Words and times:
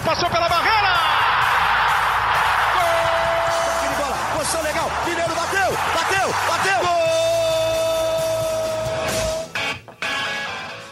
bola 0.00 0.02
passou 0.02 0.30
pela 0.30 0.48
barreira! 0.48 0.94
De 3.82 3.88
bola, 3.96 4.16
posição 4.36 4.62
legal, 4.62 4.90
Mineiro 5.06 5.34
bateu, 5.34 5.70
bateu, 5.94 6.28
bateu! 6.48 6.80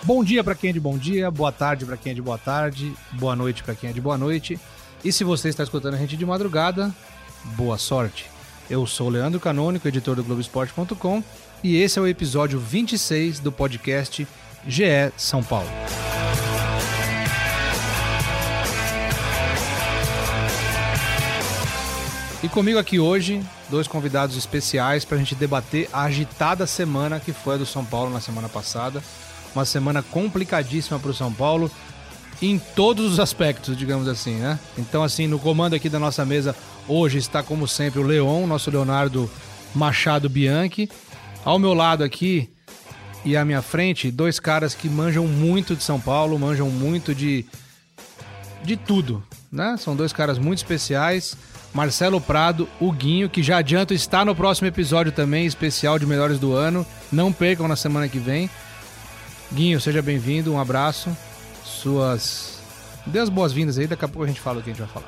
Bom 0.02 0.24
dia 0.24 0.42
para 0.42 0.54
quem 0.54 0.70
é 0.70 0.72
de 0.72 0.80
bom 0.80 0.96
dia, 0.96 1.30
boa 1.30 1.52
tarde 1.52 1.84
para 1.84 1.96
quem 1.96 2.12
é 2.12 2.14
de 2.14 2.22
boa 2.22 2.38
tarde, 2.38 2.94
boa 3.12 3.36
noite 3.36 3.62
para 3.62 3.74
quem 3.74 3.90
é 3.90 3.92
de 3.92 4.00
boa 4.00 4.16
noite. 4.16 4.58
E 5.04 5.12
se 5.12 5.22
você 5.22 5.48
está 5.48 5.62
escutando 5.62 5.94
a 5.94 5.98
gente 5.98 6.16
de 6.16 6.26
madrugada, 6.26 6.92
boa 7.56 7.78
sorte. 7.78 8.26
Eu 8.70 8.86
sou 8.86 9.06
o 9.06 9.10
Leandro 9.10 9.40
Canônico, 9.40 9.88
editor 9.88 10.16
do 10.16 10.24
Globoesporte.com, 10.24 11.22
e 11.62 11.76
esse 11.76 11.98
é 11.98 12.02
o 12.02 12.06
episódio 12.06 12.58
26 12.58 13.40
do 13.40 13.50
podcast 13.52 14.26
GE 14.66 15.12
São 15.16 15.42
Paulo. 15.42 15.68
E 22.40 22.48
comigo 22.48 22.78
aqui 22.78 23.00
hoje, 23.00 23.42
dois 23.68 23.88
convidados 23.88 24.36
especiais 24.36 25.04
para 25.04 25.16
a 25.16 25.18
gente 25.18 25.34
debater 25.34 25.88
a 25.92 26.02
agitada 26.02 26.68
semana 26.68 27.18
que 27.18 27.32
foi 27.32 27.56
a 27.56 27.58
do 27.58 27.66
São 27.66 27.84
Paulo 27.84 28.12
na 28.12 28.20
semana 28.20 28.48
passada. 28.48 29.02
Uma 29.52 29.64
semana 29.64 30.04
complicadíssima 30.04 31.00
para 31.00 31.10
o 31.10 31.14
São 31.14 31.32
Paulo 31.32 31.68
em 32.40 32.56
todos 32.56 33.12
os 33.12 33.18
aspectos, 33.18 33.76
digamos 33.76 34.06
assim, 34.06 34.36
né? 34.36 34.56
Então, 34.78 35.02
assim, 35.02 35.26
no 35.26 35.40
comando 35.40 35.74
aqui 35.74 35.88
da 35.88 35.98
nossa 35.98 36.24
mesa 36.24 36.54
hoje 36.86 37.18
está, 37.18 37.42
como 37.42 37.66
sempre, 37.66 37.98
o 37.98 38.04
Leon, 38.04 38.46
nosso 38.46 38.70
Leonardo 38.70 39.28
Machado 39.74 40.28
Bianchi. 40.28 40.88
Ao 41.44 41.58
meu 41.58 41.74
lado 41.74 42.04
aqui 42.04 42.48
e 43.24 43.36
à 43.36 43.44
minha 43.44 43.62
frente, 43.62 44.12
dois 44.12 44.38
caras 44.38 44.76
que 44.76 44.88
manjam 44.88 45.26
muito 45.26 45.74
de 45.74 45.82
São 45.82 46.00
Paulo, 46.00 46.38
manjam 46.38 46.70
muito 46.70 47.12
de, 47.12 47.44
de 48.62 48.76
tudo, 48.76 49.24
né? 49.50 49.76
São 49.76 49.96
dois 49.96 50.12
caras 50.12 50.38
muito 50.38 50.58
especiais. 50.58 51.36
Marcelo 51.72 52.20
Prado, 52.20 52.68
o 52.80 52.90
Guinho, 52.90 53.28
que 53.28 53.42
já 53.42 53.58
adianto 53.58 53.92
está 53.92 54.24
no 54.24 54.34
próximo 54.34 54.66
episódio 54.66 55.12
também, 55.12 55.46
especial 55.46 55.98
de 55.98 56.06
Melhores 56.06 56.38
do 56.38 56.54
Ano. 56.54 56.86
Não 57.12 57.32
percam 57.32 57.68
na 57.68 57.76
semana 57.76 58.08
que 58.08 58.18
vem. 58.18 58.50
Guinho, 59.52 59.80
seja 59.80 60.02
bem-vindo, 60.02 60.52
um 60.52 60.60
abraço. 60.60 61.16
Suas. 61.64 62.58
Dê 63.06 63.18
as 63.18 63.28
boas-vindas 63.28 63.78
aí, 63.78 63.86
daqui 63.86 64.04
a 64.04 64.08
pouco 64.08 64.24
a 64.24 64.26
gente 64.26 64.40
fala 64.40 64.58
o 64.58 64.62
que 64.62 64.70
a 64.70 64.72
gente 64.72 64.82
vai 64.82 64.88
falar. 64.88 65.06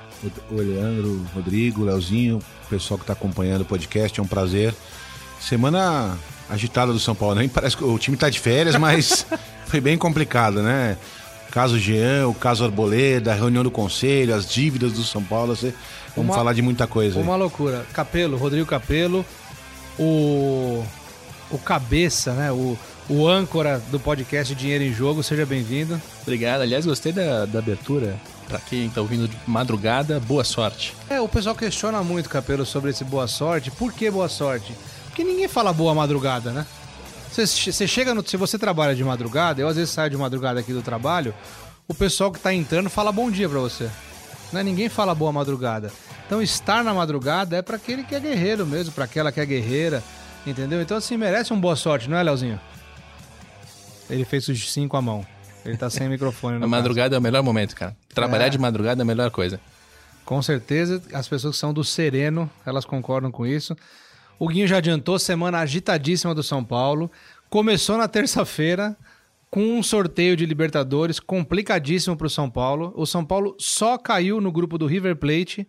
O 0.50 0.54
Leandro, 0.54 1.26
Rodrigo, 1.34 1.84
Leozinho, 1.84 2.38
o 2.38 2.68
pessoal 2.68 2.96
que 2.96 3.04
está 3.04 3.12
acompanhando 3.12 3.62
o 3.62 3.64
podcast, 3.64 4.18
é 4.18 4.22
um 4.22 4.26
prazer. 4.26 4.74
Semana 5.40 6.16
agitada 6.48 6.92
do 6.92 6.98
São 6.98 7.14
Paulo, 7.14 7.36
nem 7.36 7.48
parece 7.48 7.76
que 7.76 7.84
o 7.84 7.98
time 7.98 8.16
está 8.16 8.28
de 8.28 8.38
férias, 8.38 8.76
mas 8.76 9.26
foi 9.66 9.80
bem 9.80 9.96
complicado, 9.96 10.62
né? 10.62 10.96
Caso 11.50 11.78
Jean, 11.78 12.28
o 12.28 12.34
caso 12.34 12.64
Arboleda, 12.64 13.32
a 13.32 13.34
reunião 13.34 13.64
do 13.64 13.70
conselho, 13.70 14.34
as 14.34 14.48
dívidas 14.48 14.92
do 14.92 15.02
São 15.02 15.22
Paulo, 15.22 15.54
você... 15.56 15.74
vamos 16.16 16.30
Uma- 16.30 16.34
falar 16.36 16.52
de 16.52 16.62
muita 16.62 16.86
coisa. 16.86 17.18
aí. 17.18 17.24
Uma 17.24 17.36
loucura. 17.36 17.86
Capelo, 17.92 18.36
Rodrigo 18.36 18.66
Capelo, 18.66 19.24
o, 19.98 20.84
o 21.50 21.58
cabeça, 21.58 22.32
né? 22.32 22.50
O, 22.52 22.76
o 23.08 23.28
âncora 23.28 23.82
do 23.90 23.98
podcast 23.98 24.54
Dinheiro 24.54 24.84
em 24.84 24.92
Jogo, 24.92 25.22
seja 25.22 25.44
bem-vindo. 25.46 26.00
Obrigado. 26.22 26.60
Aliás, 26.62 26.86
gostei 26.86 27.12
da, 27.12 27.44
da 27.46 27.58
abertura. 27.58 28.16
Pra 28.48 28.58
quem 28.58 28.90
tá 28.90 29.00
ouvindo 29.00 29.28
de 29.28 29.36
madrugada, 29.46 30.18
boa 30.18 30.42
sorte. 30.42 30.92
É, 31.08 31.20
o 31.20 31.28
pessoal 31.28 31.54
questiona 31.54 32.02
muito, 32.02 32.28
Capelo, 32.28 32.66
sobre 32.66 32.90
esse 32.90 33.04
boa 33.04 33.28
sorte. 33.28 33.70
Por 33.70 33.92
que 33.92 34.10
boa 34.10 34.28
sorte? 34.28 34.74
Porque 35.06 35.22
ninguém 35.22 35.46
fala 35.46 35.72
boa 35.72 35.94
madrugada, 35.94 36.50
né? 36.50 36.66
Você, 37.30 37.46
você 37.46 37.86
chega 37.86 38.12
no. 38.12 38.26
Se 38.28 38.36
você 38.36 38.58
trabalha 38.58 38.92
de 38.92 39.04
madrugada, 39.04 39.60
eu 39.60 39.68
às 39.68 39.76
vezes 39.76 39.90
saio 39.90 40.10
de 40.10 40.16
madrugada 40.16 40.58
aqui 40.58 40.72
do 40.72 40.82
trabalho, 40.82 41.32
o 41.86 41.94
pessoal 41.94 42.32
que 42.32 42.40
tá 42.40 42.52
entrando 42.52 42.90
fala 42.90 43.12
bom 43.12 43.30
dia 43.30 43.48
pra 43.48 43.60
você. 43.60 43.88
Né? 44.52 44.62
Ninguém 44.62 44.88
fala 44.88 45.14
boa 45.14 45.32
madrugada. 45.32 45.92
Então 46.26 46.40
estar 46.42 46.82
na 46.84 46.92
madrugada 46.94 47.56
é 47.56 47.62
pra 47.62 47.76
aquele 47.76 48.02
que 48.04 48.14
é 48.14 48.20
guerreiro 48.20 48.66
mesmo, 48.66 48.92
pra 48.92 49.04
aquela 49.04 49.30
que 49.32 49.40
é 49.40 49.46
guerreira, 49.46 50.02
entendeu? 50.46 50.80
Então 50.80 50.96
assim, 50.96 51.16
merece 51.16 51.52
um 51.52 51.60
boa 51.60 51.76
sorte, 51.76 52.08
não 52.10 52.16
é, 52.16 52.22
Leozinho? 52.22 52.60
Ele 54.08 54.24
fez 54.24 54.48
os 54.48 54.72
cinco 54.72 54.96
à 54.96 55.02
mão. 55.02 55.24
Ele 55.64 55.76
tá 55.76 55.88
sem 55.90 56.08
microfone. 56.10 56.54
no 56.54 56.58
A 56.58 56.60
caso. 56.62 56.70
madrugada 56.70 57.16
é 57.16 57.18
o 57.18 57.22
melhor 57.22 57.42
momento, 57.42 57.74
cara. 57.76 57.96
Trabalhar 58.14 58.46
É. 58.46 58.50
de 58.50 58.58
madrugada 58.58 59.00
é 59.00 59.04
a 59.04 59.06
melhor 59.06 59.30
coisa. 59.30 59.60
Com 60.24 60.40
certeza, 60.42 61.02
as 61.12 61.28
pessoas 61.28 61.54
que 61.56 61.60
são 61.60 61.72
do 61.72 61.82
Sereno, 61.84 62.48
elas 62.64 62.84
concordam 62.84 63.30
com 63.30 63.46
isso. 63.46 63.76
O 64.38 64.48
Guinho 64.48 64.66
já 64.66 64.78
adiantou, 64.78 65.18
semana 65.18 65.58
agitadíssima 65.58 66.34
do 66.34 66.42
São 66.42 66.64
Paulo. 66.64 67.10
Começou 67.48 67.98
na 67.98 68.06
terça-feira 68.08 68.96
com 69.50 69.78
um 69.78 69.82
sorteio 69.82 70.36
de 70.36 70.46
Libertadores 70.46 71.18
complicadíssimo 71.18 72.16
para 72.16 72.28
o 72.28 72.30
São 72.30 72.48
Paulo. 72.48 72.92
O 72.96 73.04
São 73.04 73.24
Paulo 73.24 73.56
só 73.58 73.98
caiu 73.98 74.40
no 74.40 74.52
grupo 74.52 74.78
do 74.78 74.86
River 74.86 75.16
Plate, 75.16 75.68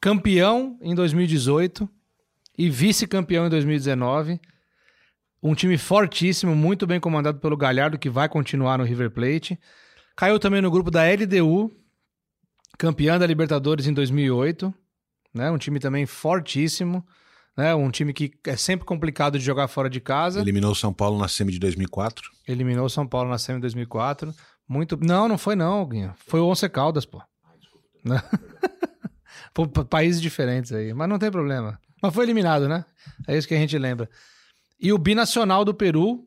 campeão 0.00 0.78
em 0.80 0.94
2018 0.94 1.88
e 2.56 2.70
vice-campeão 2.70 3.46
em 3.46 3.50
2019. 3.50 4.40
Um 5.42 5.54
time 5.54 5.76
fortíssimo, 5.76 6.56
muito 6.56 6.86
bem 6.86 6.98
comandado 6.98 7.38
pelo 7.38 7.56
Galhardo, 7.56 7.98
que 7.98 8.10
vai 8.10 8.28
continuar 8.28 8.78
no 8.78 8.84
River 8.84 9.10
Plate. 9.10 9.58
Caiu 10.16 10.38
também 10.38 10.60
no 10.60 10.70
grupo 10.70 10.90
da 10.90 11.02
LDU, 11.04 11.70
campeã 12.76 13.18
da 13.18 13.26
Libertadores 13.26 13.86
em 13.86 13.92
2008, 13.92 14.74
né? 15.32 15.50
Um 15.50 15.58
time 15.58 15.78
também 15.78 16.06
fortíssimo, 16.06 17.06
né? 17.58 17.74
Um 17.74 17.90
time 17.90 18.12
que 18.12 18.32
é 18.46 18.56
sempre 18.56 18.86
complicado 18.86 19.36
de 19.36 19.44
jogar 19.44 19.66
fora 19.66 19.90
de 19.90 20.00
casa. 20.00 20.40
Eliminou 20.40 20.70
o 20.70 20.76
São 20.76 20.92
Paulo 20.94 21.18
na 21.18 21.26
SEMI 21.26 21.50
de 21.52 21.58
2004. 21.58 22.30
Eliminou 22.46 22.86
o 22.86 22.90
São 22.90 23.04
Paulo 23.04 23.28
na 23.28 23.36
semi 23.36 23.60
2004. 23.60 24.32
Muito, 24.68 24.96
não, 24.96 25.26
não 25.26 25.36
foi 25.36 25.56
não, 25.56 25.84
Guinha. 25.86 26.14
Foi 26.26 26.38
o 26.38 26.46
Once 26.46 26.66
Caldas, 26.68 27.04
pô. 27.04 27.20
Né? 28.04 28.22
Pô, 29.52 29.66
pa- 29.66 29.84
países 29.84 30.20
diferentes 30.20 30.70
aí, 30.72 30.94
mas 30.94 31.08
não 31.08 31.18
tem 31.18 31.30
problema. 31.30 31.80
Mas 32.00 32.14
foi 32.14 32.24
eliminado, 32.24 32.68
né? 32.68 32.84
É 33.26 33.36
isso 33.36 33.48
que 33.48 33.54
a 33.54 33.58
gente 33.58 33.76
lembra. 33.76 34.08
E 34.80 34.92
o 34.92 34.98
Binacional 34.98 35.64
do 35.64 35.74
Peru, 35.74 36.24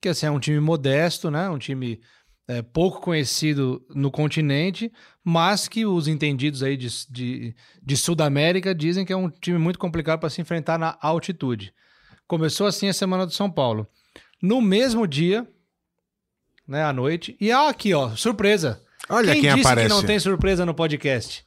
que 0.00 0.08
assim, 0.10 0.26
é 0.26 0.30
um 0.30 0.38
time 0.40 0.60
modesto, 0.60 1.30
né? 1.30 1.48
Um 1.48 1.58
time 1.58 2.00
é, 2.48 2.60
pouco 2.60 3.00
conhecido 3.00 3.84
no 3.94 4.10
continente, 4.10 4.92
mas 5.24 5.68
que 5.68 5.86
os 5.86 6.08
entendidos 6.08 6.62
aí 6.62 6.76
de, 6.76 6.88
de, 7.08 7.56
de 7.82 7.96
Sudamérica 7.96 8.74
dizem 8.74 9.04
que 9.04 9.12
é 9.12 9.16
um 9.16 9.30
time 9.30 9.58
muito 9.58 9.78
complicado 9.78 10.20
para 10.20 10.30
se 10.30 10.40
enfrentar 10.40 10.78
na 10.78 10.98
altitude. 11.00 11.72
Começou 12.26 12.66
assim 12.66 12.88
a 12.88 12.92
semana 12.92 13.26
do 13.26 13.32
São 13.32 13.50
Paulo. 13.50 13.86
No 14.42 14.60
mesmo 14.60 15.06
dia, 15.06 15.46
né, 16.66 16.82
à 16.84 16.92
noite, 16.92 17.36
e 17.40 17.52
ah, 17.52 17.68
aqui, 17.68 17.94
ó, 17.94 18.10
surpresa. 18.16 18.82
Olha 19.08 19.32
quem, 19.32 19.42
disse 19.42 19.60
aparece. 19.60 19.88
que 19.88 19.94
não 19.94 20.02
tem 20.02 20.18
surpresa 20.18 20.66
no 20.66 20.74
podcast? 20.74 21.44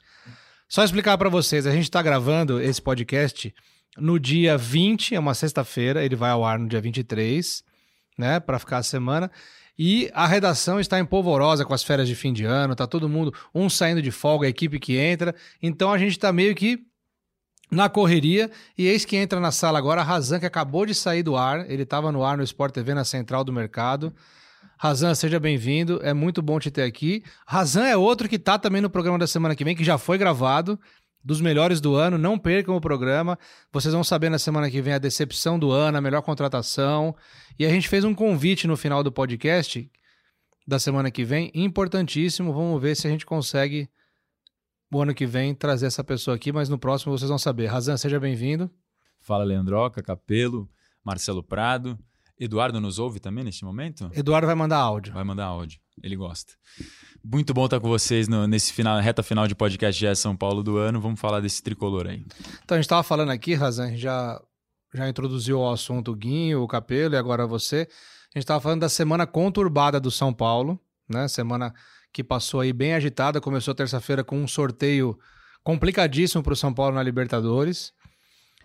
Só 0.68 0.84
explicar 0.84 1.18
pra 1.18 1.30
vocês, 1.30 1.68
a 1.68 1.72
gente 1.72 1.92
tá 1.92 2.02
gravando 2.02 2.62
esse 2.62 2.82
podcast 2.82 3.54
no 3.98 4.20
dia 4.20 4.58
20, 4.58 5.16
é 5.16 5.20
uma 5.20 5.34
sexta-feira, 5.34 6.04
ele 6.04 6.16
vai 6.16 6.32
ao 6.32 6.44
ar 6.44 6.60
no 6.60 6.68
dia 6.68 6.82
23, 6.82 7.64
né, 8.18 8.40
Pra 8.40 8.60
ficar 8.60 8.78
a 8.78 8.84
semana. 8.84 9.32
E 9.78 10.09
a 10.13 10.25
redação 10.25 10.80
está 10.80 11.00
em 11.00 11.06
polvorosa 11.06 11.66
com 11.66 11.74
as 11.74 11.84
férias 11.84 12.08
de 12.08 12.16
fim 12.16 12.31
de 12.31 12.46
ano, 12.46 12.75
tá 12.75 12.88
todo 12.88 13.09
mundo, 13.09 13.34
um 13.53 13.69
saindo 13.69 14.02
de 14.02 14.12
folga, 14.12 14.47
a 14.47 14.50
equipe 14.50 14.80
que 14.80 14.97
entra. 14.97 15.36
Então 15.62 15.91
a 15.91 15.97
gente 15.97 16.18
tá 16.18 16.31
meio 16.31 16.56
que 16.56 16.86
na 17.72 17.90
correria. 17.90 18.50
E 18.78 18.88
eis 18.88 19.06
que 19.06 19.18
entra 19.18 19.40
na 19.40 19.52
sala 19.52 19.78
agora 19.78 20.02
Razan, 20.02 20.40
que 20.40 20.46
acabou 20.46 20.85
de 20.85 20.94
sair 20.94 21.24
do 21.24 21.35
ar. 21.35 21.69
Ele 21.69 21.84
estava 21.84 22.12
no 22.12 22.24
ar 22.24 22.38
no 22.38 22.44
Sport 22.44 22.74
TV, 22.74 22.94
na 22.94 23.03
central 23.03 23.44
do 23.44 23.52
mercado. 23.52 24.14
Razan, 24.78 25.14
seja 25.16 25.40
bem-vindo. 25.40 26.00
É 26.03 26.14
muito 26.14 26.41
bom 26.41 26.59
te 26.59 26.69
ter 26.72 26.84
aqui. 26.84 27.24
Razan 27.46 27.85
é 27.85 27.97
outro 27.97 28.28
que 28.28 28.40
tá 28.40 28.58
também 28.58 28.81
no 28.81 28.90
programa 28.90 29.18
da 29.18 29.28
semana 29.28 29.56
que 29.56 29.64
vem, 29.64 29.75
que 29.75 29.84
já 29.84 29.97
foi 29.97 30.18
gravado. 30.18 30.80
Dos 31.25 31.41
melhores 31.41 31.81
do 31.81 31.96
ano, 31.96 32.20
não 32.20 32.38
percam 32.38 32.76
o 32.76 32.79
programa. 32.79 33.35
Vocês 33.73 33.91
vão 33.91 34.03
saber 34.03 34.29
na 34.29 34.38
semana 34.38 34.70
que 34.70 34.79
vem 34.79 34.94
a 34.94 35.00
decepção 35.00 35.58
do 35.58 35.72
ano, 35.72 35.97
a 35.97 36.02
melhor 36.02 36.22
contratação. 36.22 37.16
E 37.58 37.66
a 37.66 37.70
gente 37.70 37.90
fez 37.90 38.03
um 38.03 38.14
convite 38.14 38.67
no 38.67 38.78
final 38.78 39.03
do 39.03 39.11
podcast 39.11 39.90
da 40.67 40.78
semana 40.78 41.09
que 41.09 41.23
vem, 41.23 41.52
importantíssimo. 41.55 42.53
Vamos 42.53 42.79
ver 42.79 42.96
se 42.96 43.08
a 43.08 43.09
gente 43.09 43.26
consegue, 43.26 43.90
o 44.94 45.02
ano 45.02 45.16
que 45.16 45.26
vem, 45.26 45.55
trazer 45.55 45.88
essa 45.88 46.03
pessoa 46.03 46.35
aqui, 46.35 46.52
mas 46.52 46.70
no 46.70 46.78
próximo 46.78 47.17
vocês 47.17 47.29
vão 47.29 47.40
saber. 47.40 47.66
Razan, 47.66 47.97
seja 47.97 48.20
bem-vindo. 48.20 48.70
Fala 49.20 49.44
Leandroca, 49.44 50.03
Capelo, 50.03 50.70
Marcelo 51.03 51.41
Prado. 51.41 51.97
Eduardo 52.40 52.79
nos 52.79 53.00
ouve 53.00 53.20
também 53.20 53.44
neste 53.44 53.66
momento? 53.66 54.11
Eduardo 54.14 54.46
vai 54.46 54.55
mandar 54.55 54.78
áudio. 54.78 55.11
Vai 55.11 55.23
mandar 55.23 55.46
áudio, 55.46 55.79
ele 56.03 56.16
gosta. 56.16 56.53
Muito 57.24 57.53
bom 57.53 57.66
estar 57.66 57.80
com 57.80 57.88
vocês 57.88 58.28
no- 58.28 58.47
nesse 58.47 58.72
final, 58.74 59.00
reta 59.00 59.24
final 59.24 59.47
de 59.47 59.56
podcast 59.56 60.00
GE 60.00 60.16
São 60.16 60.36
Paulo 60.36 60.62
do 60.64 60.78
ano. 60.78 61.00
Vamos 61.02 61.20
falar 61.20 61.40
desse 61.40 61.62
tricolor 61.64 62.08
aí. 62.08 62.24
Então, 62.64 62.76
a 62.76 62.78
gente 62.78 62.86
estava 62.86 63.03
falando 63.03 63.32
aqui, 63.32 63.53
Razan, 63.53 63.86
a 63.86 63.90
gente 63.90 64.02
já, 64.02 64.42
já 64.94 65.09
introduziu 65.09 65.59
o 65.59 65.70
assunto 65.72 66.12
o 66.12 66.16
Guinho, 66.16 66.62
o 66.62 66.68
Capelo 66.68 67.16
e 67.16 67.18
agora 67.18 67.47
você. 67.47 67.88
A 68.34 68.38
gente 68.38 68.44
estava 68.44 68.59
falando 68.59 68.82
da 68.82 68.90
semana 68.90 69.26
conturbada 69.26 70.00
do 70.00 70.12
São 70.12 70.34
Paulo, 70.34 70.80
né? 71.09 71.28
Semana 71.28 71.74
que 72.14 72.24
passou 72.24 72.59
aí 72.59 72.72
bem 72.74 72.94
agitada, 72.94 73.41
começou 73.41 73.74
terça-feira 73.74 74.24
com 74.24 74.38
um 74.41 74.48
sorteio 74.48 75.18
complicadíssimo 75.64 76.44
para 76.44 76.53
o 76.53 76.56
São 76.56 76.74
Paulo 76.74 76.96
na 76.96 77.03
Libertadores. 77.03 77.91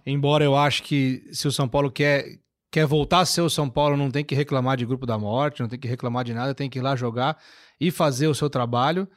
Embora 0.05 0.45
eu 0.45 0.57
acho 0.57 0.83
que 0.83 1.25
se 1.33 1.47
o 1.49 1.53
São 1.53 1.69
Paulo 1.69 1.91
quer, 1.91 2.39
quer 2.71 2.87
voltar 2.87 3.21
a 3.21 3.27
ser 3.27 3.41
o 3.41 3.51
São 3.51 3.69
Paulo, 3.69 3.97
não 3.97 4.11
tem 4.11 4.25
que 4.25 4.35
reclamar 4.35 4.77
de 4.77 4.87
grupo 4.87 5.05
da 5.05 5.19
morte, 5.19 5.61
não 5.61 5.69
tem 5.69 5.79
que 5.79 5.89
reclamar 5.89 6.25
de 6.25 6.33
nada, 6.33 6.55
tem 6.55 6.71
que 6.71 6.79
ir 6.79 6.83
lá 6.83 6.95
jogar 6.95 7.37
e 7.81 7.91
fazer 7.91 8.29
o 8.29 8.35
seu 8.35 8.49
trabalho. 8.49 9.09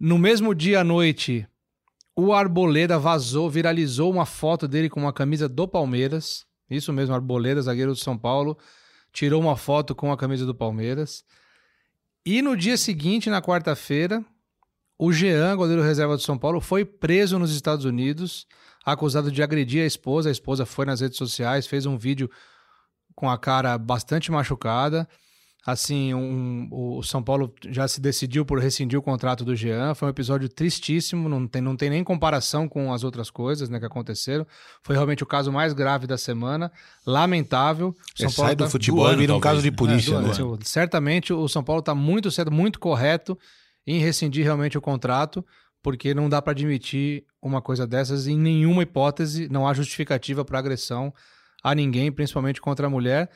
No 0.00 0.18
mesmo 0.18 0.54
dia 0.54 0.80
à 0.80 0.84
noite, 0.84 1.46
o 2.16 2.32
Arboleda 2.32 2.98
vazou, 2.98 3.50
viralizou 3.50 4.10
uma 4.10 4.24
foto 4.24 4.66
dele 4.66 4.88
com 4.88 5.00
uma 5.00 5.12
camisa 5.12 5.48
do 5.48 5.68
Palmeiras. 5.68 6.46
Isso 6.70 6.92
mesmo, 6.92 7.14
Arboleda, 7.14 7.60
zagueiro 7.60 7.92
do 7.92 7.98
São 7.98 8.16
Paulo, 8.16 8.56
tirou 9.12 9.40
uma 9.40 9.56
foto 9.56 9.94
com 9.94 10.10
a 10.10 10.16
camisa 10.16 10.46
do 10.46 10.54
Palmeiras. 10.54 11.24
E 12.24 12.42
no 12.42 12.56
dia 12.56 12.76
seguinte, 12.76 13.30
na 13.30 13.42
quarta-feira, 13.42 14.24
o 14.98 15.12
Jean, 15.12 15.56
goleiro 15.56 15.82
reserva 15.82 16.16
do 16.16 16.22
São 16.22 16.38
Paulo, 16.38 16.60
foi 16.60 16.84
preso 16.84 17.38
nos 17.38 17.54
Estados 17.54 17.84
Unidos, 17.84 18.46
acusado 18.84 19.30
de 19.30 19.42
agredir 19.42 19.82
a 19.82 19.86
esposa. 19.86 20.28
A 20.28 20.32
esposa 20.32 20.66
foi 20.66 20.86
nas 20.86 21.00
redes 21.00 21.18
sociais, 21.18 21.66
fez 21.66 21.86
um 21.86 21.96
vídeo 21.96 22.30
com 23.18 23.28
a 23.28 23.36
cara 23.36 23.76
bastante 23.76 24.30
machucada. 24.30 25.08
Assim, 25.66 26.14
um, 26.14 26.68
o 26.70 27.02
São 27.02 27.20
Paulo 27.20 27.52
já 27.68 27.88
se 27.88 28.00
decidiu 28.00 28.44
por 28.44 28.60
rescindir 28.60 28.96
o 28.96 29.02
contrato 29.02 29.44
do 29.44 29.56
Jean. 29.56 29.92
Foi 29.96 30.06
um 30.06 30.10
episódio 30.10 30.48
tristíssimo, 30.48 31.28
não 31.28 31.44
tem, 31.44 31.60
não 31.60 31.76
tem 31.76 31.90
nem 31.90 32.04
comparação 32.04 32.68
com 32.68 32.92
as 32.92 33.02
outras 33.02 33.28
coisas 33.28 33.68
né, 33.68 33.80
que 33.80 33.84
aconteceram. 33.84 34.46
Foi 34.84 34.94
realmente 34.94 35.24
o 35.24 35.26
caso 35.26 35.50
mais 35.50 35.72
grave 35.72 36.06
da 36.06 36.16
semana. 36.16 36.70
Lamentável. 37.04 37.88
O 37.88 38.18
São 38.18 38.28
é, 38.28 38.32
Paulo 38.32 38.48
sai 38.48 38.54
do 38.54 38.64
tá... 38.64 38.70
futebol 38.70 39.08
do 39.08 39.14
e 39.14 39.16
vira 39.16 39.34
um 39.34 39.40
caso 39.40 39.62
de 39.62 39.72
polícia. 39.72 40.14
É, 40.14 40.20
né? 40.20 40.32
Certamente 40.62 41.32
o 41.32 41.48
São 41.48 41.64
Paulo 41.64 41.80
está 41.80 41.96
muito 41.96 42.30
certo, 42.30 42.52
muito 42.52 42.78
correto 42.78 43.36
em 43.84 43.98
rescindir 43.98 44.44
realmente 44.44 44.78
o 44.78 44.80
contrato, 44.80 45.44
porque 45.82 46.14
não 46.14 46.28
dá 46.28 46.40
para 46.40 46.52
admitir 46.52 47.24
uma 47.42 47.60
coisa 47.60 47.84
dessas 47.84 48.28
em 48.28 48.38
nenhuma 48.38 48.84
hipótese. 48.84 49.48
Não 49.50 49.66
há 49.66 49.74
justificativa 49.74 50.44
para 50.44 50.60
agressão 50.60 51.12
a 51.62 51.74
ninguém, 51.74 52.10
principalmente 52.12 52.60
contra 52.60 52.86
a 52.86 52.90
mulher. 52.90 53.30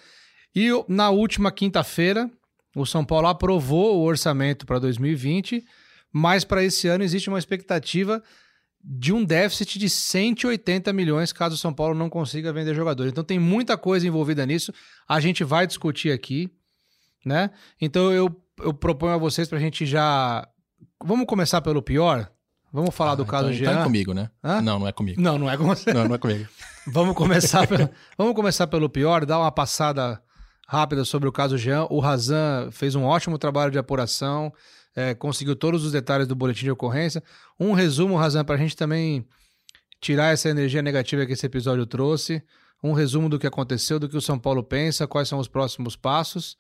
E 0.54 0.68
na 0.88 1.10
última 1.10 1.50
quinta-feira, 1.50 2.30
o 2.76 2.86
São 2.86 3.04
Paulo 3.04 3.26
aprovou 3.26 3.98
o 3.98 4.02
orçamento 4.02 4.66
para 4.66 4.78
2020, 4.78 5.64
mas 6.12 6.44
para 6.44 6.62
esse 6.62 6.88
ano 6.88 7.04
existe 7.04 7.28
uma 7.28 7.38
expectativa 7.38 8.22
de 8.84 9.12
um 9.12 9.24
déficit 9.24 9.78
de 9.78 9.88
180 9.88 10.92
milhões 10.92 11.32
caso 11.32 11.54
o 11.54 11.58
São 11.58 11.72
Paulo 11.72 11.94
não 11.94 12.10
consiga 12.10 12.52
vender 12.52 12.74
jogadores. 12.74 13.12
Então 13.12 13.22
tem 13.22 13.38
muita 13.38 13.76
coisa 13.76 14.06
envolvida 14.06 14.44
nisso. 14.44 14.72
A 15.08 15.20
gente 15.20 15.44
vai 15.44 15.66
discutir 15.66 16.10
aqui, 16.10 16.50
né? 17.24 17.50
Então 17.80 18.12
eu, 18.12 18.34
eu 18.58 18.74
proponho 18.74 19.14
a 19.14 19.18
vocês 19.18 19.48
para 19.48 19.58
a 19.58 19.60
gente 19.60 19.86
já. 19.86 20.46
Vamos 21.04 21.26
começar 21.26 21.60
pelo 21.60 21.80
pior? 21.80 22.30
Vamos 22.72 22.94
falar 22.94 23.12
ah, 23.12 23.16
do 23.16 23.26
caso 23.26 23.48
então, 23.48 23.58
Jean? 23.58 23.70
Então 23.70 23.80
é 23.82 23.84
comigo, 23.84 24.14
né? 24.14 24.30
Hã? 24.42 24.60
Não, 24.60 24.78
não 24.78 24.88
é 24.88 24.92
comigo. 24.92 25.20
Não, 25.20 25.38
não 25.38 25.50
é 25.50 25.56
com 25.56 25.64
você. 25.64 25.92
Não, 25.92 26.08
não 26.08 26.14
é 26.14 26.18
comigo. 26.18 26.48
Vamos 26.86 27.14
começar, 27.14 27.66
pelo, 27.66 27.88
vamos 28.18 28.34
começar 28.34 28.66
pelo 28.66 28.88
pior, 28.88 29.24
dar 29.24 29.38
uma 29.38 29.52
passada 29.52 30.20
rápida 30.66 31.04
sobre 31.04 31.28
o 31.28 31.32
caso 31.32 31.56
Jean. 31.56 31.86
O 31.90 32.00
Razan 32.00 32.70
fez 32.72 32.94
um 32.94 33.04
ótimo 33.04 33.38
trabalho 33.38 33.70
de 33.70 33.78
apuração, 33.78 34.52
é, 34.94 35.14
conseguiu 35.14 35.54
todos 35.54 35.84
os 35.84 35.92
detalhes 35.92 36.26
do 36.26 36.34
boletim 36.34 36.64
de 36.64 36.70
ocorrência. 36.70 37.22
Um 37.58 37.72
resumo, 37.72 38.16
Razan, 38.16 38.44
para 38.44 38.56
a 38.56 38.58
gente 38.58 38.76
também 38.76 39.26
tirar 40.00 40.32
essa 40.32 40.48
energia 40.48 40.82
negativa 40.82 41.24
que 41.24 41.32
esse 41.32 41.46
episódio 41.46 41.86
trouxe. 41.86 42.42
Um 42.82 42.92
resumo 42.92 43.28
do 43.28 43.38
que 43.38 43.46
aconteceu, 43.46 44.00
do 44.00 44.08
que 44.08 44.16
o 44.16 44.20
São 44.20 44.36
Paulo 44.36 44.64
pensa, 44.64 45.06
quais 45.06 45.28
são 45.28 45.38
os 45.38 45.46
próximos 45.46 45.94
passos. 45.94 46.56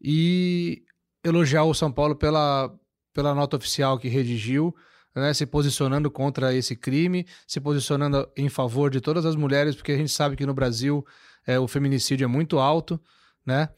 E 0.00 0.82
elogiar 1.22 1.64
o 1.64 1.74
São 1.74 1.92
Paulo 1.92 2.16
pela, 2.16 2.74
pela 3.12 3.34
nota 3.34 3.58
oficial 3.58 3.98
que 3.98 4.08
redigiu. 4.08 4.74
Né, 5.18 5.34
se 5.34 5.46
posicionando 5.46 6.10
contra 6.10 6.54
esse 6.54 6.76
crime, 6.76 7.26
se 7.46 7.60
posicionando 7.60 8.28
em 8.36 8.48
favor 8.48 8.90
de 8.90 9.00
todas 9.00 9.24
as 9.24 9.34
mulheres, 9.34 9.74
porque 9.74 9.92
a 9.92 9.96
gente 9.96 10.12
sabe 10.12 10.36
que 10.36 10.46
no 10.46 10.54
Brasil 10.54 11.04
é, 11.46 11.58
o 11.58 11.66
feminicídio 11.66 12.24
é 12.24 12.28
muito 12.28 12.58
alto, 12.58 13.00
né? 13.44 13.70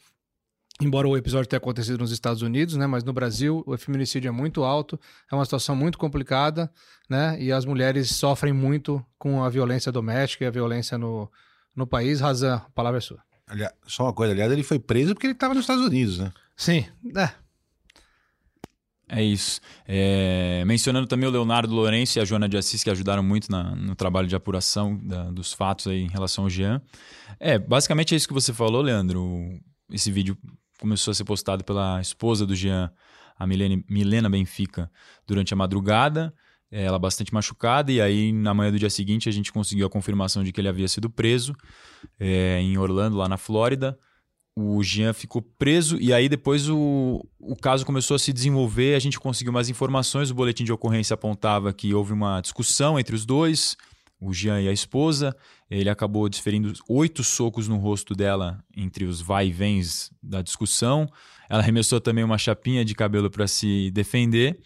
Embora 0.80 1.06
o 1.06 1.16
episódio 1.16 1.46
tenha 1.46 1.58
acontecido 1.58 1.98
nos 1.98 2.10
Estados 2.10 2.40
Unidos, 2.40 2.74
né? 2.74 2.86
Mas 2.86 3.04
no 3.04 3.12
Brasil 3.12 3.62
o 3.66 3.76
feminicídio 3.76 4.28
é 4.28 4.32
muito 4.32 4.64
alto, 4.64 4.98
é 5.30 5.34
uma 5.34 5.44
situação 5.44 5.76
muito 5.76 5.98
complicada, 5.98 6.72
né? 7.08 7.40
E 7.40 7.52
as 7.52 7.64
mulheres 7.64 8.10
sofrem 8.10 8.52
muito 8.52 9.04
com 9.18 9.44
a 9.44 9.48
violência 9.50 9.92
doméstica 9.92 10.44
e 10.44 10.46
a 10.46 10.50
violência 10.50 10.96
no, 10.96 11.30
no 11.76 11.86
país. 11.86 12.20
Razan, 12.20 12.56
a 12.56 12.70
palavra 12.70 12.98
é 12.98 13.00
sua. 13.00 13.22
Aliás, 13.46 13.72
só 13.86 14.04
uma 14.04 14.12
coisa, 14.12 14.32
aliás, 14.32 14.50
ele 14.50 14.62
foi 14.62 14.78
preso 14.78 15.12
porque 15.12 15.26
ele 15.26 15.34
estava 15.34 15.52
nos 15.52 15.64
Estados 15.64 15.84
Unidos, 15.84 16.18
né? 16.18 16.32
Sim, 16.56 16.86
é. 17.16 17.30
É 19.12 19.24
isso. 19.24 19.60
É, 19.88 20.62
mencionando 20.64 21.08
também 21.08 21.28
o 21.28 21.32
Leonardo 21.32 21.74
Lourenço 21.74 22.16
e 22.16 22.20
a 22.20 22.24
Joana 22.24 22.48
de 22.48 22.56
Assis, 22.56 22.84
que 22.84 22.90
ajudaram 22.90 23.24
muito 23.24 23.50
na, 23.50 23.74
no 23.74 23.96
trabalho 23.96 24.28
de 24.28 24.36
apuração 24.36 24.96
da, 25.02 25.24
dos 25.32 25.52
fatos 25.52 25.88
aí 25.88 26.02
em 26.02 26.08
relação 26.08 26.44
ao 26.44 26.50
Jean. 26.50 26.80
É, 27.40 27.58
basicamente 27.58 28.14
é 28.14 28.16
isso 28.16 28.28
que 28.28 28.34
você 28.34 28.54
falou, 28.54 28.80
Leandro. 28.80 29.60
Esse 29.90 30.12
vídeo 30.12 30.38
começou 30.78 31.10
a 31.10 31.14
ser 31.14 31.24
postado 31.24 31.64
pela 31.64 32.00
esposa 32.00 32.46
do 32.46 32.54
Jean, 32.54 32.92
a 33.36 33.48
Milene, 33.48 33.84
Milena 33.90 34.30
Benfica, 34.30 34.88
durante 35.26 35.52
a 35.52 35.56
madrugada. 35.56 36.32
É, 36.70 36.84
ela 36.84 37.00
bastante 37.00 37.34
machucada, 37.34 37.90
e 37.90 38.00
aí 38.00 38.30
na 38.32 38.54
manhã 38.54 38.70
do 38.70 38.78
dia 38.78 38.88
seguinte 38.88 39.28
a 39.28 39.32
gente 39.32 39.52
conseguiu 39.52 39.88
a 39.88 39.90
confirmação 39.90 40.44
de 40.44 40.52
que 40.52 40.60
ele 40.60 40.68
havia 40.68 40.86
sido 40.86 41.10
preso 41.10 41.52
é, 42.16 42.60
em 42.60 42.78
Orlando, 42.78 43.16
lá 43.16 43.28
na 43.28 43.36
Flórida 43.36 43.98
o 44.56 44.82
Jean 44.82 45.12
ficou 45.12 45.40
preso 45.40 45.96
e 46.00 46.12
aí 46.12 46.28
depois 46.28 46.68
o, 46.68 47.24
o 47.38 47.56
caso 47.56 47.86
começou 47.86 48.14
a 48.14 48.18
se 48.18 48.32
desenvolver, 48.32 48.94
a 48.94 48.98
gente 48.98 49.18
conseguiu 49.18 49.52
mais 49.52 49.68
informações, 49.68 50.30
o 50.30 50.34
boletim 50.34 50.64
de 50.64 50.72
ocorrência 50.72 51.14
apontava 51.14 51.72
que 51.72 51.94
houve 51.94 52.12
uma 52.12 52.40
discussão 52.40 52.98
entre 52.98 53.14
os 53.14 53.24
dois, 53.24 53.76
o 54.20 54.32
Jean 54.34 54.60
e 54.60 54.68
a 54.68 54.72
esposa, 54.72 55.34
ele 55.70 55.88
acabou 55.88 56.28
desferindo 56.28 56.72
oito 56.88 57.22
socos 57.24 57.68
no 57.68 57.76
rosto 57.76 58.14
dela 58.14 58.62
entre 58.76 59.04
os 59.04 59.20
vai 59.20 59.48
e 59.48 59.52
vens 59.52 60.10
da 60.22 60.42
discussão, 60.42 61.08
ela 61.48 61.62
arremessou 61.62 62.00
também 62.00 62.24
uma 62.24 62.38
chapinha 62.38 62.84
de 62.84 62.94
cabelo 62.94 63.30
para 63.30 63.46
se 63.46 63.90
defender 63.92 64.60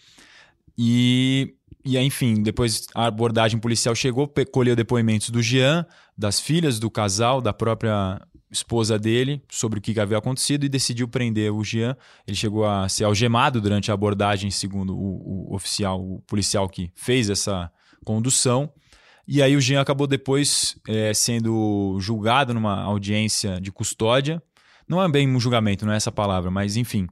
e, 0.76 1.54
e 1.84 1.96
enfim, 1.98 2.42
depois 2.42 2.86
a 2.94 3.06
abordagem 3.06 3.60
policial 3.60 3.94
chegou, 3.94 4.32
colheu 4.50 4.74
depoimentos 4.74 5.30
do 5.30 5.42
Jean, 5.42 5.86
das 6.16 6.40
filhas 6.40 6.78
do 6.78 6.90
casal, 6.90 7.40
da 7.40 7.52
própria 7.52 8.20
esposa 8.54 8.98
dele 8.98 9.42
sobre 9.50 9.78
o 9.78 9.82
que 9.82 9.98
havia 9.98 10.16
acontecido 10.16 10.64
e 10.64 10.68
decidiu 10.68 11.08
prender 11.08 11.52
o 11.52 11.62
Jean. 11.62 11.96
Ele 12.26 12.36
chegou 12.36 12.64
a 12.64 12.88
ser 12.88 13.04
algemado 13.04 13.60
durante 13.60 13.90
a 13.90 13.94
abordagem, 13.94 14.50
segundo 14.50 14.96
o, 14.96 15.50
o 15.50 15.54
oficial, 15.54 16.00
o 16.00 16.22
policial 16.22 16.68
que 16.68 16.90
fez 16.94 17.28
essa 17.28 17.70
condução. 18.04 18.72
E 19.26 19.42
aí 19.42 19.56
o 19.56 19.60
Jean 19.60 19.80
acabou 19.80 20.06
depois 20.06 20.76
é, 20.86 21.12
sendo 21.12 21.98
julgado 22.00 22.54
numa 22.54 22.82
audiência 22.82 23.60
de 23.60 23.72
custódia. 23.72 24.42
Não 24.88 25.02
é 25.02 25.08
bem 25.08 25.28
um 25.28 25.40
julgamento, 25.40 25.84
não 25.84 25.92
é 25.92 25.96
essa 25.96 26.12
palavra, 26.12 26.50
mas 26.50 26.76
enfim. 26.76 27.06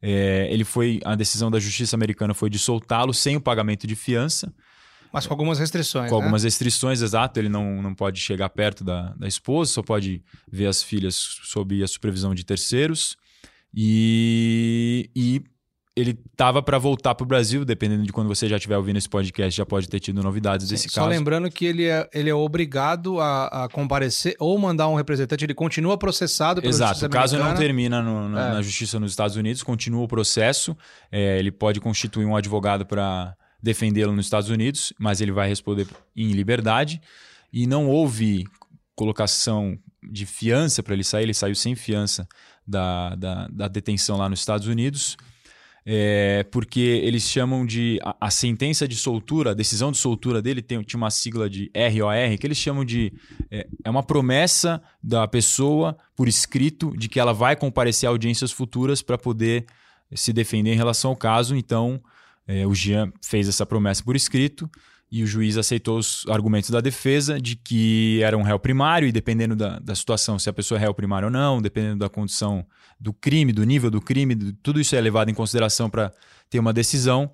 É, 0.00 0.48
ele 0.50 0.64
foi. 0.64 1.00
A 1.04 1.14
decisão 1.14 1.50
da 1.50 1.58
justiça 1.58 1.96
americana 1.96 2.34
foi 2.34 2.48
de 2.48 2.58
soltá-lo 2.58 3.12
sem 3.12 3.36
o 3.36 3.40
pagamento 3.40 3.86
de 3.86 3.96
fiança. 3.96 4.52
Mas 5.12 5.26
com 5.26 5.32
algumas 5.32 5.58
restrições. 5.58 6.10
Com 6.10 6.16
né? 6.16 6.22
algumas 6.22 6.44
restrições, 6.44 7.02
exato. 7.02 7.38
Ele 7.40 7.48
não, 7.48 7.82
não 7.82 7.94
pode 7.94 8.20
chegar 8.20 8.48
perto 8.48 8.84
da, 8.84 9.14
da 9.14 9.26
esposa, 9.26 9.72
só 9.72 9.82
pode 9.82 10.22
ver 10.50 10.66
as 10.66 10.82
filhas 10.82 11.14
sob 11.14 11.82
a 11.82 11.88
supervisão 11.88 12.34
de 12.34 12.44
terceiros. 12.44 13.16
E, 13.74 15.10
e 15.14 15.42
ele 15.96 16.18
estava 16.30 16.62
para 16.62 16.78
voltar 16.78 17.14
para 17.14 17.24
o 17.24 17.26
Brasil, 17.26 17.64
dependendo 17.64 18.04
de 18.04 18.12
quando 18.12 18.28
você 18.28 18.46
já 18.46 18.56
estiver 18.56 18.76
ouvindo 18.76 18.98
esse 18.98 19.08
podcast, 19.08 19.56
já 19.56 19.64
pode 19.64 19.88
ter 19.88 19.98
tido 19.98 20.22
novidades 20.22 20.68
Sim, 20.68 20.74
desse 20.74 20.90
só 20.90 21.00
caso. 21.00 21.06
Só 21.06 21.18
lembrando 21.18 21.50
que 21.50 21.64
ele 21.64 21.86
é, 21.86 22.06
ele 22.12 22.28
é 22.28 22.34
obrigado 22.34 23.18
a, 23.18 23.64
a, 23.64 23.68
comparecer 23.70 24.36
ou 24.38 24.58
mandar 24.58 24.88
um 24.88 24.94
representante, 24.94 25.46
ele 25.46 25.54
continua 25.54 25.96
processado 25.96 26.60
pela 26.60 26.70
Exato, 26.70 27.06
o 27.06 27.08
caso 27.08 27.38
não 27.38 27.54
termina 27.54 28.02
no, 28.02 28.28
no, 28.28 28.38
é. 28.38 28.52
na 28.52 28.62
justiça 28.62 29.00
nos 29.00 29.12
Estados 29.12 29.36
Unidos, 29.36 29.62
continua 29.62 30.02
o 30.02 30.08
processo, 30.08 30.76
é, 31.10 31.38
ele 31.38 31.50
pode 31.50 31.80
constituir 31.80 32.26
um 32.26 32.36
advogado 32.36 32.84
para 32.84 33.34
defendê-lo 33.66 34.12
nos 34.12 34.26
Estados 34.26 34.48
Unidos, 34.48 34.92
mas 34.98 35.20
ele 35.20 35.32
vai 35.32 35.48
responder 35.48 35.88
em 36.16 36.30
liberdade. 36.30 37.00
E 37.52 37.66
não 37.66 37.88
houve 37.88 38.44
colocação 38.94 39.78
de 40.02 40.24
fiança 40.24 40.82
para 40.82 40.94
ele 40.94 41.02
sair, 41.02 41.24
ele 41.24 41.34
saiu 41.34 41.54
sem 41.54 41.74
fiança 41.74 42.28
da, 42.66 43.14
da, 43.16 43.48
da 43.48 43.68
detenção 43.68 44.16
lá 44.16 44.28
nos 44.28 44.38
Estados 44.38 44.68
Unidos. 44.68 45.16
É, 45.88 46.44
porque 46.50 46.80
eles 46.80 47.22
chamam 47.22 47.64
de. 47.64 47.98
A, 48.02 48.26
a, 48.26 48.30
sentença 48.30 48.88
de 48.88 48.96
soltura, 48.96 49.52
a 49.52 49.54
decisão 49.54 49.92
de 49.92 49.98
soltura 49.98 50.42
dele 50.42 50.60
tem, 50.60 50.82
tinha 50.82 50.98
uma 50.98 51.10
sigla 51.10 51.48
de 51.48 51.70
ROR, 51.74 52.38
que 52.40 52.46
eles 52.46 52.58
chamam 52.58 52.84
de. 52.84 53.12
É, 53.50 53.68
é, 53.84 53.90
uma 53.90 54.02
promessa 54.02 54.82
da 55.00 55.28
pessoa 55.28 55.96
por 56.16 56.26
escrito 56.26 56.92
de 56.96 57.08
que 57.08 57.20
ela 57.20 57.32
vai 57.32 57.54
comparecer 57.54 58.08
a 58.08 58.10
audiências 58.10 58.50
futuras 58.50 59.00
para 59.00 59.16
poder 59.16 59.64
se 60.12 60.32
defender 60.32 60.72
em 60.72 60.76
relação 60.76 61.10
ao 61.12 61.16
caso. 61.16 61.54
Então, 61.54 62.00
é, 62.46 62.66
o 62.66 62.74
Jean 62.74 63.12
fez 63.22 63.48
essa 63.48 63.66
promessa 63.66 64.02
por 64.02 64.14
escrito 64.16 64.70
e 65.10 65.22
o 65.22 65.26
juiz 65.26 65.56
aceitou 65.56 65.98
os 65.98 66.24
argumentos 66.28 66.70
da 66.70 66.80
defesa 66.80 67.40
de 67.40 67.56
que 67.56 68.20
era 68.22 68.36
um 68.36 68.42
réu 68.42 68.58
primário 68.58 69.06
e 69.06 69.12
dependendo 69.12 69.54
da, 69.54 69.78
da 69.78 69.94
situação, 69.94 70.38
se 70.38 70.48
a 70.48 70.52
pessoa 70.52 70.78
é 70.78 70.80
réu 70.80 70.94
primário 70.94 71.26
ou 71.26 71.32
não, 71.32 71.62
dependendo 71.62 71.98
da 71.98 72.08
condição 72.08 72.66
do 72.98 73.12
crime, 73.12 73.52
do 73.52 73.64
nível 73.64 73.90
do 73.90 74.00
crime, 74.00 74.34
tudo 74.62 74.80
isso 74.80 74.96
é 74.96 75.00
levado 75.00 75.30
em 75.30 75.34
consideração 75.34 75.88
para 75.88 76.12
ter 76.50 76.58
uma 76.58 76.72
decisão. 76.72 77.30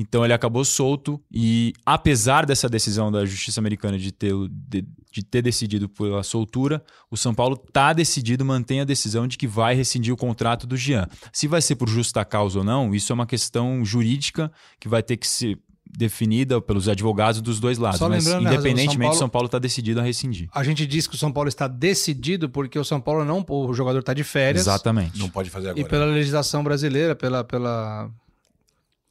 Então 0.00 0.24
ele 0.24 0.32
acabou 0.32 0.64
solto 0.64 1.20
e 1.28 1.72
apesar 1.84 2.46
dessa 2.46 2.68
decisão 2.68 3.10
da 3.10 3.26
Justiça 3.26 3.58
Americana 3.58 3.98
de 3.98 4.12
ter, 4.12 4.32
de, 4.48 4.86
de 5.10 5.24
ter 5.24 5.42
decidido 5.42 5.88
pela 5.88 6.22
soltura, 6.22 6.80
o 7.10 7.16
São 7.16 7.34
Paulo 7.34 7.60
está 7.66 7.92
decidido, 7.92 8.44
mantém 8.44 8.80
a 8.80 8.84
decisão 8.84 9.26
de 9.26 9.36
que 9.36 9.48
vai 9.48 9.74
rescindir 9.74 10.14
o 10.14 10.16
contrato 10.16 10.68
do 10.68 10.76
Jean. 10.76 11.08
Se 11.32 11.48
vai 11.48 11.60
ser 11.60 11.74
por 11.74 11.88
justa 11.88 12.24
causa 12.24 12.60
ou 12.60 12.64
não, 12.64 12.94
isso 12.94 13.12
é 13.12 13.14
uma 13.14 13.26
questão 13.26 13.84
jurídica 13.84 14.52
que 14.78 14.88
vai 14.88 15.02
ter 15.02 15.16
que 15.16 15.26
ser 15.26 15.58
definida 15.84 16.60
pelos 16.60 16.88
advogados 16.88 17.40
dos 17.40 17.58
dois 17.58 17.76
lados. 17.76 17.98
Só 17.98 18.08
Mas 18.08 18.24
né, 18.24 18.40
independentemente, 18.40 19.10
São 19.10 19.16
o 19.16 19.18
São 19.18 19.28
Paulo 19.28 19.46
está 19.46 19.58
decidido 19.58 19.98
a 19.98 20.04
rescindir. 20.04 20.48
A 20.54 20.62
gente 20.62 20.86
diz 20.86 21.08
que 21.08 21.16
o 21.16 21.18
São 21.18 21.32
Paulo 21.32 21.48
está 21.48 21.66
decidido 21.66 22.48
porque 22.48 22.78
o 22.78 22.84
São 22.84 23.00
Paulo 23.00 23.24
não. 23.24 23.44
O 23.48 23.74
jogador 23.74 23.98
está 23.98 24.14
de 24.14 24.22
férias. 24.22 24.62
Exatamente. 24.62 25.18
Não 25.18 25.28
pode 25.28 25.50
fazer 25.50 25.70
agora. 25.70 25.84
E 25.84 25.88
pela 25.88 26.04
legislação 26.04 26.62
brasileira, 26.62 27.16
pela, 27.16 27.42
pela 27.42 28.10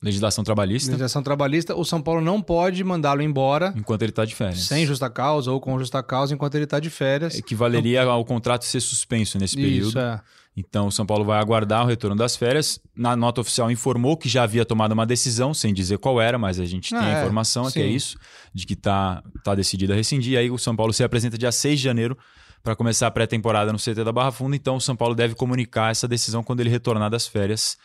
Legislação 0.02 0.44
trabalhista, 0.44 0.92
legislação 0.92 1.24
trabalhista, 1.24 1.76
o 1.76 1.84
São 1.84 2.00
Paulo 2.00 2.22
não 2.22 2.40
pode 2.40 2.84
mandá-lo 2.84 3.22
embora 3.24 3.74
enquanto 3.76 4.04
ele 4.04 4.12
está 4.12 4.26
de 4.26 4.36
férias. 4.36 4.60
sem 4.60 4.86
justa 4.86 5.10
causa 5.10 5.52
ou 5.52 5.60
com 5.60 5.78
justa 5.80 6.04
causa 6.04 6.36
enquanto 6.36 6.54
ele 6.54 6.66
está 6.66 6.80
de 6.80 6.90
férias. 6.90 7.36
Equivaleria 7.36 8.04
ao 8.04 8.24
contrato 8.24 8.64
ser 8.64 8.80
suspenso 8.80 9.40
nesse 9.40 9.56
período. 9.56 9.90
Isso, 9.90 10.00
é. 10.00 10.22
Então, 10.56 10.88
o 10.88 10.92
São 10.92 11.06
Paulo 11.06 11.24
vai 11.24 11.40
aguardar 11.40 11.84
o 11.84 11.88
retorno 11.88 12.16
das 12.16 12.36
férias. 12.36 12.80
Na 12.96 13.16
nota 13.16 13.42
oficial 13.42 13.70
informou 13.70 14.18
que 14.18 14.28
já 14.28 14.42
havia 14.44 14.66
tomado 14.66 14.92
uma 14.92 15.06
decisão, 15.06 15.54
sem 15.54 15.72
dizer 15.72 15.98
qual 16.00 16.20
era, 16.20 16.38
mas 16.38 16.60
a 16.60 16.66
gente 16.66 16.96
Ah, 16.96 17.00
tem 17.00 17.08
a 17.08 17.12
é, 17.12 17.20
informação 17.22 17.68
é 17.68 17.72
que 17.72 17.80
é 17.80 17.86
isso, 17.86 18.18
de 18.54 18.66
que 18.66 18.74
está 18.74 19.22
tá 19.44 19.54
decidido 19.54 19.94
a 19.94 19.96
rescindir. 19.96 20.38
Aí 20.38 20.50
o 20.50 20.58
São 20.58 20.76
Paulo 20.76 20.92
se 20.94 21.04
apresenta 21.04 21.38
dia 21.38 21.52
6 21.52 21.78
de 21.80 21.84
janeiro 21.84 22.18
para 22.64 22.76
começar 22.76 23.06
a 23.06 23.12
pré-temporada 23.12 23.72
no 23.72 23.78
CT 23.78 24.04
da 24.04 24.12
Barra 24.12 24.32
Funda. 24.32 24.56
Então, 24.56 24.78
o 24.78 24.82
São 24.82 24.96
Paulo 24.96 25.14
deve 25.14 25.36
comunicar 25.36 25.92
essa 25.92 26.08
decisão 26.08 26.42
quando 26.44 26.60
ele 26.60 26.70
retornar 26.72 27.10
das 27.12 27.28
férias, 27.28 27.78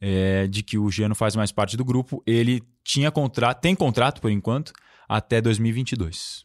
é, 0.00 0.46
de 0.46 0.62
que 0.62 0.76
o 0.78 0.90
Jean 0.90 1.08
não 1.08 1.14
faz 1.14 1.34
mais 1.36 1.50
parte 1.52 1.76
do 1.76 1.84
grupo. 1.84 2.22
Ele 2.26 2.62
tinha 2.84 3.10
contrato, 3.10 3.60
tem 3.60 3.74
contrato 3.74 4.20
por 4.20 4.30
enquanto, 4.30 4.72
até 5.08 5.40
2022. 5.40 6.44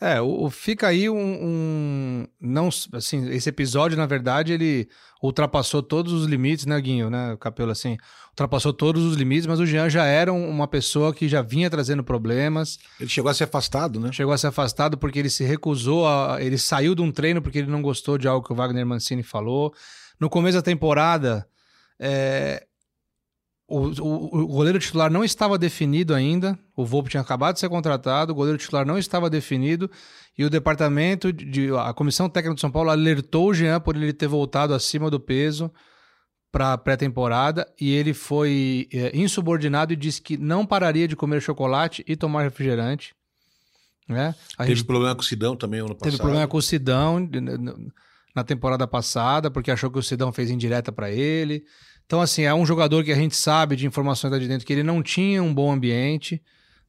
É, 0.00 0.20
o, 0.20 0.44
o- 0.44 0.50
fica 0.50 0.86
aí 0.86 1.10
um, 1.10 1.16
um- 1.18 2.26
Não, 2.40 2.68
assim, 2.92 3.28
esse 3.30 3.48
episódio, 3.48 3.96
na 3.98 4.06
verdade, 4.06 4.52
ele 4.52 4.88
ultrapassou 5.20 5.82
todos 5.82 6.12
os 6.12 6.24
limites, 6.26 6.66
né, 6.66 6.80
Guinho, 6.80 7.10
né, 7.10 7.36
Capelo, 7.40 7.72
assim, 7.72 7.96
ultrapassou 8.28 8.72
todos 8.72 9.02
os 9.02 9.16
limites, 9.16 9.46
mas 9.48 9.58
o 9.58 9.66
Jean 9.66 9.90
já 9.90 10.04
era 10.04 10.32
um- 10.32 10.48
uma 10.48 10.68
pessoa 10.68 11.12
que 11.12 11.26
já 11.28 11.42
vinha 11.42 11.68
trazendo 11.68 12.04
problemas, 12.04 12.78
Ele 13.00 13.08
chegou 13.10 13.28
a 13.28 13.34
ser 13.34 13.44
afastado, 13.44 13.98
né? 13.98 14.12
chegou 14.12 14.32
a 14.32 14.38
ser 14.38 14.46
afastado 14.46 14.96
porque 14.96 15.18
ele 15.18 15.28
se 15.30 15.42
recusou, 15.42 16.06
a, 16.06 16.36
ele 16.40 16.56
saiu 16.58 16.94
de 16.94 17.02
um 17.02 17.10
treino 17.10 17.42
porque 17.42 17.58
ele 17.58 17.70
não 17.70 17.82
gostou 17.82 18.16
de 18.16 18.28
algo 18.28 18.46
que 18.46 18.52
o 18.52 18.56
Wagner 18.56 18.86
Mancini 18.86 19.24
falou. 19.24 19.74
No 20.20 20.30
começo 20.30 20.56
da 20.58 20.62
temporada, 20.62 21.44
é, 21.98 22.64
o, 23.68 23.80
o- 24.02 24.40
o 24.44 24.46
goleiro 24.46 24.78
titular 24.78 25.10
não 25.12 25.22
estava 25.22 25.58
definido 25.58 26.14
ainda. 26.14 26.58
O 26.74 26.84
Volpe 26.86 27.10
tinha 27.10 27.20
acabado 27.20 27.54
de 27.54 27.60
ser 27.60 27.68
contratado, 27.68 28.32
o 28.32 28.34
goleiro 28.34 28.58
titular 28.58 28.86
não 28.86 28.96
estava 28.98 29.28
definido 29.28 29.90
e 30.36 30.44
o 30.44 30.50
departamento 30.50 31.32
de, 31.32 31.44
de- 31.44 31.70
a 31.76 31.92
comissão 31.92 32.28
técnica 32.28 32.54
do 32.54 32.60
São 32.60 32.70
Paulo 32.70 32.88
alertou 32.90 33.48
o 33.50 33.54
Jean 33.54 33.78
por 33.80 33.94
ele 33.94 34.12
ter 34.12 34.26
voltado 34.26 34.72
acima 34.72 35.10
do 35.10 35.20
peso 35.20 35.70
para 36.50 36.72
a 36.72 36.78
pré-temporada 36.78 37.70
e 37.78 37.90
ele 37.92 38.14
foi 38.14 38.88
é, 38.90 39.14
insubordinado 39.14 39.92
e 39.92 39.96
disse 39.96 40.22
que 40.22 40.38
não 40.38 40.64
pararia 40.64 41.06
de 41.06 41.14
comer 41.14 41.42
chocolate 41.42 42.02
e 42.08 42.16
tomar 42.16 42.44
refrigerante. 42.44 43.14
Né? 44.08 44.34
Teve 44.56 44.74
gente 44.76 44.86
problema 44.86 45.14
com 45.14 45.20
o 45.20 45.24
Sidão 45.24 45.54
também 45.54 45.80
ano 45.80 45.90
passado. 45.90 46.04
Teve 46.04 46.16
problema 46.16 46.48
com 46.48 46.56
o 46.56 46.62
Sidão 46.62 47.22
de- 47.26 47.40
na 48.34 48.44
temporada 48.44 48.86
passada, 48.86 49.50
porque 49.50 49.70
achou 49.70 49.90
que 49.90 49.98
o 49.98 50.02
Sidão 50.02 50.32
fez 50.32 50.48
indireta 50.50 50.90
para 50.90 51.10
ele. 51.10 51.64
Então, 52.08 52.22
assim, 52.22 52.44
é 52.44 52.54
um 52.54 52.64
jogador 52.64 53.04
que 53.04 53.12
a 53.12 53.14
gente 53.14 53.36
sabe 53.36 53.76
de 53.76 53.86
informações 53.86 54.30
lá 54.32 54.38
de 54.38 54.48
dentro 54.48 54.66
que 54.66 54.72
ele 54.72 54.82
não 54.82 55.02
tinha 55.02 55.42
um 55.42 55.52
bom 55.52 55.70
ambiente, 55.70 56.40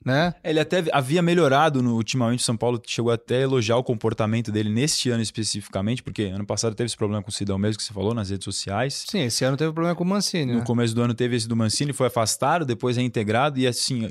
né? 0.03 0.33
Ele 0.41 0.61
até 0.61 0.81
havia 0.93 1.21
melhorado 1.21 1.83
no, 1.83 1.95
ultimamente. 1.95 2.39
O 2.39 2.43
São 2.43 2.55
Paulo 2.55 2.81
chegou 2.87 3.11
até 3.11 3.39
a 3.39 3.41
elogiar 3.41 3.75
o 3.75 3.83
comportamento 3.83 4.49
dele 4.49 4.69
neste 4.69 5.09
ano 5.09 5.21
especificamente, 5.21 6.01
porque 6.01 6.23
ano 6.23 6.45
passado 6.45 6.73
teve 6.73 6.85
esse 6.85 6.95
problema 6.95 7.21
com 7.21 7.27
o 7.27 7.33
Sidão 7.33 7.57
mesmo 7.57 7.79
que 7.79 7.83
você 7.83 7.91
falou 7.91 8.13
nas 8.13 8.29
redes 8.29 8.45
sociais. 8.45 9.03
Sim, 9.09 9.23
esse 9.23 9.43
ano 9.43 9.57
teve 9.57 9.73
problema 9.73 9.93
com 9.93 10.05
o 10.05 10.07
Mancini, 10.07 10.53
No 10.53 10.59
né? 10.59 10.65
começo 10.65 10.95
do 10.95 11.01
ano 11.01 11.13
teve 11.13 11.35
esse 11.35 11.49
do 11.49 11.55
Mancini, 11.55 11.91
foi 11.91 12.07
afastado, 12.07 12.65
depois 12.65 12.95
reintegrado 12.95 13.59
e 13.59 13.67
assim, 13.67 14.09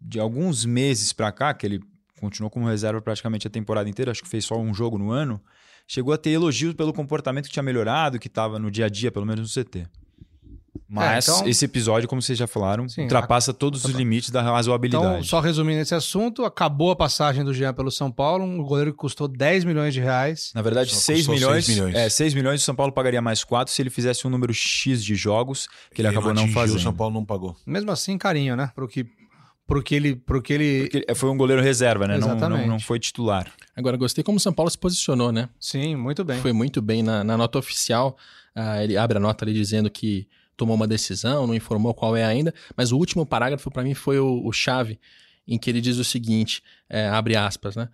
de 0.00 0.20
alguns 0.20 0.64
meses 0.64 1.12
pra 1.12 1.32
cá, 1.32 1.52
que 1.54 1.66
ele 1.66 1.80
continuou 2.20 2.50
como 2.50 2.68
reserva 2.68 3.02
praticamente 3.02 3.48
a 3.48 3.50
temporada 3.50 3.90
inteira, 3.90 4.12
acho 4.12 4.22
que 4.22 4.28
fez 4.28 4.44
só 4.44 4.56
um 4.56 4.72
jogo 4.72 4.96
no 4.96 5.10
ano, 5.10 5.42
chegou 5.88 6.14
a 6.14 6.16
ter 6.16 6.30
elogios 6.30 6.72
pelo 6.74 6.92
comportamento 6.92 7.46
que 7.46 7.52
tinha 7.52 7.64
melhorado, 7.64 8.20
que 8.20 8.28
estava 8.28 8.60
no 8.60 8.70
dia 8.70 8.86
a 8.86 8.88
dia, 8.88 9.10
pelo 9.10 9.26
menos 9.26 9.56
no 9.56 9.64
CT. 9.64 9.88
Mas 10.88 11.26
então- 11.28 11.48
esse 11.48 11.64
episódio, 11.64 12.08
como 12.08 12.22
vocês 12.22 12.38
já 12.38 12.46
falaram, 12.46 12.88
Sim, 12.88 13.02
ultrapassa 13.02 13.52
todos 13.52 13.84
os 13.84 13.90
limites 13.90 14.30
da 14.30 14.40
razoabilidade. 14.40 15.04
Então, 15.04 15.22
só 15.24 15.40
resumindo 15.40 15.80
esse 15.80 15.94
assunto, 15.94 16.44
acabou 16.44 16.92
a 16.92 16.96
passagem 16.96 17.42
do 17.44 17.52
Jean 17.52 17.74
pelo 17.74 17.90
São 17.90 18.10
Paulo, 18.10 18.44
um 18.44 18.62
goleiro 18.62 18.92
que 18.92 18.96
custou 18.98 19.26
10 19.26 19.64
milhões 19.64 19.92
de 19.92 20.00
reais. 20.00 20.52
Na 20.54 20.62
verdade, 20.62 20.90
Só 20.94 21.00
6 21.00 21.26
custou 21.26 21.34
milhões, 21.34 21.64
6 21.64 21.76
milhões. 21.78 21.94
É, 21.96 22.08
6 22.08 22.34
milhões, 22.34 22.60
o 22.62 22.64
São 22.64 22.74
Paulo 22.74 22.92
pagaria 22.92 23.20
mais 23.20 23.42
4 23.42 23.74
se 23.74 23.82
ele 23.82 23.90
fizesse 23.90 24.26
um 24.26 24.30
número 24.30 24.54
X 24.54 25.04
de 25.04 25.14
jogos, 25.16 25.66
que 25.92 26.00
ele, 26.00 26.08
acabou 26.08 26.32
não, 26.32 26.42
atingiu, 26.42 26.60
fazendo. 26.60 26.76
O 26.76 26.80
São 26.82 26.94
Paulo 26.94 27.12
não 27.14 27.24
pagou. 27.24 27.56
Mesmo 27.66 27.90
assim, 27.90 28.16
carinho, 28.16 28.54
né? 28.54 28.70
Pro 28.72 28.86
que, 28.86 29.04
pro 29.66 29.82
que 29.82 29.94
ele... 29.94 30.14
Pro 30.14 30.40
que 30.40 30.52
ele... 30.52 30.80
Porque 30.82 30.96
ele- 31.08 31.14
foi 31.16 31.30
um 31.30 31.36
goleiro 31.36 31.60
reserva, 31.62 32.06
né? 32.06 32.16
Não, 32.16 32.28
não, 32.28 32.36
Exatamente. 32.36 32.68
não 32.68 32.78
foi 32.78 33.00
titular. 33.00 33.50
Agora, 33.76 33.96
gostei 33.96 34.22
como 34.22 34.36
o 34.36 34.40
São 34.40 34.52
Paulo 34.52 34.70
se 34.70 34.78
posicionou, 34.78 35.32
né? 35.32 35.48
Sim, 35.58 35.96
muito 35.96 36.24
bem. 36.24 36.40
Foi 36.40 36.52
muito 36.52 36.80
bem 36.80 37.02
na, 37.02 37.24
na 37.24 37.36
nota 37.36 37.58
oficial. 37.58 38.16
ah, 38.54 38.84
ele 38.84 38.96
abre 38.96 39.16
a 39.18 39.20
nota 39.20 39.44
ali 39.44 39.52
dizendo 39.52 39.90
que 39.90 40.28
tomou 40.56 40.74
uma 40.74 40.86
decisão, 40.86 41.46
não 41.46 41.54
informou 41.54 41.94
qual 41.94 42.16
é 42.16 42.24
ainda, 42.24 42.54
mas 42.76 42.92
o 42.92 42.96
último 42.96 43.26
parágrafo 43.26 43.70
para 43.70 43.82
mim 43.82 43.94
foi 43.94 44.18
o, 44.18 44.42
o 44.44 44.52
chave, 44.52 44.98
em 45.46 45.58
que 45.58 45.70
ele 45.70 45.80
diz 45.80 45.98
o 45.98 46.04
seguinte, 46.04 46.62
é, 46.88 47.08
abre 47.08 47.36
aspas, 47.36 47.76
né? 47.76 47.88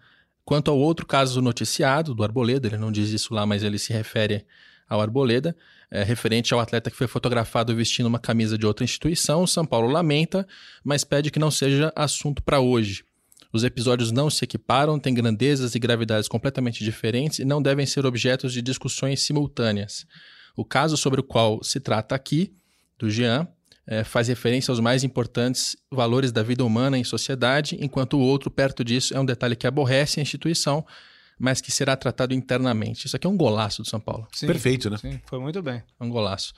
Quanto 0.45 0.71
ao 0.71 0.79
outro 0.79 1.07
caso 1.07 1.41
noticiado, 1.41 2.15
do 2.15 2.25
Arboleda, 2.25 2.67
ele 2.67 2.77
não 2.77 2.91
diz 2.91 3.11
isso 3.11 3.33
lá, 3.33 3.47
mas 3.47 3.63
ele 3.63 3.79
se 3.79 3.93
refere 3.93 4.45
ao 4.89 5.01
Arboleda, 5.01 5.57
é, 5.91 6.03
referente 6.03 6.53
ao 6.53 6.61
atleta 6.61 6.91
que 6.91 6.97
foi 6.97 7.07
fotografado 7.07 7.75
vestindo 7.75 8.07
uma 8.07 8.19
camisa 8.19 8.59
de 8.59 8.67
outra 8.67 8.85
instituição, 8.85 9.43
o 9.43 9.47
São 9.47 9.65
Paulo 9.65 9.89
lamenta, 9.89 10.47
mas 10.83 11.05
pede 11.05 11.31
que 11.31 11.39
não 11.39 11.51
seja 11.51 11.93
assunto 11.95 12.43
para 12.43 12.61
hoje. 12.61 13.05
Os 13.53 13.65
episódios 13.65 14.11
não 14.11 14.31
se 14.31 14.45
equiparam, 14.45 14.99
têm 14.99 15.13
grandezas 15.13 15.75
e 15.75 15.79
gravidades 15.79 16.27
completamente 16.27 16.83
diferentes 16.83 17.39
e 17.39 17.45
não 17.45 17.61
devem 17.61 17.85
ser 17.85 18.07
objetos 18.07 18.53
de 18.53 18.63
discussões 18.63 19.21
simultâneas. 19.23 20.07
O 20.57 20.65
caso 20.65 20.97
sobre 20.97 21.21
o 21.21 21.23
qual 21.23 21.63
se 21.63 21.81
trata 21.81 22.15
aqui, 22.15 22.53
do 22.99 23.11
Jean, 23.11 23.49
eh, 23.87 24.05
faz 24.05 24.29
referência 24.29 24.71
aos 24.71 24.79
mais 24.79 25.03
importantes 25.03 25.77
valores 25.91 26.31
da 26.31 26.43
vida 26.43 26.65
humana 26.65 26.97
em 26.97 27.05
sociedade, 27.05 27.77
enquanto 27.81 28.15
o 28.15 28.21
outro, 28.21 28.51
perto 28.51 28.85
disso, 28.85 29.15
é 29.15 29.21
um 29.21 29.25
detalhe 29.25 29.57
que 29.57 29.67
aborrece 29.67 30.21
a 30.21 30.23
instituição, 30.23 30.87
mas 31.39 31.61
que 31.61 31.73
será 31.73 31.97
tratado 31.97 32.33
internamente. 32.33 33.07
Isso 33.07 33.17
aqui 33.17 33.27
é 33.27 33.31
um 33.31 33.37
golaço 33.37 33.83
do 33.83 33.89
São 33.89 33.99
Paulo. 33.99 34.29
Sim, 34.33 34.47
Perfeito, 34.47 34.89
né? 34.89 34.97
Sim, 34.99 35.21
foi 35.27 35.41
muito 35.41 35.61
bem. 35.61 35.83
É 35.99 36.05
um 36.05 36.09
golaço. 36.09 36.53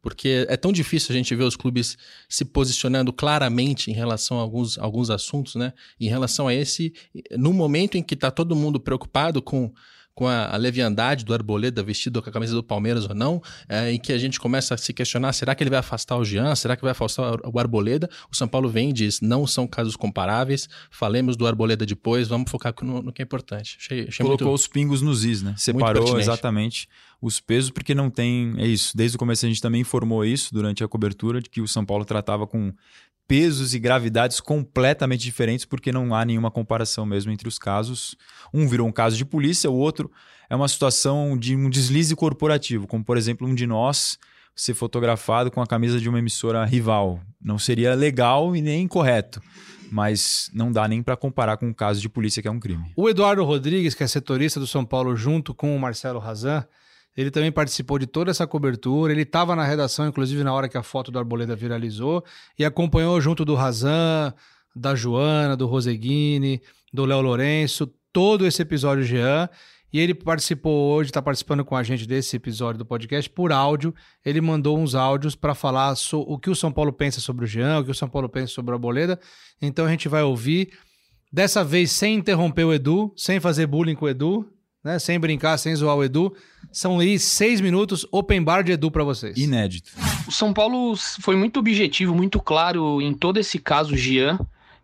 Porque 0.00 0.46
é 0.48 0.56
tão 0.56 0.70
difícil 0.70 1.12
a 1.12 1.16
gente 1.16 1.34
ver 1.34 1.42
os 1.42 1.56
clubes 1.56 1.98
se 2.28 2.44
posicionando 2.44 3.12
claramente 3.12 3.90
em 3.90 3.94
relação 3.94 4.38
a 4.38 4.42
alguns, 4.42 4.78
alguns 4.78 5.10
assuntos, 5.10 5.56
né? 5.56 5.72
Em 5.98 6.08
relação 6.08 6.46
a 6.46 6.54
esse, 6.54 6.94
no 7.32 7.52
momento 7.52 7.96
em 7.98 8.02
que 8.02 8.14
está 8.14 8.30
todo 8.30 8.54
mundo 8.54 8.78
preocupado 8.78 9.42
com, 9.42 9.72
com 10.18 10.26
a, 10.26 10.52
a 10.52 10.56
leviandade 10.56 11.24
do 11.24 11.32
Arboleda 11.32 11.80
vestido 11.80 12.20
com 12.20 12.28
a 12.28 12.32
camisa 12.32 12.52
do 12.52 12.60
Palmeiras 12.60 13.08
ou 13.08 13.14
não, 13.14 13.40
é, 13.68 13.92
em 13.92 14.00
que 14.00 14.12
a 14.12 14.18
gente 14.18 14.40
começa 14.40 14.74
a 14.74 14.76
se 14.76 14.92
questionar: 14.92 15.32
será 15.32 15.54
que 15.54 15.62
ele 15.62 15.70
vai 15.70 15.78
afastar 15.78 16.16
o 16.16 16.24
Jean? 16.24 16.56
Será 16.56 16.74
que 16.74 16.82
vai 16.82 16.90
afastar 16.90 17.38
o 17.46 17.56
Arboleda? 17.56 18.10
O 18.28 18.34
São 18.34 18.48
Paulo 18.48 18.68
vem 18.68 18.90
e 18.90 18.92
diz: 18.92 19.20
não 19.20 19.46
são 19.46 19.64
casos 19.64 19.94
comparáveis, 19.94 20.68
falemos 20.90 21.36
do 21.36 21.46
Arboleda 21.46 21.86
depois, 21.86 22.26
vamos 22.26 22.50
focar 22.50 22.74
no, 22.82 23.00
no 23.00 23.12
que 23.12 23.22
é 23.22 23.24
importante. 23.24 23.76
Achei, 23.78 24.08
achei 24.08 24.26
Colocou 24.26 24.48
muito... 24.48 24.60
os 24.60 24.66
pingos 24.66 25.00
nos 25.00 25.24
is, 25.24 25.40
né? 25.40 25.54
Separou 25.56 26.18
exatamente 26.18 26.88
os 27.20 27.40
pesos, 27.40 27.70
porque 27.70 27.94
não 27.94 28.10
tem. 28.10 28.54
É 28.58 28.66
isso. 28.66 28.96
Desde 28.96 29.16
o 29.16 29.18
começo 29.20 29.46
a 29.46 29.48
gente 29.48 29.60
também 29.60 29.82
informou 29.82 30.24
isso 30.24 30.52
durante 30.52 30.82
a 30.82 30.88
cobertura, 30.88 31.40
de 31.40 31.48
que 31.48 31.60
o 31.60 31.68
São 31.68 31.84
Paulo 31.84 32.04
tratava 32.04 32.44
com 32.44 32.72
pesos 33.28 33.74
e 33.74 33.78
gravidades 33.78 34.40
completamente 34.40 35.20
diferentes, 35.20 35.66
porque 35.66 35.92
não 35.92 36.14
há 36.14 36.24
nenhuma 36.24 36.50
comparação 36.50 37.04
mesmo 37.04 37.30
entre 37.30 37.46
os 37.46 37.58
casos. 37.58 38.16
Um 38.52 38.66
virou 38.66 38.88
um 38.88 38.92
caso 38.92 39.16
de 39.18 39.24
polícia, 39.24 39.70
o 39.70 39.76
outro 39.76 40.10
é 40.48 40.56
uma 40.56 40.66
situação 40.66 41.36
de 41.36 41.54
um 41.54 41.68
deslize 41.68 42.16
corporativo, 42.16 42.86
como 42.86 43.04
por 43.04 43.18
exemplo 43.18 43.46
um 43.46 43.54
de 43.54 43.66
nós 43.66 44.18
ser 44.56 44.74
fotografado 44.74 45.50
com 45.50 45.60
a 45.60 45.66
camisa 45.66 46.00
de 46.00 46.08
uma 46.08 46.18
emissora 46.18 46.64
rival. 46.64 47.20
Não 47.40 47.58
seria 47.58 47.94
legal 47.94 48.56
e 48.56 48.62
nem 48.62 48.88
correto, 48.88 49.40
mas 49.92 50.50
não 50.52 50.72
dá 50.72 50.88
nem 50.88 51.02
para 51.02 51.16
comparar 51.16 51.58
com 51.58 51.66
um 51.66 51.72
caso 51.72 52.00
de 52.00 52.08
polícia 52.08 52.40
que 52.40 52.48
é 52.48 52.50
um 52.50 52.58
crime. 52.58 52.92
O 52.96 53.08
Eduardo 53.08 53.44
Rodrigues, 53.44 53.94
que 53.94 54.02
é 54.02 54.06
setorista 54.06 54.58
do 54.58 54.66
São 54.66 54.84
Paulo, 54.84 55.14
junto 55.14 55.54
com 55.54 55.76
o 55.76 55.78
Marcelo 55.78 56.18
Razan, 56.18 56.64
ele 57.20 57.32
também 57.32 57.50
participou 57.50 57.98
de 57.98 58.06
toda 58.06 58.30
essa 58.30 58.46
cobertura. 58.46 59.12
Ele 59.12 59.22
estava 59.22 59.56
na 59.56 59.64
redação, 59.64 60.06
inclusive 60.06 60.44
na 60.44 60.52
hora 60.52 60.68
que 60.68 60.78
a 60.78 60.84
foto 60.84 61.10
do 61.10 61.18
Arboleda 61.18 61.56
viralizou, 61.56 62.24
e 62.56 62.64
acompanhou 62.64 63.20
junto 63.20 63.44
do 63.44 63.56
Razan, 63.56 64.32
da 64.72 64.94
Joana, 64.94 65.56
do 65.56 65.66
Roseguini, 65.66 66.62
do 66.92 67.04
Léo 67.04 67.20
Lourenço, 67.20 67.92
todo 68.12 68.46
esse 68.46 68.62
episódio 68.62 69.02
Jean. 69.02 69.48
E 69.92 69.98
ele 69.98 70.14
participou 70.14 70.92
hoje, 70.92 71.10
está 71.10 71.20
participando 71.20 71.64
com 71.64 71.74
a 71.74 71.82
gente 71.82 72.06
desse 72.06 72.36
episódio 72.36 72.78
do 72.78 72.86
podcast 72.86 73.28
por 73.28 73.50
áudio. 73.50 73.92
Ele 74.24 74.40
mandou 74.40 74.78
uns 74.78 74.94
áudios 74.94 75.34
para 75.34 75.56
falar 75.56 75.96
so, 75.96 76.20
o 76.20 76.38
que 76.38 76.48
o 76.48 76.54
São 76.54 76.70
Paulo 76.70 76.92
pensa 76.92 77.20
sobre 77.20 77.46
o 77.46 77.48
Jean, 77.48 77.80
o 77.80 77.84
que 77.84 77.90
o 77.90 77.94
São 77.94 78.08
Paulo 78.08 78.28
pensa 78.28 78.52
sobre 78.52 78.76
a 78.76 78.78
Boleda. 78.78 79.18
Então 79.60 79.86
a 79.86 79.90
gente 79.90 80.08
vai 80.08 80.22
ouvir. 80.22 80.70
Dessa 81.32 81.64
vez 81.64 81.90
sem 81.90 82.14
interromper 82.14 82.62
o 82.62 82.72
Edu, 82.72 83.12
sem 83.16 83.40
fazer 83.40 83.66
bullying 83.66 83.96
com 83.96 84.04
o 84.06 84.08
Edu, 84.08 84.48
né? 84.88 84.98
Sem 84.98 85.20
brincar, 85.20 85.58
sem 85.58 85.76
zoar 85.76 85.96
o 85.96 86.02
Edu. 86.02 86.34
São 86.72 86.98
aí 86.98 87.18
seis 87.18 87.60
minutos, 87.60 88.06
open 88.10 88.42
bar 88.42 88.62
de 88.62 88.72
Edu 88.72 88.90
para 88.90 89.04
vocês. 89.04 89.36
Inédito. 89.36 89.90
O 90.26 90.32
São 90.32 90.52
Paulo 90.52 90.94
foi 91.20 91.36
muito 91.36 91.60
objetivo, 91.60 92.14
muito 92.14 92.40
claro 92.40 93.00
em 93.00 93.12
todo 93.12 93.38
esse 93.38 93.58
caso, 93.58 93.96
Jean. 93.96 94.38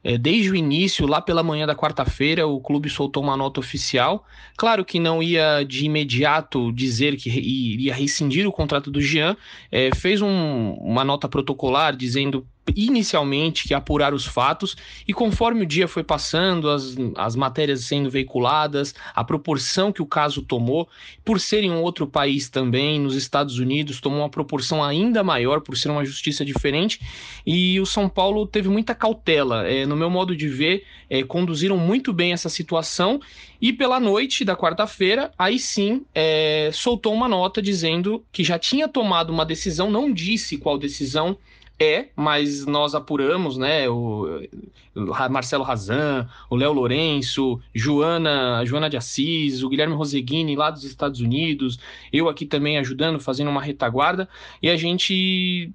É, 0.07 0.19
desde 0.19 0.51
o 0.51 0.55
início, 0.55 1.07
lá 1.07 1.23
pela 1.23 1.43
manhã 1.43 1.67
da 1.67 1.75
quarta-feira, 1.75 2.47
o 2.47 2.61
clube 2.61 2.91
soltou 2.91 3.23
uma 3.23 3.39
nota 3.39 3.59
oficial. 3.59 4.27
Claro 4.55 4.85
que 4.85 5.01
não 5.01 5.23
ia 5.23 5.65
de 5.65 5.87
imediato 5.87 6.71
dizer 6.73 7.17
que 7.17 7.31
iria 7.31 7.95
rescindir 7.95 8.47
o 8.47 8.53
contrato 8.53 8.91
do 8.91 9.01
Jean, 9.01 9.35
é, 9.73 9.89
fez 9.95 10.21
um, 10.21 10.75
uma 10.75 11.05
nota 11.05 11.27
protocolar 11.27 11.97
dizendo 11.97 12.47
inicialmente 12.75 13.69
que 13.69 13.75
apurar 13.75 14.15
os 14.15 14.25
fatos 14.25 14.77
e 15.07 15.13
conforme 15.13 15.63
o 15.63 15.67
dia 15.67 15.87
foi 15.87 16.03
passando, 16.03 16.71
as, 16.71 16.97
as 17.17 17.37
matérias 17.37 17.85
sendo 17.85 18.09
veiculadas, 18.09 18.95
a 19.15 19.23
proporção 19.23 19.93
que 19.93 20.03
o 20.03 20.07
caso 20.07 20.43
tomou, 20.43 20.89
por 21.25 21.41
ser 21.41 21.63
em 21.63 21.71
um 21.71 21.83
outro 21.83 22.07
país 22.07 22.49
também, 22.49 22.99
nos 22.99 23.15
Estados 23.15 23.59
Unidos, 23.59 24.01
tomou 24.01 24.21
uma 24.21 24.29
proporção 24.29 24.83
ainda 24.83 25.23
maior 25.23 25.61
por 25.61 25.77
ser 25.77 25.91
uma 25.91 26.05
justiça 26.05 26.45
diferente 26.45 27.01
e 27.47 27.79
o 27.81 27.87
São 27.87 28.09
Paulo 28.09 28.47
teve 28.47 28.69
muita 28.69 28.95
cautela. 28.95 29.69
É, 29.69 29.85
no 29.85 29.97
meu 29.97 30.09
modo 30.09 30.35
de 30.35 30.49
ver, 30.49 30.85
é, 31.11 31.23
conduziram 31.23 31.77
muito 31.77 32.13
bem 32.13 32.33
essa 32.33 32.49
situação 32.49 33.21
e 33.61 33.73
pela 33.73 34.01
noite 34.01 34.45
da 34.45 34.57
quarta-feira, 34.57 35.33
aí 35.39 35.59
sim, 35.59 36.05
é, 36.15 36.71
soltou 36.73 37.15
uma 37.15 37.29
nota 37.29 37.63
dizendo 37.63 38.25
que 38.33 38.45
já 38.45 38.59
tinha 38.59 38.89
tomado 38.89 39.31
uma 39.31 39.45
decisão, 39.45 39.91
não 39.91 40.13
disse 40.13 40.59
qual 40.59 40.77
decisão 40.79 41.39
é, 41.79 42.09
mas 42.15 42.65
nós 42.67 42.95
apuramos, 42.95 43.57
né? 43.57 43.89
O, 43.89 44.41
Marcelo 45.29 45.65
Razan, 45.65 46.29
o 46.49 46.55
Léo 46.55 46.73
Lourenço, 46.73 47.61
Joana, 47.75 48.65
Joana 48.65 48.89
de 48.89 48.97
Assis, 48.97 49.63
o 49.63 49.69
Guilherme 49.69 49.95
Roseguini 49.95 50.55
lá 50.55 50.71
dos 50.71 50.85
Estados 50.85 51.21
Unidos, 51.21 51.81
eu 52.13 52.29
aqui 52.29 52.47
também 52.47 52.79
ajudando, 52.79 53.19
fazendo 53.19 53.51
uma 53.51 53.61
retaguarda, 53.61 54.29
e 54.63 54.71
a 54.71 54.77
gente 54.77 55.73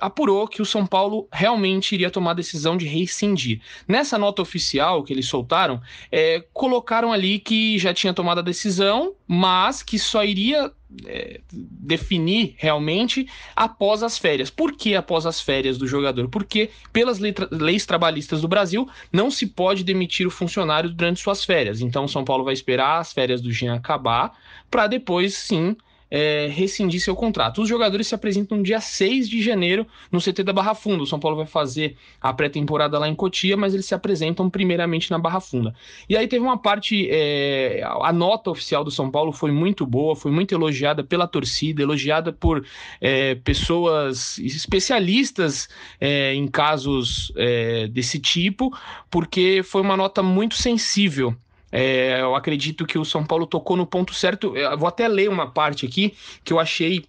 apurou 0.00 0.48
que 0.48 0.60
o 0.60 0.66
São 0.66 0.84
Paulo 0.84 1.28
realmente 1.32 1.94
iria 1.94 2.10
tomar 2.10 2.32
a 2.32 2.34
decisão 2.34 2.76
de 2.76 2.86
rescindir. 2.86 3.60
Nessa 3.86 4.18
nota 4.18 4.42
oficial 4.42 5.04
que 5.04 5.12
eles 5.12 5.28
soltaram, 5.28 5.80
é, 6.10 6.44
colocaram 6.52 7.12
ali 7.12 7.38
que 7.38 7.78
já 7.78 7.94
tinha 7.94 8.12
tomado 8.12 8.38
a 8.38 8.42
decisão, 8.42 9.14
mas 9.28 9.80
que 9.80 9.96
só 9.96 10.24
iria 10.24 10.72
é, 11.04 11.40
definir 11.50 12.54
realmente 12.56 13.28
após 13.54 14.02
as 14.02 14.18
férias. 14.18 14.50
Por 14.50 14.72
que 14.72 14.94
após 14.94 15.26
as 15.26 15.40
férias 15.40 15.78
do 15.78 15.86
jogador? 15.86 16.28
Porque, 16.28 16.70
pelas 16.92 17.18
leis 17.18 17.84
trabalhistas 17.84 18.40
do 18.40 18.48
Brasil, 18.48 18.88
não 19.12 19.30
se 19.30 19.46
pode 19.46 19.82
demitir 19.82 20.26
o 20.26 20.30
funcionário 20.30 20.90
durante 20.90 21.20
suas 21.20 21.44
férias. 21.44 21.80
Então, 21.80 22.06
São 22.06 22.24
Paulo 22.24 22.44
vai 22.44 22.54
esperar 22.54 23.00
as 23.00 23.12
férias 23.12 23.40
do 23.40 23.52
Jean 23.52 23.74
acabar 23.74 24.36
para 24.70 24.86
depois 24.86 25.34
sim 25.34 25.76
é, 26.10 26.48
rescindir 26.50 27.00
seu 27.00 27.14
contrato. 27.14 27.62
Os 27.62 27.68
jogadores 27.68 28.06
se 28.06 28.14
apresentam 28.14 28.58
no 28.58 28.64
dia 28.64 28.80
6 28.80 29.28
de 29.28 29.42
janeiro 29.42 29.86
no 30.10 30.20
CT 30.20 30.42
da 30.42 30.52
Barra 30.52 30.74
Funda. 30.74 31.02
O 31.02 31.06
São 31.06 31.18
Paulo 31.18 31.36
vai 31.36 31.46
fazer 31.46 31.96
a 32.20 32.32
pré-temporada 32.32 32.98
lá 32.98 33.08
em 33.08 33.14
Cotia, 33.14 33.56
mas 33.56 33.74
eles 33.74 33.86
se 33.86 33.94
apresentam 33.94 34.48
primeiramente 34.48 35.10
na 35.10 35.18
Barra 35.18 35.40
Funda. 35.40 35.74
E 36.08 36.16
aí 36.16 36.26
teve 36.28 36.44
uma 36.44 36.58
parte, 36.58 37.08
é, 37.10 37.82
a 37.84 38.12
nota 38.12 38.50
oficial 38.50 38.84
do 38.84 38.90
São 38.90 39.10
Paulo 39.10 39.32
foi 39.32 39.50
muito 39.50 39.86
boa, 39.86 40.14
foi 40.14 40.30
muito 40.30 40.54
elogiada 40.54 41.02
pela 41.02 41.26
torcida, 41.26 41.82
elogiada 41.82 42.32
por 42.32 42.64
é, 43.00 43.34
pessoas 43.36 44.38
especialistas 44.38 45.68
é, 46.00 46.34
em 46.34 46.46
casos 46.46 47.32
é, 47.36 47.88
desse 47.88 48.18
tipo, 48.18 48.76
porque 49.10 49.62
foi 49.64 49.82
uma 49.82 49.96
nota 49.96 50.22
muito 50.22 50.54
sensível 50.54 51.36
é, 51.70 52.20
eu 52.20 52.34
acredito 52.34 52.86
que 52.86 52.98
o 52.98 53.04
São 53.04 53.24
Paulo 53.24 53.46
tocou 53.46 53.76
no 53.76 53.86
ponto 53.86 54.14
certo. 54.14 54.56
Eu 54.56 54.78
vou 54.78 54.88
até 54.88 55.08
ler 55.08 55.28
uma 55.28 55.50
parte 55.50 55.86
aqui 55.86 56.14
que 56.44 56.52
eu 56.52 56.60
achei 56.60 57.04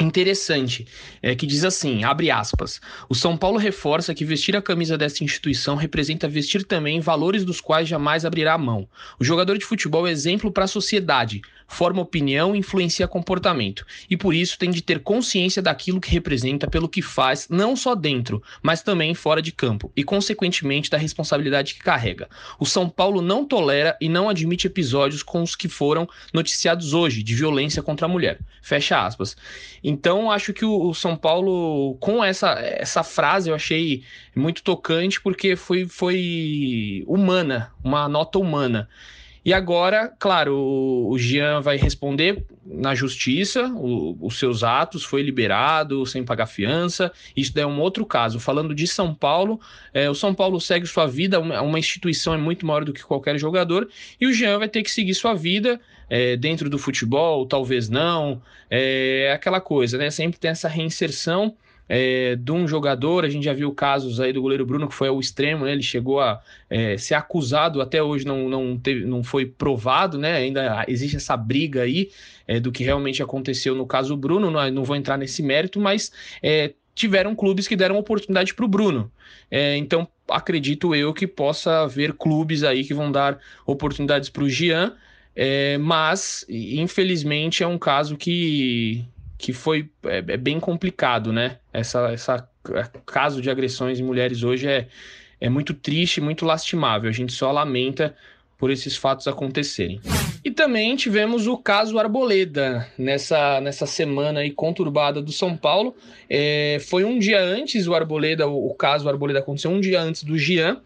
interessante, 0.00 0.86
é, 1.22 1.36
que 1.36 1.46
diz 1.46 1.64
assim, 1.64 2.02
abre 2.02 2.28
aspas, 2.28 2.80
o 3.08 3.14
São 3.14 3.36
Paulo 3.36 3.58
reforça 3.58 4.12
que 4.12 4.24
vestir 4.24 4.56
a 4.56 4.62
camisa 4.62 4.98
desta 4.98 5.22
instituição 5.22 5.76
representa 5.76 6.26
vestir 6.26 6.64
também 6.64 7.00
valores 7.00 7.44
dos 7.44 7.60
quais 7.60 7.88
jamais 7.88 8.24
abrirá 8.24 8.58
mão. 8.58 8.88
O 9.20 9.24
jogador 9.24 9.56
de 9.56 9.64
futebol 9.64 10.06
é 10.08 10.10
exemplo 10.10 10.50
para 10.50 10.64
a 10.64 10.68
sociedade, 10.68 11.42
forma 11.66 12.02
opinião 12.02 12.54
e 12.54 12.58
influencia 12.58 13.08
comportamento, 13.08 13.86
e 14.08 14.16
por 14.16 14.34
isso 14.34 14.58
tem 14.58 14.70
de 14.70 14.82
ter 14.82 15.00
consciência 15.00 15.62
daquilo 15.62 16.00
que 16.00 16.10
representa 16.10 16.68
pelo 16.68 16.88
que 16.88 17.02
faz, 17.02 17.48
não 17.48 17.76
só 17.76 17.94
dentro, 17.94 18.42
mas 18.62 18.82
também 18.82 19.14
fora 19.14 19.42
de 19.42 19.52
campo, 19.52 19.90
e 19.96 20.04
consequentemente 20.04 20.90
da 20.90 20.98
responsabilidade 20.98 21.74
que 21.74 21.80
carrega. 21.80 22.28
O 22.58 22.66
São 22.66 22.88
Paulo 22.88 23.20
não 23.20 23.44
tolera 23.44 23.96
e 24.00 24.08
não 24.08 24.28
admite 24.28 24.66
episódios 24.66 25.22
com 25.22 25.42
os 25.42 25.56
que 25.56 25.68
foram 25.68 26.08
noticiados 26.32 26.92
hoje, 26.92 27.22
de 27.22 27.34
violência 27.34 27.82
contra 27.82 28.06
a 28.06 28.08
mulher. 28.08 28.38
Fecha 28.62 29.04
aspas. 29.04 29.36
Então, 29.82 30.30
acho 30.30 30.52
que 30.52 30.64
o, 30.64 30.94
São 30.94 31.16
Paulo, 31.16 31.96
com 32.00 32.24
essa, 32.24 32.52
essa 32.52 33.02
frase, 33.02 33.50
eu 33.50 33.54
achei 33.54 34.02
muito 34.34 34.62
tocante, 34.62 35.20
porque 35.20 35.56
foi, 35.56 35.86
foi 35.86 37.04
humana, 37.06 37.72
uma 37.82 38.08
nota 38.08 38.38
humana. 38.38 38.88
E 39.44 39.52
agora, 39.52 40.10
claro, 40.18 40.56
o 40.56 41.18
Jean 41.18 41.60
vai 41.60 41.76
responder 41.76 42.46
na 42.64 42.94
justiça 42.94 43.66
o, 43.76 44.16
os 44.26 44.38
seus 44.38 44.64
atos, 44.64 45.04
foi 45.04 45.22
liberado 45.22 46.06
sem 46.06 46.24
pagar 46.24 46.46
fiança. 46.46 47.12
Isso 47.36 47.52
é 47.58 47.66
um 47.66 47.78
outro 47.78 48.06
caso. 48.06 48.40
Falando 48.40 48.74
de 48.74 48.86
São 48.86 49.14
Paulo, 49.14 49.60
é, 49.92 50.08
o 50.08 50.14
São 50.14 50.34
Paulo 50.34 50.58
segue 50.58 50.86
sua 50.86 51.06
vida, 51.06 51.38
uma, 51.38 51.60
uma, 51.60 51.78
instituição 51.78 52.32
é 52.32 52.38
muito 52.38 52.64
maior 52.64 52.86
do 52.86 52.92
que 52.92 53.02
qualquer 53.02 53.38
jogador, 53.38 53.86
e 54.18 54.26
o 54.26 54.32
Jean 54.32 54.58
vai 54.58 54.68
ter 54.68 54.82
que 54.82 54.90
seguir 54.90 55.14
sua 55.14 55.34
vida 55.34 55.78
é, 56.08 56.36
dentro 56.36 56.70
do 56.70 56.78
futebol, 56.78 57.44
talvez 57.44 57.90
não. 57.90 58.40
É 58.70 59.30
aquela 59.34 59.60
coisa, 59.60 59.98
né? 59.98 60.10
Sempre 60.10 60.40
tem 60.40 60.50
essa 60.50 60.68
reinserção 60.68 61.54
é, 61.88 62.36
de 62.36 62.52
um 62.52 62.66
jogador. 62.66 63.24
A 63.24 63.28
gente 63.28 63.44
já 63.44 63.52
viu 63.52 63.72
casos 63.72 64.20
aí 64.20 64.32
do 64.32 64.42
goleiro 64.42 64.64
Bruno, 64.66 64.88
que 64.88 64.94
foi 64.94 65.08
ao 65.08 65.20
extremo, 65.20 65.64
né? 65.64 65.72
Ele 65.72 65.82
chegou 65.82 66.20
a 66.20 66.40
é, 66.68 66.96
ser 66.96 67.14
acusado, 67.14 67.80
até 67.80 68.02
hoje 68.02 68.26
não, 68.26 68.48
não, 68.48 68.78
teve, 68.78 69.04
não 69.04 69.22
foi 69.22 69.46
provado, 69.46 70.18
né? 70.18 70.36
Ainda 70.36 70.84
existe 70.88 71.16
essa 71.16 71.36
briga 71.36 71.82
aí 71.82 72.10
é, 72.46 72.58
do 72.58 72.72
que 72.72 72.84
realmente 72.84 73.22
aconteceu 73.22 73.74
no 73.74 73.86
caso 73.86 74.16
Bruno. 74.16 74.50
Não, 74.50 74.70
não 74.70 74.84
vou 74.84 74.96
entrar 74.96 75.16
nesse 75.16 75.42
mérito, 75.42 75.80
mas 75.80 76.12
é, 76.42 76.72
tiveram 76.94 77.34
clubes 77.34 77.66
que 77.66 77.76
deram 77.76 77.98
oportunidade 77.98 78.54
para 78.54 78.64
o 78.64 78.68
Bruno. 78.68 79.10
É, 79.50 79.76
então, 79.76 80.08
acredito 80.28 80.94
eu 80.94 81.12
que 81.12 81.26
possa 81.26 81.82
haver 81.82 82.14
clubes 82.14 82.62
aí 82.62 82.84
que 82.84 82.94
vão 82.94 83.10
dar 83.10 83.38
oportunidades 83.66 84.28
para 84.28 84.44
o 84.44 84.48
Jean. 84.48 84.94
É, 85.36 85.76
mas, 85.78 86.46
infelizmente, 86.48 87.64
é 87.64 87.66
um 87.66 87.78
caso 87.78 88.16
que, 88.16 89.04
que 89.38 89.52
foi 89.52 89.90
é, 90.04 90.18
é, 90.18 90.36
bem 90.36 90.60
complicado, 90.60 91.32
né? 91.32 91.58
Essa, 91.72 92.12
essa 92.12 92.48
é, 92.70 92.88
caso 93.04 93.42
de 93.42 93.50
agressões 93.50 93.98
em 93.98 94.02
mulheres 94.02 94.42
hoje 94.42 94.68
é, 94.68 94.88
é 95.40 95.48
muito 95.48 95.74
triste, 95.74 96.20
muito 96.20 96.44
lastimável. 96.44 97.08
A 97.08 97.12
gente 97.12 97.32
só 97.32 97.50
lamenta 97.50 98.14
por 98.56 98.70
esses 98.70 98.96
fatos 98.96 99.26
acontecerem. 99.26 100.00
E 100.44 100.50
também 100.50 100.94
tivemos 100.96 101.46
o 101.46 101.56
caso 101.56 101.98
Arboleda 101.98 102.86
nessa, 102.96 103.60
nessa 103.60 103.86
semana 103.86 104.40
aí 104.40 104.50
conturbada 104.50 105.20
do 105.20 105.32
São 105.32 105.56
Paulo. 105.56 105.94
É, 106.30 106.78
foi 106.88 107.04
um 107.04 107.18
dia 107.18 107.42
antes 107.42 107.86
o 107.86 107.94
Arboleda, 107.94 108.46
o, 108.46 108.70
o 108.70 108.74
caso 108.74 109.08
Arboleda 109.08 109.40
aconteceu 109.40 109.70
um 109.70 109.80
dia 109.80 110.00
antes 110.00 110.22
do 110.22 110.38
Gian. 110.38 110.80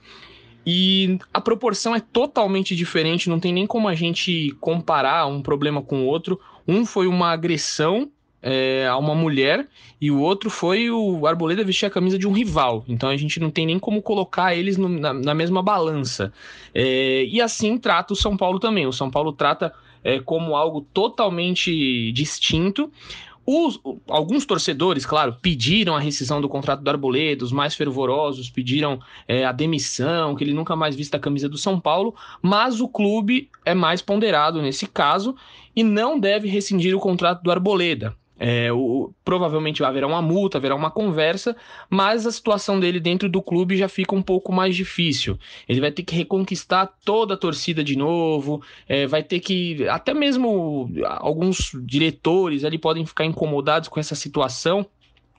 E 0.67 1.19
a 1.33 1.41
proporção 1.41 1.95
é 1.95 2.01
totalmente 2.01 2.77
diferente, 2.77 3.31
não 3.31 3.41
tem 3.41 3.53
nem 3.53 3.67
como 3.67 3.89
a 3.89 3.95
gente 3.95 4.55
comparar 4.61 5.27
um 5.27 5.41
problema 5.41 5.81
com 5.81 6.03
o 6.03 6.07
outro. 6.07 6.39
Um 6.67 6.85
foi 6.85 7.07
uma 7.07 7.33
agressão 7.33 8.11
é, 8.42 8.87
a 8.87 8.96
uma 8.96 9.14
mulher 9.14 9.66
e 10.01 10.11
o 10.11 10.20
outro 10.20 10.48
foi 10.48 10.90
o 10.90 11.27
Arboleda 11.27 11.64
vestir 11.64 11.87
a 11.87 11.90
camisa 11.90 12.18
de 12.18 12.27
um 12.27 12.33
rival. 12.33 12.85
Então 12.88 13.09
a 13.09 13.16
gente 13.16 13.40
não 13.40 13.51
tem 13.51 13.66
nem 13.66 13.79
como 13.79 14.01
colocar 14.01 14.55
eles 14.55 14.77
no, 14.77 14.88
na, 14.88 15.12
na, 15.12 15.35
mesma 15.35 15.62
balança. 15.62 16.33
É, 16.74 17.24
e 17.24 17.40
assim 17.40 17.77
trata 17.79 18.12
o 18.12 18.16
São 18.16 18.37
Paulo 18.37 18.59
também. 18.59 18.87
O 18.87 18.92
São 18.92 19.11
Paulo 19.11 19.33
trata 19.33 19.72
é, 20.05 20.20
como 20.20 20.55
algo 20.55 20.87
totalmente 20.92 22.12
distinto. 22.12 22.90
Os, 23.51 23.81
alguns 24.07 24.44
torcedores, 24.44 25.07
claro, 25.07 25.35
pediram 25.40 25.96
a 25.96 26.01
rescisão 26.01 26.38
do 26.38 26.51
contrato 26.51 26.83
do 26.83 26.90
Arboleda, 26.90 27.42
os 27.42 27.51
mais 27.51 27.74
fervorosos 27.74 28.51
pediram 28.51 29.01
é, 29.27 29.42
a 29.46 29.53
demissão, 29.53 30.37
que 30.37 30.44
ele 30.44 30.53
nunca 30.53 30.77
mais 30.77 30.94
vista 30.94 31.16
a 31.16 31.20
camisa 31.20 31.48
do 31.48 31.57
São 31.57 31.81
Paulo, 31.81 32.14
mas 32.42 32.79
o 32.79 32.87
clube 32.87 33.48
é 33.64 33.72
mais 33.72 34.03
ponderado 34.03 34.61
nesse 34.61 34.87
caso 34.87 35.35
e 35.74 35.83
não 35.83 36.20
deve 36.20 36.46
rescindir 36.46 36.94
o 36.94 37.01
contrato 37.01 37.42
do 37.42 37.51
Arboleda. 37.51 38.14
É, 38.38 38.72
o, 38.72 39.12
provavelmente 39.24 39.83
haverá 39.83 40.07
uma 40.07 40.22
multa, 40.22 40.59
haverá 40.59 40.74
uma 40.74 40.90
conversa, 40.90 41.57
mas 41.90 42.27
a 42.27 42.33
situação 42.33 42.79
dele 42.79 43.01
dentro 43.01 43.29
do 43.29 43.42
clube 43.42 43.77
já 43.77 43.88
fica 43.88 44.14
um 44.14 44.22
pouco 44.22 44.53
mais 44.53 44.77
difícil. 44.77 45.38
Ele 45.68 45.81
vai 45.81 45.90
ter 45.90 46.03
que 46.03 46.14
reconquistar 46.14 46.87
toda 47.05 47.35
a 47.35 47.37
torcida 47.37 47.83
de 47.83 47.96
novo, 47.96 48.62
é, 48.88 49.07
vai 49.07 49.22
ter 49.22 49.40
que. 49.40 49.88
Até 49.88 50.14
mesmo 50.14 50.90
alguns 51.05 51.72
diretores 51.83 52.64
ali 52.64 52.79
podem 52.79 53.05
ficar 53.05 53.24
incomodados 53.24 53.88
com 53.88 53.98
essa 53.98 54.14
situação. 54.14 54.87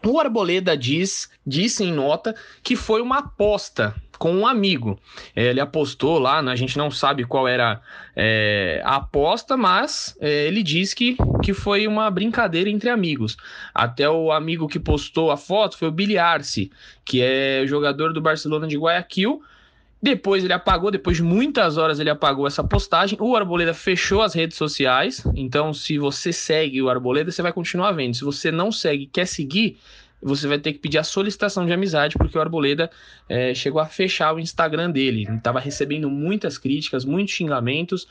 O 0.06 0.20
Arboleda 0.20 0.78
diz, 0.78 1.30
disse 1.46 1.84
em 1.84 1.92
nota 1.92 2.34
que 2.64 2.76
foi 2.76 3.02
uma 3.02 3.20
aposta 3.20 3.96
com 4.20 4.34
um 4.34 4.46
amigo. 4.46 5.00
É, 5.36 5.46
ele 5.46 5.62
apostou 5.62 6.20
lá, 6.20 6.42
né, 6.42 6.52
a 6.52 6.56
gente 6.56 6.78
não 6.78 6.92
sabe 6.92 7.24
qual 7.24 7.48
era 7.48 7.82
é, 8.16 8.82
a 8.84 8.98
aposta, 8.98 9.56
mas 9.56 10.16
é, 10.20 10.46
ele 10.46 10.62
diz 10.62 10.94
que, 10.94 11.16
que 11.42 11.54
foi 11.54 11.88
uma 11.88 12.12
brincadeira 12.12 12.70
entre 12.70 12.90
amigos. 12.90 13.38
Até 13.74 14.08
o 14.08 14.32
amigo 14.32 14.68
que 14.68 14.80
postou 14.80 15.32
a 15.32 15.38
foto 15.38 15.78
foi 15.78 15.88
o 15.88 15.92
Billy 15.92 16.18
Arce, 16.18 16.70
que 17.06 17.22
é 17.24 17.64
jogador 17.66 18.14
do 18.14 18.22
Barcelona 18.22 18.68
de 18.68 18.78
Guayaquil. 18.78 19.42
Depois 20.02 20.46
ele 20.46 20.54
apagou, 20.54 20.92
depois 20.92 21.18
de 21.18 21.24
muitas 21.24 21.78
horas 21.78 22.00
ele 22.00 22.10
apagou 22.10 22.48
essa 22.48 22.64
postagem. 22.64 23.18
O 23.22 23.36
Arboleda 23.36 23.74
fechou 23.74 24.22
as 24.22 24.34
redes 24.34 24.58
sociais. 24.58 25.26
Então, 25.36 25.74
se 25.74 25.98
você 25.98 26.32
segue 26.32 26.82
o 26.82 26.90
Arboleda, 26.90 27.32
você 27.32 27.42
vai 27.42 27.52
continuar 27.52 27.92
vendo. 27.92 28.16
Se 28.16 28.24
você 28.24 28.50
não 28.50 28.72
segue, 28.72 29.08
quer 29.08 29.26
seguir, 29.26 29.78
você 30.22 30.48
vai 30.48 30.60
ter 30.60 30.74
que 30.74 30.80
pedir 30.80 30.98
a 30.98 31.04
solicitação 31.04 31.66
de 31.66 31.72
amizade, 31.72 32.18
porque 32.18 32.38
o 32.38 32.42
Arboleda 32.42 32.90
é, 33.28 33.54
chegou 33.54 33.82
a 33.82 33.86
fechar 33.86 34.34
o 34.34 34.40
Instagram 34.40 34.92
dele. 34.92 35.28
Estava 35.36 35.60
recebendo 35.60 36.10
muitas 36.10 36.58
críticas, 36.58 37.06
muitos 37.06 37.34
xingamentos. 37.34 38.08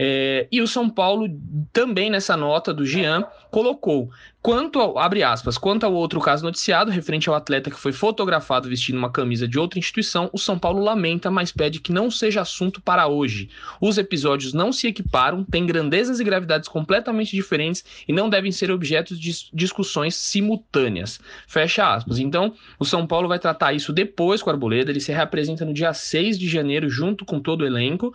É, 0.00 0.46
e 0.52 0.62
o 0.62 0.68
São 0.68 0.88
Paulo, 0.88 1.28
também 1.72 2.08
nessa 2.08 2.36
nota 2.36 2.72
do 2.72 2.86
Jean, 2.86 3.24
colocou 3.50 4.10
Quanto 4.40 4.78
ao, 4.78 4.96
abre 4.96 5.24
aspas, 5.24 5.58
quanto 5.58 5.84
ao 5.84 5.92
outro 5.92 6.20
caso 6.20 6.44
noticiado, 6.44 6.92
referente 6.92 7.28
ao 7.28 7.34
atleta 7.34 7.70
que 7.70 7.78
foi 7.78 7.92
fotografado 7.92 8.68
vestindo 8.68 8.96
uma 8.96 9.10
camisa 9.10 9.48
de 9.48 9.58
outra 9.58 9.80
instituição, 9.80 10.30
o 10.32 10.38
São 10.38 10.56
Paulo 10.56 10.80
lamenta, 10.80 11.28
mas 11.28 11.50
pede 11.50 11.80
que 11.80 11.92
não 11.92 12.08
seja 12.08 12.42
assunto 12.42 12.80
para 12.80 13.08
hoje. 13.08 13.50
Os 13.80 13.98
episódios 13.98 14.52
não 14.52 14.72
se 14.72 14.86
equiparam, 14.86 15.42
têm 15.42 15.66
grandezas 15.66 16.20
e 16.20 16.24
gravidades 16.24 16.68
completamente 16.68 17.34
diferentes 17.34 17.84
e 18.06 18.12
não 18.12 18.30
devem 18.30 18.52
ser 18.52 18.70
objetos 18.70 19.18
de 19.18 19.32
discussões 19.52 20.14
simultâneas. 20.14 21.18
Fecha 21.48 21.92
aspas. 21.92 22.20
Então, 22.20 22.54
o 22.78 22.84
São 22.84 23.08
Paulo 23.08 23.26
vai 23.26 23.40
tratar 23.40 23.72
isso 23.72 23.92
depois 23.92 24.40
com 24.40 24.50
o 24.50 24.52
Arboleda, 24.52 24.92
ele 24.92 25.00
se 25.00 25.10
reapresenta 25.10 25.64
no 25.64 25.74
dia 25.74 25.92
6 25.92 26.38
de 26.38 26.48
janeiro 26.48 26.88
junto 26.88 27.24
com 27.24 27.40
todo 27.40 27.62
o 27.62 27.66
elenco. 27.66 28.14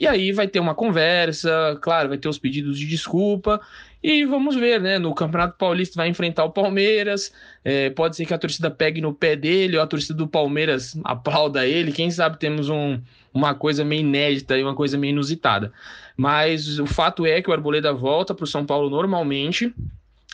E 0.00 0.06
aí 0.06 0.32
vai 0.32 0.48
ter 0.48 0.58
uma 0.58 0.74
conversa, 0.74 1.78
claro, 1.82 2.08
vai 2.08 2.16
ter 2.16 2.26
os 2.26 2.38
pedidos 2.38 2.78
de 2.78 2.86
desculpa. 2.86 3.60
E 4.02 4.24
vamos 4.24 4.56
ver, 4.56 4.80
né? 4.80 4.98
No 4.98 5.14
Campeonato 5.14 5.58
Paulista 5.58 5.96
vai 5.96 6.08
enfrentar 6.08 6.42
o 6.44 6.50
Palmeiras. 6.50 7.30
É, 7.62 7.90
pode 7.90 8.16
ser 8.16 8.24
que 8.24 8.32
a 8.32 8.38
torcida 8.38 8.70
pegue 8.70 9.02
no 9.02 9.12
pé 9.12 9.36
dele, 9.36 9.76
ou 9.76 9.82
a 9.82 9.86
torcida 9.86 10.14
do 10.14 10.26
Palmeiras 10.26 10.98
aplauda 11.04 11.66
ele. 11.66 11.92
Quem 11.92 12.10
sabe 12.10 12.38
temos 12.38 12.70
um, 12.70 12.98
uma 13.34 13.54
coisa 13.54 13.84
meio 13.84 14.00
inédita 14.00 14.56
e 14.56 14.62
uma 14.62 14.74
coisa 14.74 14.96
meio 14.96 15.10
inusitada. 15.10 15.70
Mas 16.16 16.78
o 16.78 16.86
fato 16.86 17.26
é 17.26 17.42
que 17.42 17.50
o 17.50 17.52
Arboleda 17.52 17.92
volta 17.92 18.34
para 18.34 18.44
o 18.44 18.46
São 18.46 18.64
Paulo 18.64 18.88
normalmente. 18.88 19.70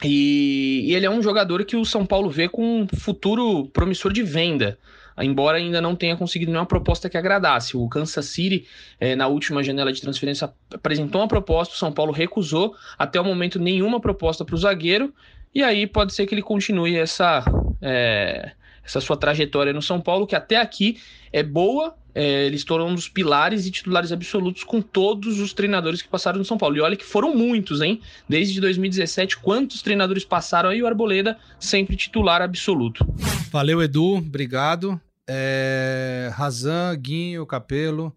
E, 0.04 0.84
e 0.84 0.94
ele 0.94 1.06
é 1.06 1.10
um 1.10 1.20
jogador 1.20 1.64
que 1.64 1.74
o 1.74 1.84
São 1.84 2.06
Paulo 2.06 2.30
vê 2.30 2.48
com 2.48 2.82
um 2.82 2.86
futuro 2.86 3.66
promissor 3.72 4.12
de 4.12 4.22
venda 4.22 4.78
embora 5.24 5.58
ainda 5.58 5.80
não 5.80 5.96
tenha 5.96 6.16
conseguido 6.16 6.50
nenhuma 6.50 6.66
proposta 6.66 7.08
que 7.08 7.16
agradasse. 7.16 7.76
O 7.76 7.88
Kansas 7.88 8.26
City, 8.26 8.66
é, 9.00 9.16
na 9.16 9.26
última 9.26 9.62
janela 9.62 9.92
de 9.92 10.00
transferência, 10.00 10.52
apresentou 10.72 11.20
uma 11.20 11.28
proposta, 11.28 11.74
o 11.74 11.78
São 11.78 11.92
Paulo 11.92 12.12
recusou, 12.12 12.74
até 12.98 13.20
o 13.20 13.24
momento 13.24 13.58
nenhuma 13.58 14.00
proposta 14.00 14.44
para 14.44 14.54
o 14.54 14.58
zagueiro, 14.58 15.12
e 15.54 15.62
aí 15.62 15.86
pode 15.86 16.12
ser 16.12 16.26
que 16.26 16.34
ele 16.34 16.42
continue 16.42 16.96
essa, 16.96 17.42
é, 17.80 18.52
essa 18.84 19.00
sua 19.00 19.16
trajetória 19.16 19.72
no 19.72 19.80
São 19.80 20.00
Paulo, 20.00 20.26
que 20.26 20.36
até 20.36 20.56
aqui 20.56 20.98
é 21.32 21.42
boa, 21.42 21.94
é, 22.14 22.46
ele 22.46 22.56
estourou 22.56 22.88
um 22.88 22.94
dos 22.94 23.10
pilares 23.10 23.66
e 23.66 23.70
titulares 23.70 24.10
absolutos 24.10 24.64
com 24.64 24.80
todos 24.80 25.38
os 25.38 25.52
treinadores 25.52 26.00
que 26.00 26.08
passaram 26.08 26.38
no 26.38 26.44
São 26.44 26.56
Paulo. 26.56 26.76
E 26.76 26.80
olha 26.80 26.96
que 26.96 27.04
foram 27.04 27.34
muitos, 27.34 27.82
hein? 27.82 28.00
Desde 28.26 28.58
2017, 28.58 29.36
quantos 29.38 29.82
treinadores 29.82 30.24
passaram 30.24 30.70
aí? 30.70 30.82
O 30.82 30.86
Arboleda 30.86 31.36
sempre 31.60 31.94
titular 31.94 32.40
absoluto. 32.40 33.06
Valeu, 33.50 33.82
Edu. 33.82 34.16
Obrigado. 34.16 34.98
É, 35.28 36.30
Razan, 36.32 36.94
Guinho, 36.96 37.46
Capelo. 37.46 38.16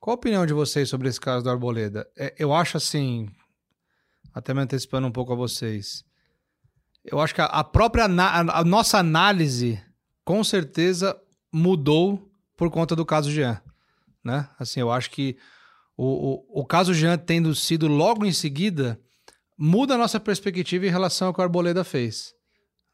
Qual 0.00 0.14
a 0.14 0.18
opinião 0.18 0.46
de 0.46 0.52
vocês 0.52 0.88
sobre 0.88 1.08
esse 1.08 1.20
caso 1.20 1.44
do 1.44 1.50
Arboleda? 1.50 2.08
É, 2.16 2.34
eu 2.38 2.54
acho 2.54 2.76
assim, 2.76 3.28
até 4.32 4.54
me 4.54 4.60
antecipando 4.60 5.06
um 5.06 5.12
pouco 5.12 5.32
a 5.32 5.36
vocês, 5.36 6.04
eu 7.04 7.20
acho 7.20 7.34
que 7.34 7.40
a, 7.40 7.46
a 7.46 7.64
própria 7.64 8.04
a, 8.04 8.64
nossa 8.64 8.98
análise 8.98 9.82
com 10.24 10.42
certeza 10.44 11.18
mudou 11.52 12.30
por 12.56 12.70
conta 12.70 12.96
do 12.96 13.04
caso 13.04 13.30
Jean, 13.30 13.60
né? 14.24 14.48
Assim, 14.58 14.80
eu 14.80 14.90
acho 14.90 15.10
que 15.10 15.36
o, 15.96 16.04
o, 16.04 16.60
o 16.60 16.66
caso 16.66 16.92
Jean 16.92 17.16
tendo 17.16 17.54
sido 17.54 17.86
logo 17.88 18.24
em 18.24 18.32
seguida 18.32 19.00
muda 19.56 19.94
a 19.94 19.98
nossa 19.98 20.20
perspectiva 20.20 20.86
em 20.86 20.90
relação 20.90 21.28
ao 21.28 21.34
que 21.34 21.40
o 21.40 21.42
Arboleda 21.42 21.84
fez. 21.84 22.35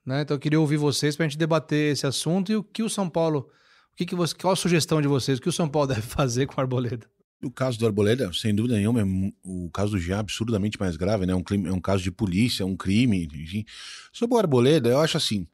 Né? 0.05 0.23
Então 0.23 0.35
eu 0.35 0.41
queria 0.41 0.61
ouvir 0.61 0.77
vocês 0.77 1.17
para 1.17 1.27
a 1.27 1.29
gente 1.29 1.39
debater 1.39 1.93
esse 1.93 2.07
assunto 2.07 2.51
e 2.51 2.57
o 2.57 2.65
que 2.65 2.83
o 2.83 2.91
São 2.91 3.09
Paulo, 3.09 3.49
o 3.93 3.97
que, 3.97 4.05
que 4.05 4.15
você, 4.15 4.35
qual 4.35 4.53
a 4.53 4.57
sugestão 4.57 5.01
de 5.01 5.09
vocês, 5.09 5.39
o 5.39 5.43
que 5.43 5.49
o 5.49 5.53
São 5.53 5.69
Paulo 5.69 5.89
deve 5.95 6.03
fazer 6.03 6.47
com 6.47 6.57
o 6.57 6.61
Arboleda? 6.61 7.07
O 7.43 7.51
caso 7.51 7.77
do 7.79 7.87
Arboleda, 7.87 8.33
sem 8.33 8.55
dúvida 8.55 8.77
nenhuma, 8.77 9.01
é 9.01 9.05
o 9.43 9.69
caso 9.71 9.93
do 9.93 9.99
Jean 9.99 10.17
é 10.17 10.21
absurdamente 10.21 10.79
mais 10.79 10.97
grave, 10.97 11.27
né? 11.27 11.33
É 11.33 11.37
um, 11.37 11.43
crime, 11.43 11.69
é 11.69 11.73
um 11.73 11.81
caso 11.81 12.01
de 12.01 12.11
polícia, 12.11 12.65
um 12.65 12.77
crime, 12.77 13.29
enfim. 13.35 13.65
Sobre 14.13 14.37
o 14.37 14.39
Arboleda, 14.39 14.89
eu 14.89 15.01
acho 15.01 15.17
assim, 15.17 15.45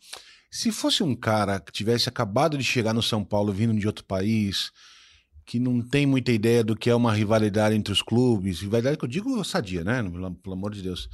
se 0.51 0.71
fosse 0.71 1.03
um 1.03 1.15
cara 1.15 1.59
que 1.59 1.73
tivesse 1.73 2.07
acabado 2.07 2.59
de 2.59 2.65
chegar 2.65 2.93
no 2.93 3.03
São 3.03 3.25
Paulo, 3.25 3.55
vindo 3.55 3.73
de 3.73 3.87
outro 3.87 4.05
país, 4.05 4.71
que 5.47 5.59
não 5.59 5.81
tem 5.81 6.05
muita 6.05 6.31
ideia 6.31 6.63
do 6.63 6.77
que 6.77 6.91
é 6.91 6.95
uma 6.95 7.11
rivalidade 7.11 7.75
entre 7.75 7.91
os 7.91 8.03
clubes, 8.03 8.61
rivalidade 8.61 8.99
que 8.99 9.05
eu 9.07 9.09
digo 9.09 9.43
sadia, 9.43 9.83
né? 9.83 10.03
Pelo 10.43 10.55
amor 10.55 10.75
de 10.75 10.83
Deus 10.83 11.09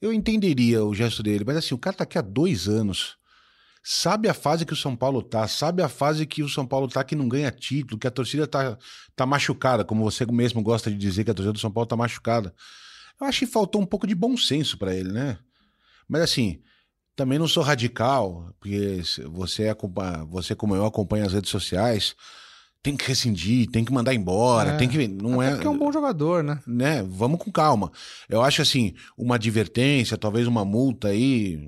eu 0.00 0.12
entenderia 0.12 0.84
o 0.84 0.94
gesto 0.94 1.22
dele, 1.22 1.44
mas 1.46 1.56
assim, 1.56 1.74
o 1.74 1.78
cara 1.78 1.96
tá 1.96 2.04
aqui 2.04 2.18
há 2.18 2.22
dois 2.22 2.68
anos. 2.68 3.16
Sabe 3.82 4.28
a 4.28 4.34
fase 4.34 4.64
que 4.64 4.72
o 4.72 4.76
São 4.76 4.96
Paulo 4.96 5.22
tá, 5.22 5.46
sabe 5.46 5.82
a 5.82 5.88
fase 5.88 6.26
que 6.26 6.42
o 6.42 6.48
São 6.48 6.66
Paulo 6.66 6.88
tá 6.88 7.04
que 7.04 7.14
não 7.14 7.28
ganha 7.28 7.50
título, 7.50 7.98
que 7.98 8.06
a 8.06 8.10
torcida 8.10 8.46
tá, 8.46 8.78
tá 9.14 9.26
machucada, 9.26 9.84
como 9.84 10.02
você 10.02 10.24
mesmo 10.24 10.62
gosta 10.62 10.90
de 10.90 10.96
dizer 10.96 11.22
que 11.22 11.30
a 11.30 11.34
torcida 11.34 11.52
do 11.52 11.58
São 11.58 11.70
Paulo 11.70 11.86
tá 11.86 11.96
machucada. 11.96 12.54
Eu 13.20 13.26
acho 13.26 13.40
que 13.40 13.46
faltou 13.46 13.82
um 13.82 13.86
pouco 13.86 14.06
de 14.06 14.14
bom 14.14 14.36
senso 14.36 14.78
para 14.78 14.94
ele, 14.94 15.12
né? 15.12 15.38
Mas 16.08 16.22
assim, 16.22 16.62
também 17.14 17.38
não 17.38 17.46
sou 17.46 17.62
radical, 17.62 18.54
porque 18.58 19.02
você, 19.30 19.74
você 20.28 20.54
como 20.54 20.74
eu 20.74 20.86
acompanha 20.86 21.26
as 21.26 21.32
redes 21.32 21.50
sociais, 21.50 22.16
tem 22.84 22.98
que 22.98 23.08
rescindir, 23.08 23.70
tem 23.70 23.82
que 23.82 23.92
mandar 23.92 24.14
embora, 24.14 24.72
é. 24.72 24.76
tem 24.76 24.86
que. 24.86 25.08
Não 25.08 25.42
é. 25.42 25.52
Porque 25.52 25.66
é 25.66 25.70
um 25.70 25.78
bom 25.78 25.90
jogador, 25.90 26.44
né? 26.44 26.60
Né? 26.66 27.02
Vamos 27.08 27.38
com 27.40 27.50
calma. 27.50 27.90
Eu 28.28 28.42
acho 28.42 28.60
assim, 28.60 28.92
uma 29.16 29.36
advertência, 29.36 30.18
talvez 30.18 30.46
uma 30.46 30.66
multa 30.66 31.08
aí 31.08 31.66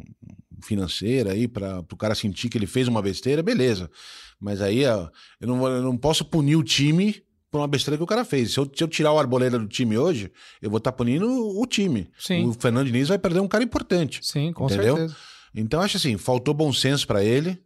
financeira 0.63 1.33
aí 1.33 1.49
para 1.49 1.79
o 1.81 1.97
cara 1.97 2.15
sentir 2.15 2.51
que 2.51 2.59
ele 2.59 2.67
fez 2.67 2.87
uma 2.87 3.01
besteira, 3.01 3.43
beleza. 3.43 3.91
Mas 4.39 4.61
aí 4.61 4.85
ó, 4.85 5.09
eu, 5.41 5.49
não, 5.49 5.67
eu 5.67 5.83
não 5.83 5.97
posso 5.97 6.23
punir 6.23 6.57
o 6.57 6.63
time 6.63 7.23
por 7.51 7.59
uma 7.63 7.69
besteira 7.69 7.97
que 7.97 8.05
o 8.05 8.07
cara 8.07 8.23
fez. 8.23 8.53
Se 8.53 8.61
eu, 8.61 8.71
se 8.75 8.85
eu 8.85 8.89
tirar 8.89 9.11
o 9.11 9.19
Arboleda 9.19 9.59
do 9.59 9.67
time 9.67 9.97
hoje, 9.97 10.31
eu 10.61 10.69
vou 10.69 10.77
estar 10.77 10.93
tá 10.93 10.99
punindo 10.99 11.27
o, 11.27 11.63
o 11.63 11.67
time. 11.67 12.11
Sim. 12.19 12.45
O 12.45 12.53
Fernando 12.53 12.89
Diniz 12.89 13.09
vai 13.09 13.19
perder 13.19 13.41
um 13.41 13.49
cara 13.49 13.65
importante. 13.65 14.21
Sim, 14.23 14.53
com 14.53 14.67
entendeu? 14.67 14.97
certeza. 14.97 15.17
Então 15.55 15.81
acho 15.81 15.97
assim, 15.97 16.19
faltou 16.19 16.53
bom 16.53 16.71
senso 16.75 17.07
para 17.07 17.25
ele. 17.25 17.59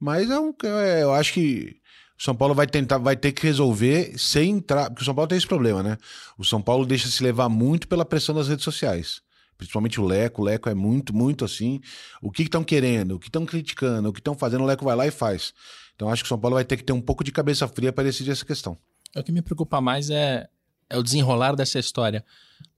Mas 0.00 0.30
é 0.30 0.40
um, 0.40 0.54
é, 0.64 1.02
eu 1.02 1.12
acho 1.12 1.34
que 1.34 1.76
São 2.18 2.34
Paulo 2.34 2.54
vai 2.54 2.66
tentar, 2.66 2.98
vai 2.98 3.16
ter 3.16 3.30
que 3.30 3.46
resolver 3.46 4.18
sem 4.18 4.50
entrar. 4.50 4.90
Porque 4.90 5.02
o 5.02 5.04
São 5.04 5.14
Paulo 5.14 5.28
tem 5.28 5.38
esse 5.38 5.46
problema, 5.46 5.82
né? 5.82 5.96
O 6.36 6.44
São 6.44 6.60
Paulo 6.60 6.84
deixa 6.84 7.08
se 7.08 7.22
levar 7.22 7.48
muito 7.48 7.86
pela 7.86 8.04
pressão 8.04 8.34
das 8.34 8.48
redes 8.48 8.64
sociais. 8.64 9.22
Principalmente 9.56 10.00
o 10.00 10.04
Leco. 10.04 10.42
O 10.42 10.44
Leco 10.44 10.68
é 10.68 10.74
muito, 10.74 11.14
muito 11.14 11.44
assim. 11.44 11.80
O 12.20 12.30
que 12.30 12.42
estão 12.42 12.64
que 12.64 12.74
querendo, 12.74 13.12
o 13.12 13.18
que 13.18 13.28
estão 13.28 13.46
criticando, 13.46 14.08
o 14.08 14.12
que 14.12 14.20
estão 14.20 14.34
fazendo, 14.34 14.64
o 14.64 14.66
Leco 14.66 14.84
vai 14.84 14.96
lá 14.96 15.06
e 15.06 15.10
faz. 15.10 15.54
Então 15.94 16.10
acho 16.10 16.22
que 16.22 16.26
o 16.26 16.28
São 16.28 16.38
Paulo 16.38 16.54
vai 16.54 16.64
ter 16.64 16.76
que 16.76 16.84
ter 16.84 16.92
um 16.92 17.00
pouco 17.00 17.22
de 17.22 17.30
cabeça 17.30 17.66
fria 17.68 17.92
para 17.92 18.04
decidir 18.04 18.32
essa 18.32 18.44
questão. 18.44 18.76
O 19.16 19.22
que 19.22 19.32
me 19.32 19.42
preocupa 19.42 19.80
mais 19.80 20.10
é, 20.10 20.48
é 20.90 20.98
o 20.98 21.02
desenrolar 21.02 21.54
dessa 21.54 21.78
história. 21.78 22.24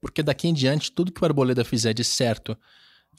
Porque 0.00 0.22
daqui 0.22 0.48
em 0.48 0.54
diante, 0.54 0.92
tudo 0.92 1.12
que 1.12 1.22
o 1.22 1.24
Arboleda 1.24 1.64
fizer 1.64 1.92
de 1.92 2.04
certo 2.04 2.56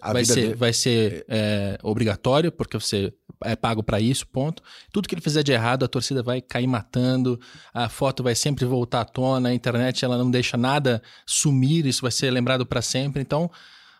vai 0.01 0.25
ser, 0.25 0.35
dele... 0.35 0.55
vai 0.55 0.73
ser 0.73 1.25
é, 1.27 1.77
obrigatório, 1.83 2.51
porque 2.51 2.79
você 2.79 3.13
é 3.43 3.55
pago 3.55 3.83
para 3.83 3.99
isso, 3.99 4.27
ponto. 4.27 4.61
Tudo 4.91 5.07
que 5.07 5.15
ele 5.15 5.21
fizer 5.21 5.43
de 5.43 5.51
errado, 5.51 5.83
a 5.83 5.87
torcida 5.87 6.21
vai 6.21 6.41
cair 6.41 6.67
matando, 6.67 7.39
a 7.73 7.89
foto 7.89 8.23
vai 8.23 8.35
sempre 8.35 8.65
voltar 8.65 9.01
à 9.01 9.05
tona, 9.05 9.49
a 9.49 9.53
internet 9.53 10.03
ela 10.03 10.17
não 10.17 10.29
deixa 10.29 10.57
nada 10.57 11.01
sumir, 11.25 11.85
isso 11.85 12.01
vai 12.01 12.11
ser 12.11 12.31
lembrado 12.31 12.65
para 12.65 12.81
sempre. 12.81 13.21
Então, 13.21 13.49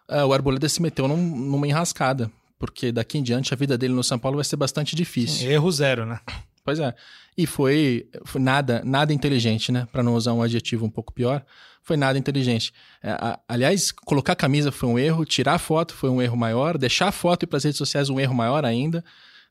é, 0.07 0.23
o 0.23 0.33
Arboleda 0.33 0.67
se 0.67 0.81
meteu 0.81 1.07
num, 1.07 1.17
numa 1.17 1.67
enrascada, 1.67 2.31
porque 2.59 2.91
daqui 2.91 3.17
em 3.17 3.23
diante 3.23 3.53
a 3.53 3.57
vida 3.57 3.77
dele 3.77 3.93
no 3.93 4.03
São 4.03 4.19
Paulo 4.19 4.37
vai 4.37 4.45
ser 4.45 4.55
bastante 4.55 4.95
difícil. 4.95 5.49
Erro 5.49 5.71
zero, 5.71 6.05
né? 6.05 6.19
Pois 6.63 6.79
é. 6.79 6.93
E 7.37 7.47
foi, 7.47 8.07
foi 8.25 8.41
nada, 8.41 8.81
nada 8.85 9.13
inteligente, 9.13 9.71
né? 9.71 9.87
Para 9.91 10.03
não 10.03 10.13
usar 10.15 10.33
um 10.33 10.41
adjetivo 10.41 10.85
um 10.85 10.89
pouco 10.89 11.11
pior, 11.11 11.43
foi 11.81 11.97
nada 11.97 12.17
inteligente. 12.17 12.73
É, 13.01 13.11
a, 13.11 13.39
aliás, 13.47 13.91
colocar 13.91 14.33
a 14.33 14.35
camisa 14.35 14.71
foi 14.71 14.89
um 14.89 14.99
erro, 14.99 15.25
tirar 15.25 15.55
a 15.55 15.59
foto 15.59 15.93
foi 15.93 16.09
um 16.09 16.21
erro 16.21 16.37
maior, 16.37 16.77
deixar 16.77 17.07
a 17.07 17.11
foto 17.11 17.43
e 17.43 17.47
para 17.47 17.57
as 17.57 17.63
redes 17.63 17.77
sociais 17.77 18.09
um 18.09 18.19
erro 18.19 18.33
maior 18.33 18.65
ainda. 18.65 19.03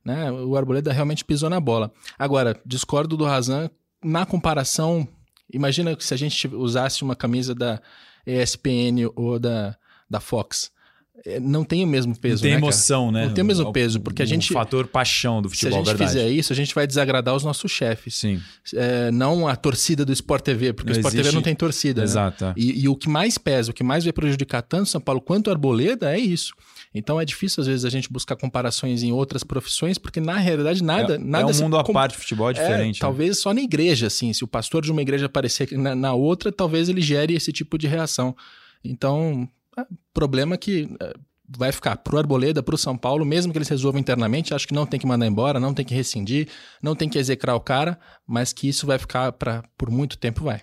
Né? 0.04 0.30
O 0.30 0.56
Arboleda 0.56 0.92
realmente 0.92 1.24
pisou 1.24 1.50
na 1.50 1.60
bola. 1.60 1.92
Agora, 2.18 2.60
discordo 2.64 3.16
do 3.16 3.24
Razan 3.24 3.70
na 4.02 4.24
comparação. 4.24 5.06
Imagina 5.52 5.94
que 5.94 6.04
se 6.04 6.14
a 6.14 6.16
gente 6.16 6.48
usasse 6.48 7.02
uma 7.02 7.16
camisa 7.16 7.54
da 7.54 7.80
ESPN 8.26 9.10
ou 9.14 9.38
da, 9.38 9.76
da 10.08 10.20
Fox 10.20 10.70
não 11.40 11.64
tem 11.64 11.84
o 11.84 11.86
mesmo 11.86 12.18
peso, 12.18 12.36
Não 12.36 12.42
tem 12.42 12.50
né, 12.52 12.56
emoção, 12.56 13.06
cara? 13.06 13.12
né? 13.20 13.26
Não 13.26 13.34
tem 13.34 13.44
o 13.44 13.46
mesmo 13.46 13.68
O- 13.68 13.72
peso, 13.72 14.00
porque 14.00 14.22
a 14.22 14.24
o 14.24 14.28
gente... 14.28 14.52
fator 14.52 14.86
paixão 14.86 15.42
do 15.42 15.48
Se 15.48 15.54
a 15.54 15.58
futebol, 15.58 15.78
gente 15.78 15.86
verdade. 15.88 16.10
fizer 16.12 16.28
isso, 16.30 16.52
a 16.52 16.56
gente 16.56 16.74
vai 16.74 16.86
desagradar 16.86 17.34
os 17.36 17.44
nossos 17.44 17.70
chefes. 17.70 18.14
Sim, 18.16 18.40
É, 18.74 19.10
não 19.10 19.46
a 19.46 19.54
torcida 19.56 20.04
do 20.04 20.12
Sport 20.12 20.42
TV, 20.44 20.72
porque 20.72 20.90
Não 20.90 20.96
o 20.96 20.98
Sport 21.00 21.12
TV 21.12 21.20
existe- 21.20 21.34
não 21.34 21.42
tem 21.42 21.54
torcida. 21.54 22.00
né? 22.00 22.04
exato. 22.04 22.44
é. 22.46 22.54
E, 22.56 22.82
e 22.84 22.88
o 22.88 22.96
que 22.96 23.08
mais 23.08 23.36
pesa, 23.38 23.70
o 23.70 23.74
que 23.74 23.82
mais 23.84 24.04
vai 24.04 24.12
prejudicar 24.12 24.62
tanto 24.62 24.88
São 24.88 25.00
Paulo 25.00 25.20
quanto 25.20 25.48
o 25.48 25.50
Arboleda 25.50 26.14
é 26.14 26.18
isso. 26.18 26.54
Então 26.94 27.20
é 27.20 27.24
difícil, 27.24 27.60
às 27.60 27.66
vezes, 27.68 27.84
a 27.84 27.90
gente 27.90 28.10
buscar 28.10 28.34
comparações 28.34 29.02
em 29.02 29.12
outras 29.12 29.44
profissões, 29.44 29.96
porque 29.98 30.18
na 30.20 30.36
realidade 30.38 30.82
nada. 30.82 31.14
é, 31.14 31.18
nada 31.18 31.50
é 31.50 31.54
um 31.54 31.58
mundo 31.58 31.76
à 31.76 31.84
com- 31.84 31.92
parte, 31.92 32.16
futebol 32.16 32.48
é 32.48 32.50
É, 32.50 32.54
diferente. 32.54 32.96
né? 32.96 33.00
talvez 33.00 33.40
só 33.40 33.52
na 33.54 33.60
igreja, 33.60 34.06
assim. 34.08 34.32
Se 34.32 34.42
o 34.42 34.48
pastor 34.48 34.82
de 34.82 34.90
uma 34.90 35.00
igreja 35.02 35.26
aparecer 35.26 35.70
na, 35.78 35.94
na 35.94 36.14
outra, 36.14 36.50
talvez 36.50 36.88
ele 36.88 37.00
gere 37.00 37.34
esse 37.34 37.52
tipo 37.52 37.78
de 37.78 37.86
reação. 37.86 38.34
Então, 38.84 39.48
é, 39.48 39.48
problema 40.12 40.56
que 40.56 40.88
é, 41.00 41.14
vai 41.56 41.72
ficar 41.72 41.96
pro 41.96 42.18
Arboleda, 42.18 42.62
pro 42.62 42.78
São 42.78 42.96
Paulo, 42.96 43.24
mesmo 43.24 43.52
que 43.52 43.58
eles 43.58 43.68
resolvam 43.68 44.00
internamente, 44.00 44.54
acho 44.54 44.68
que 44.68 44.74
não 44.74 44.86
tem 44.86 45.00
que 45.00 45.06
mandar 45.06 45.26
embora, 45.26 45.58
não 45.58 45.74
tem 45.74 45.84
que 45.84 45.94
rescindir, 45.94 46.48
não 46.82 46.94
tem 46.94 47.08
que 47.08 47.18
execrar 47.18 47.54
o 47.54 47.60
cara, 47.60 47.98
mas 48.26 48.52
que 48.52 48.68
isso 48.68 48.86
vai 48.86 48.98
ficar 48.98 49.32
pra, 49.32 49.64
por 49.76 49.90
muito 49.90 50.16
tempo, 50.16 50.44
vai. 50.44 50.60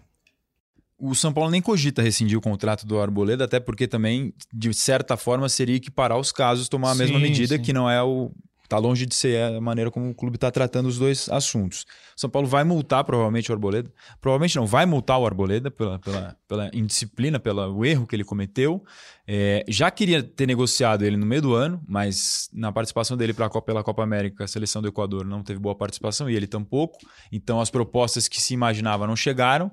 O 1.00 1.14
São 1.14 1.32
Paulo 1.32 1.52
nem 1.52 1.62
cogita 1.62 2.02
rescindir 2.02 2.38
o 2.38 2.42
contrato 2.42 2.86
do 2.88 3.00
Arboleda, 3.00 3.44
até 3.44 3.60
porque 3.60 3.88
também, 3.88 4.34
de 4.52 4.74
certa 4.74 5.16
forma, 5.16 5.48
seria 5.48 5.76
equiparar 5.76 6.18
os 6.18 6.32
casos, 6.32 6.68
tomar 6.68 6.92
a 6.92 6.96
mesma 6.96 7.18
Sim, 7.18 7.24
medida, 7.24 7.56
sim. 7.58 7.62
que 7.62 7.72
não 7.72 7.90
é 7.90 8.02
o. 8.02 8.32
Tá 8.68 8.78
longe 8.78 9.06
de 9.06 9.16
ser 9.16 9.42
a 9.42 9.62
maneira 9.62 9.90
como 9.90 10.10
o 10.10 10.14
clube 10.14 10.36
está 10.36 10.52
tratando 10.52 10.88
os 10.88 10.98
dois 10.98 11.30
assuntos. 11.30 11.86
São 12.16 12.30
Paulo 12.30 12.48
vai 12.48 12.66
multar 12.66 13.04
provavelmente 13.04 13.50
o 13.50 13.54
Arboleda. 13.54 13.92
Provavelmente 14.20 14.58
não, 14.58 14.66
vai 14.66 14.86
multar 14.86 15.18
o 15.20 15.26
Arboleda 15.26 15.72
pela, 15.72 16.00
pela, 16.00 16.38
pela 16.48 16.70
indisciplina, 16.74 17.40
pelo 17.40 17.86
erro 17.86 18.06
que 18.06 18.16
ele 18.16 18.26
cometeu. 18.26 18.84
É, 19.26 19.64
já 19.70 19.90
queria 19.90 20.22
ter 20.22 20.46
negociado 20.46 21.06
ele 21.06 21.16
no 21.16 21.26
meio 21.26 21.42
do 21.42 21.54
ano, 21.54 21.82
mas 21.88 22.50
na 22.52 22.72
participação 22.72 23.16
dele 23.16 23.34
pra, 23.34 23.50
pela 23.50 23.84
Copa 23.84 24.04
América, 24.04 24.44
a 24.44 24.48
seleção 24.48 24.82
do 24.82 24.88
Equador 24.90 25.26
não 25.26 25.44
teve 25.44 25.60
boa 25.60 25.76
participação 25.76 26.30
e 26.30 26.36
ele 26.36 26.48
tampouco. 26.48 26.98
Então 27.32 27.62
as 27.62 27.70
propostas 27.70 28.28
que 28.28 28.42
se 28.42 28.54
imaginava 28.54 29.08
não 29.08 29.16
chegaram. 29.16 29.72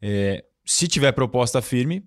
É, 0.00 0.44
se 0.64 0.86
tiver 0.86 1.10
proposta 1.10 1.60
firme, 1.60 2.04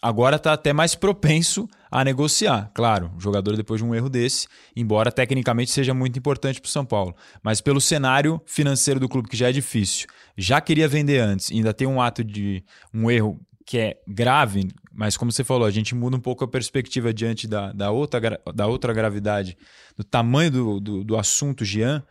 agora 0.00 0.36
está 0.36 0.54
até 0.54 0.72
mais 0.72 0.94
propenso 0.94 1.68
a 1.90 2.04
negociar. 2.04 2.70
Claro, 2.74 3.10
o 3.16 3.20
jogador 3.20 3.56
depois 3.56 3.80
de 3.80 3.86
um 3.86 3.94
erro 3.94 4.08
desse, 4.08 4.46
embora 4.76 5.10
tecnicamente 5.10 5.70
seja 5.70 5.92
muito 5.92 6.18
importante 6.18 6.60
para 6.60 6.68
o 6.68 6.70
São 6.70 6.84
Paulo. 6.84 7.14
Mas 7.42 7.60
pelo 7.60 7.80
cenário 7.80 8.40
financeiro 8.46 9.00
do 9.00 9.08
clube, 9.08 9.28
que 9.28 9.36
já 9.36 9.48
é 9.48 9.52
difícil, 9.52 10.06
já 10.36 10.60
queria 10.60 10.86
vender 10.86 11.18
antes, 11.18 11.50
ainda 11.50 11.74
tem 11.74 11.86
um 11.86 12.00
ato 12.00 12.22
de 12.22 12.64
um 12.94 13.10
erro 13.10 13.40
que 13.66 13.78
é 13.78 14.00
grave, 14.06 14.68
mas 14.92 15.16
como 15.16 15.30
você 15.30 15.44
falou, 15.44 15.66
a 15.66 15.70
gente 15.70 15.94
muda 15.94 16.16
um 16.16 16.20
pouco 16.20 16.42
a 16.42 16.48
perspectiva 16.48 17.14
diante 17.14 17.46
da, 17.46 17.72
da, 17.72 17.90
outra, 17.90 18.40
da 18.52 18.66
outra 18.66 18.92
gravidade, 18.92 19.56
do 19.96 20.02
tamanho 20.02 20.50
do, 20.50 20.80
do, 20.80 21.04
do 21.04 21.16
assunto, 21.16 21.64
Jean. 21.64 22.02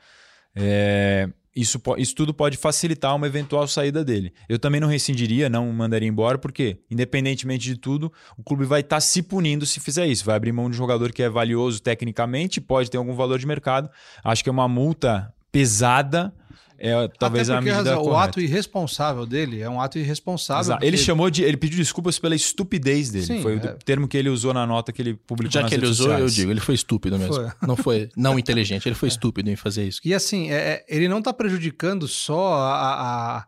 É, 0.55 1.29
isso, 1.55 1.81
isso 1.97 2.15
tudo 2.15 2.33
pode 2.33 2.57
facilitar 2.57 3.15
uma 3.15 3.27
eventual 3.27 3.67
saída 3.67 4.03
dele. 4.03 4.33
Eu 4.47 4.59
também 4.59 4.79
não 4.79 4.87
rescindiria, 4.87 5.49
não 5.49 5.71
mandaria 5.71 6.07
embora, 6.07 6.37
porque, 6.37 6.79
independentemente 6.89 7.65
de 7.65 7.77
tudo, 7.77 8.11
o 8.37 8.43
clube 8.43 8.65
vai 8.65 8.81
estar 8.81 9.01
se 9.01 9.21
punindo 9.21 9.65
se 9.65 9.79
fizer 9.79 10.07
isso. 10.07 10.25
Vai 10.25 10.35
abrir 10.35 10.51
mão 10.51 10.69
de 10.69 10.75
um 10.75 10.77
jogador 10.77 11.11
que 11.11 11.23
é 11.23 11.29
valioso 11.29 11.81
tecnicamente, 11.81 12.61
pode 12.61 12.89
ter 12.89 12.97
algum 12.97 13.15
valor 13.15 13.39
de 13.39 13.47
mercado. 13.47 13.89
Acho 14.23 14.43
que 14.43 14.49
é 14.49 14.51
uma 14.51 14.67
multa 14.67 15.33
pesada, 15.51 16.33
é 16.81 17.07
talvez 17.19 17.49
Até 17.49 17.57
a 17.57 17.61
medida 17.61 17.77
Razan, 17.91 17.97
o 17.99 18.03
correta. 18.05 18.23
ato 18.23 18.39
irresponsável 18.41 19.25
dele 19.25 19.61
é 19.61 19.69
um 19.69 19.81
ato 19.81 19.99
irresponsável. 19.99 20.61
Exato. 20.61 20.85
Ele 20.85 20.97
chamou 20.97 21.29
de. 21.29 21.43
Ele 21.43 21.57
pediu 21.57 21.77
desculpas 21.77 22.17
pela 22.17 22.33
estupidez 22.35 23.09
dele. 23.09 23.25
Sim, 23.25 23.41
Foi 23.41 23.53
é. 23.57 23.71
o 23.73 23.77
termo 23.83 24.07
que 24.07 24.15
ele 24.17 24.29
usou 24.29 24.53
na 24.53 24.65
nota 24.65 24.91
que 24.93 25.01
ele 25.01 25.13
publicou 25.15 25.51
Já 25.51 25.61
nas 25.61 25.69
que 25.69 25.75
ele 25.75 25.85
usou, 25.85 26.07
eu 26.07 26.11
sociais. 26.13 26.35
digo, 26.35 26.51
ele 26.51 26.59
foi 26.61 26.75
estúpido 26.75 27.19
mesmo. 27.19 27.33
Foi. 27.33 27.47
Não 27.67 27.75
foi 27.75 28.09
não 28.17 28.39
inteligente, 28.39 28.87
ele 28.87 28.95
foi 28.95 29.09
estúpido 29.09 29.49
em 29.49 29.55
fazer 29.55 29.85
isso. 29.87 29.99
E 30.05 30.13
assim, 30.13 30.49
é- 30.51 30.55
é- 30.55 30.85
ele 30.87 31.07
não 31.09 31.21
tá 31.21 31.33
prejudicando 31.33 32.07
só 32.07 32.53
a, 32.55 32.73
a- 32.73 33.37
a- 33.39 33.47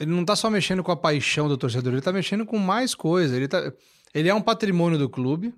Ele 0.00 0.10
não 0.10 0.24
tá 0.24 0.36
só 0.36 0.50
mexendo 0.50 0.82
com 0.82 0.92
a 0.92 0.96
paixão 0.96 1.48
do 1.48 1.56
torcedor, 1.56 1.92
ele 1.94 2.02
tá 2.02 2.12
mexendo 2.12 2.44
com 2.44 2.58
mais 2.58 2.94
coisa. 2.94 3.34
Ele, 3.34 3.48
tá... 3.48 3.72
ele 4.14 4.28
é 4.28 4.34
um 4.34 4.42
patrimônio 4.42 4.98
do 4.98 5.08
clube, 5.08 5.54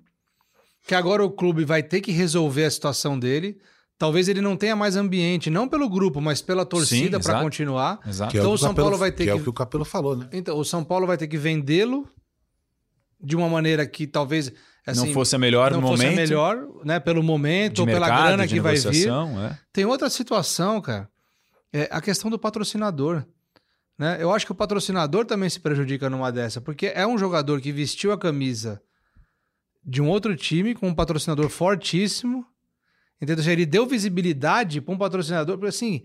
que 0.87 0.95
agora 0.95 1.23
o 1.23 1.29
clube 1.29 1.65
vai 1.65 1.83
ter 1.83 1.99
que 2.01 2.11
resolver 2.11 2.63
a 2.65 2.71
situação 2.71 3.19
dele. 3.19 3.57
Talvez 3.99 4.27
ele 4.29 4.39
não 4.41 4.55
tenha 4.55 4.75
mais 4.77 4.95
ambiente, 4.95 5.49
não 5.49 5.67
pelo 5.67 5.87
grupo, 5.89 6.19
mas 6.21 6.41
pela 6.41 6.65
torcida 6.65 7.19
para 7.19 7.41
continuar. 7.43 7.99
Exato. 8.07 8.31
Que 8.31 8.37
é 8.37 8.39
Então 8.39 8.51
o, 8.51 8.53
o 8.55 8.57
São 8.57 8.69
Capello- 8.69 8.85
Paulo 8.85 8.97
vai 8.97 9.11
ter 9.11 9.25
que 9.25 9.29
é 9.29 9.33
que- 9.33 9.39
o 9.39 9.43
que 9.43 9.49
o 9.49 9.53
Capelo 9.53 9.83
falou, 9.85 10.15
né? 10.15 10.29
Então, 10.31 10.57
o 10.57 10.63
São 10.63 10.83
Paulo 10.85 11.05
vai 11.05 11.17
ter 11.17 11.27
que 11.27 11.37
vendê-lo 11.37 12.07
de 13.21 13.35
uma 13.35 13.49
maneira 13.49 13.85
que 13.85 14.07
talvez 14.07 14.51
assim, 14.87 15.07
não 15.07 15.13
fosse 15.13 15.35
a 15.35 15.37
melhor 15.37 15.71
não 15.71 15.81
no 15.81 15.87
fosse 15.89 16.05
a 16.05 16.09
momento. 16.11 16.27
melhor, 16.29 16.67
né, 16.85 16.99
pelo 16.99 17.21
momento 17.21 17.79
ou 17.79 17.85
pela 17.85 17.99
mercado, 18.07 18.23
grana 18.27 18.47
de 18.47 18.53
que 18.55 18.61
vai 18.61 18.75
vir. 18.77 19.09
é. 19.09 19.57
Tem 19.73 19.83
outra 19.85 20.09
situação, 20.09 20.79
cara. 20.81 21.09
É 21.73 21.89
a 21.91 21.99
questão 22.01 22.31
do 22.31 22.39
patrocinador. 22.39 23.25
Né? 23.97 24.17
Eu 24.21 24.31
acho 24.33 24.45
que 24.45 24.51
o 24.53 24.55
patrocinador 24.55 25.25
também 25.25 25.49
se 25.49 25.59
prejudica 25.59 26.09
numa 26.09 26.31
dessa, 26.31 26.61
porque 26.61 26.87
é 26.95 27.05
um 27.05 27.17
jogador 27.17 27.59
que 27.59 27.69
vestiu 27.73 28.13
a 28.13 28.17
camisa 28.17 28.81
de 29.85 30.01
um 30.01 30.07
outro 30.07 30.37
time 30.37 30.73
com 30.73 30.87
um 30.87 30.95
patrocinador 30.95 31.49
fortíssimo. 31.49 32.45
Entendeu? 33.21 33.51
Ele 33.51 33.65
deu 33.65 33.85
visibilidade 33.85 34.79
para 34.81 34.93
um 34.93 34.97
patrocinador, 34.97 35.57
porque 35.57 35.69
assim, 35.69 36.03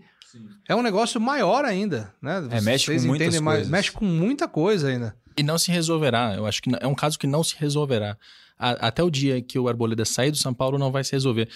é 0.67 0.75
um 0.75 0.81
negócio 0.81 1.19
maior 1.19 1.63
ainda, 1.65 2.13
né? 2.21 2.45
É, 2.51 2.59
mexe 2.61 2.85
Vocês 2.85 3.01
com 3.03 3.07
muitas 3.07 3.27
entendem 3.27 3.43
coisas. 3.43 3.69
Mexe 3.69 3.91
com 3.91 4.05
muita 4.05 4.47
coisa 4.47 4.89
ainda. 4.89 5.15
E 5.37 5.43
não 5.43 5.57
se 5.57 5.71
resolverá. 5.71 6.33
Eu 6.35 6.45
acho 6.45 6.61
que 6.61 6.69
é 6.79 6.87
um 6.87 6.95
caso 6.95 7.17
que 7.17 7.27
não 7.27 7.43
se 7.43 7.55
resolverá. 7.57 8.17
A- 8.57 8.87
até 8.87 9.01
o 9.03 9.09
dia 9.09 9.41
que 9.41 9.57
o 9.59 9.67
Arboleda 9.67 10.03
sair 10.05 10.31
do 10.31 10.37
São 10.37 10.53
Paulo, 10.53 10.77
não 10.77 10.91
vai 10.91 11.03
se 11.03 11.11
resolver. 11.11 11.47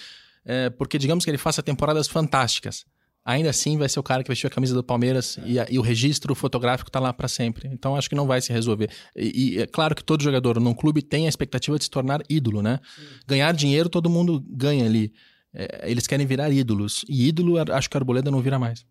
É, 0.44 0.70
porque, 0.70 0.98
digamos 0.98 1.24
que 1.24 1.30
ele 1.30 1.38
faça 1.38 1.62
temporadas 1.62 2.06
fantásticas. 2.08 2.84
Ainda 3.22 3.50
assim, 3.50 3.76
vai 3.76 3.86
ser 3.88 4.00
o 4.00 4.02
cara 4.02 4.22
que 4.22 4.30
vestiu 4.30 4.48
a 4.48 4.50
camisa 4.50 4.74
do 4.74 4.82
Palmeiras 4.82 5.38
e, 5.44 5.58
a- 5.60 5.66
e 5.70 5.78
o 5.78 5.82
registro 5.82 6.34
fotográfico 6.34 6.90
tá 6.90 6.98
lá 6.98 7.12
para 7.12 7.28
sempre. 7.28 7.68
Então, 7.70 7.94
acho 7.96 8.08
que 8.08 8.14
não 8.16 8.26
vai 8.26 8.40
se 8.40 8.50
resolver. 8.50 8.90
E, 9.14 9.56
e 9.56 9.58
é 9.62 9.66
claro 9.66 9.94
que 9.94 10.02
todo 10.02 10.22
jogador 10.22 10.58
num 10.58 10.72
clube 10.72 11.02
tem 11.02 11.26
a 11.26 11.28
expectativa 11.28 11.76
de 11.78 11.84
se 11.84 11.90
tornar 11.90 12.22
ídolo, 12.30 12.62
né? 12.62 12.80
Ganhar 13.26 13.52
dinheiro, 13.52 13.90
todo 13.90 14.08
mundo 14.08 14.42
ganha 14.48 14.86
ali. 14.86 15.12
É, 15.52 15.90
eles 15.90 16.06
querem 16.06 16.26
virar 16.26 16.50
ídolos. 16.50 17.04
E 17.08 17.28
ídolo, 17.28 17.56
acho 17.72 17.90
que 17.90 17.96
o 17.96 17.98
Arboleda 17.98 18.30
não 18.30 18.40
vira 18.40 18.58
mais. 18.58 18.84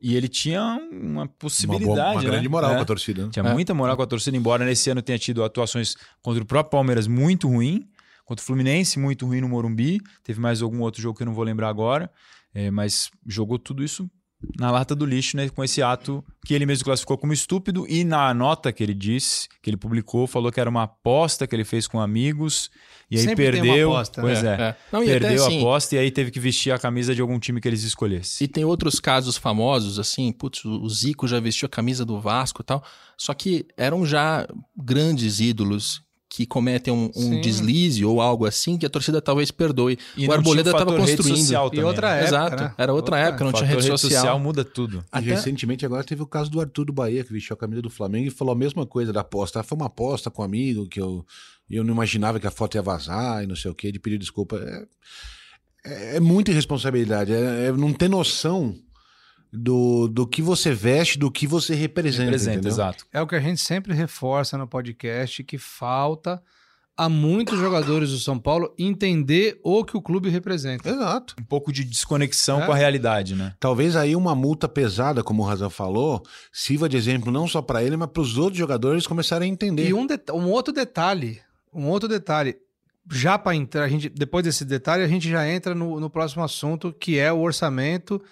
E 0.00 0.14
ele 0.14 0.28
tinha 0.28 0.62
uma 0.92 1.22
Uma, 1.22 1.26
possibilidade, 1.28 1.86
boa, 1.94 2.10
uma 2.12 2.22
né? 2.22 2.28
grande 2.30 2.48
moral 2.48 2.72
É. 2.72 2.76
pra 2.76 2.84
torcida. 2.84 3.24
né? 3.24 3.30
Tinha 3.32 3.44
É. 3.46 3.52
muita 3.52 3.72
moral 3.74 3.96
com 3.96 4.02
a 4.02 4.06
torcida, 4.06 4.36
embora 4.36 4.64
nesse 4.64 4.90
ano 4.90 5.00
tenha 5.02 5.18
tido 5.18 5.42
atuações 5.42 5.96
contra 6.22 6.42
o 6.42 6.46
próprio 6.46 6.70
Palmeiras 6.70 7.06
muito 7.06 7.48
ruim, 7.48 7.88
contra 8.24 8.42
o 8.42 8.46
Fluminense 8.46 8.98
muito 8.98 9.24
ruim 9.26 9.40
no 9.40 9.48
Morumbi, 9.48 10.00
teve 10.22 10.38
mais 10.40 10.60
algum 10.62 10.80
outro 10.82 11.00
jogo 11.00 11.16
que 11.16 11.22
eu 11.22 11.26
não 11.26 11.34
vou 11.34 11.44
lembrar 11.44 11.68
agora, 11.68 12.10
é, 12.54 12.70
mas 12.70 13.10
jogou 13.26 13.58
tudo 13.58 13.82
isso 13.82 14.08
na 14.58 14.70
lata 14.70 14.94
do 14.94 15.04
lixo, 15.04 15.36
né, 15.36 15.48
com 15.48 15.62
esse 15.64 15.82
ato 15.82 16.24
que 16.44 16.54
ele 16.54 16.64
mesmo 16.66 16.84
classificou 16.84 17.18
como 17.18 17.32
estúpido 17.32 17.86
e 17.88 18.04
na 18.04 18.32
nota 18.32 18.72
que 18.72 18.82
ele 18.82 18.94
disse, 18.94 19.48
que 19.62 19.68
ele 19.70 19.76
publicou, 19.76 20.26
falou 20.26 20.52
que 20.52 20.60
era 20.60 20.70
uma 20.70 20.84
aposta 20.84 21.46
que 21.46 21.54
ele 21.56 21.64
fez 21.64 21.86
com 21.86 22.00
amigos 22.00 22.70
e 23.10 23.16
aí 23.18 23.22
Sempre 23.24 23.50
tem 23.50 23.60
uma 23.60 23.66
perdeu, 23.66 23.92
aposta, 23.92 24.20
pois 24.20 24.42
né? 24.42 24.50
é, 24.50 24.62
É. 24.62 24.76
Não, 24.92 25.00
até 25.00 25.18
perdeu 25.20 25.44
a 25.44 25.46
assim- 25.46 25.58
aposta 25.60 25.94
e 25.94 25.98
aí 25.98 26.10
teve 26.10 26.30
que 26.30 26.40
vestir 26.40 26.72
a 26.72 26.78
camisa 26.78 27.14
de 27.14 27.20
algum 27.20 27.38
time 27.38 27.60
que 27.60 27.68
eles 27.68 27.82
escolhessem. 27.82 28.44
E 28.44 28.48
tem 28.48 28.64
outros 28.64 28.98
casos 29.00 29.36
famosos, 29.36 29.98
assim, 29.98 30.32
putz, 30.32 30.64
o 30.64 30.88
Zico 30.88 31.26
já 31.28 31.38
vestiu 31.40 31.66
a 31.66 31.68
camisa 31.68 32.04
do 32.04 32.20
Vasco 32.20 32.62
e 32.62 32.64
tal, 32.64 32.82
só 33.16 33.32
que 33.34 33.66
eram 33.76 34.04
já 34.06 34.46
grandes 34.76 35.40
ídolos 35.40 36.02
que 36.36 36.44
cometem 36.44 36.92
um, 36.92 37.10
um 37.16 37.40
deslize 37.40 38.04
ou 38.04 38.20
algo 38.20 38.44
assim 38.44 38.76
que 38.76 38.84
a 38.84 38.90
torcida 38.90 39.22
talvez 39.22 39.50
perdoe. 39.50 39.98
E 40.14 40.28
o 40.28 40.32
Arboleda 40.32 40.70
estava 40.70 40.94
construindo. 40.94 41.38
social 41.38 41.70
E 41.72 41.80
outra 41.80 42.08
né? 42.10 42.14
época, 42.16 42.28
Exato, 42.28 42.62
né? 42.62 42.74
era 42.76 42.92
outra 42.92 43.18
época, 43.18 43.44
não 43.44 43.52
tinha 43.54 43.66
rede 43.66 43.86
social. 43.86 44.38
muda 44.38 44.62
tudo. 44.62 44.98
E 44.98 45.02
Até- 45.10 45.30
recentemente 45.30 45.86
agora 45.86 46.04
teve 46.04 46.22
o 46.22 46.26
caso 46.26 46.50
do 46.50 46.60
Arthur 46.60 46.84
do 46.84 46.92
Bahia, 46.92 47.24
que 47.24 47.32
vestiu 47.32 47.54
a 47.54 47.56
camisa 47.56 47.80
do 47.80 47.88
Flamengo 47.88 48.28
e 48.28 48.30
falou 48.30 48.52
a 48.52 48.54
mesma 48.54 48.84
coisa 48.84 49.14
da 49.14 49.22
aposta. 49.22 49.62
Foi 49.62 49.76
uma 49.76 49.86
aposta 49.86 50.30
com 50.30 50.42
um 50.42 50.44
amigo 50.44 50.86
que 50.86 51.00
eu, 51.00 51.24
eu 51.70 51.82
não 51.82 51.94
imaginava 51.94 52.38
que 52.38 52.46
a 52.46 52.50
foto 52.50 52.74
ia 52.74 52.82
vazar 52.82 53.42
e 53.42 53.46
não 53.46 53.56
sei 53.56 53.70
o 53.70 53.74
que, 53.74 53.90
de 53.90 53.98
pedir 53.98 54.18
desculpa. 54.18 54.58
É, 54.58 54.86
é, 55.86 56.16
é 56.16 56.20
muita 56.20 56.50
irresponsabilidade, 56.50 57.32
é, 57.32 57.68
é 57.68 57.72
não 57.72 57.94
ter 57.94 58.10
noção 58.10 58.76
do, 59.52 60.08
do 60.08 60.26
que 60.26 60.42
você 60.42 60.72
veste, 60.72 61.18
do 61.18 61.30
que 61.30 61.46
você 61.46 61.74
representa. 61.74 62.24
Representa, 62.24 62.54
entendeu? 62.56 62.72
exato. 62.72 63.06
É 63.12 63.20
o 63.20 63.26
que 63.26 63.34
a 63.34 63.40
gente 63.40 63.60
sempre 63.60 63.94
reforça 63.94 64.56
no 64.58 64.66
podcast, 64.66 65.42
que 65.44 65.58
falta 65.58 66.42
a 66.98 67.10
muitos 67.10 67.58
jogadores 67.58 68.10
do 68.10 68.18
São 68.18 68.38
Paulo 68.38 68.72
entender 68.78 69.60
o 69.62 69.84
que 69.84 69.96
o 69.96 70.00
clube 70.00 70.30
representa. 70.30 70.88
Exato. 70.88 71.34
Um 71.38 71.44
pouco 71.44 71.70
de 71.70 71.84
desconexão 71.84 72.62
É. 72.62 72.66
com 72.66 72.72
a 72.72 72.76
realidade, 72.76 73.34
né? 73.34 73.54
Talvez 73.60 73.94
aí 73.96 74.16
uma 74.16 74.34
multa 74.34 74.66
pesada, 74.66 75.22
como 75.22 75.42
o 75.42 75.46
Razan 75.46 75.68
falou, 75.68 76.22
sirva 76.50 76.88
de 76.88 76.96
exemplo 76.96 77.30
não 77.30 77.46
só 77.46 77.60
para 77.60 77.82
ele, 77.82 77.98
mas 77.98 78.08
para 78.08 78.22
os 78.22 78.38
outros 78.38 78.56
jogadores 78.58 79.06
começarem 79.06 79.50
a 79.50 79.52
entender. 79.52 79.86
E 79.88 79.92
um, 79.92 80.06
um 80.32 80.48
outro 80.50 80.72
detalhe, 80.72 81.38
um 81.72 81.86
outro 81.88 82.08
detalhe, 82.08 82.56
já 83.12 83.38
para 83.38 83.54
entrar, 83.54 83.84
a 83.84 83.88
gente, 83.88 84.08
depois 84.08 84.42
desse 84.42 84.64
detalhe, 84.64 85.02
a 85.04 85.08
gente 85.08 85.28
já 85.28 85.46
entra 85.46 85.74
no, 85.74 86.00
no 86.00 86.08
próximo 86.08 86.42
assunto, 86.42 86.94
que 86.98 87.18
é 87.18 87.30
o 87.30 87.40
orçamento 87.40 88.22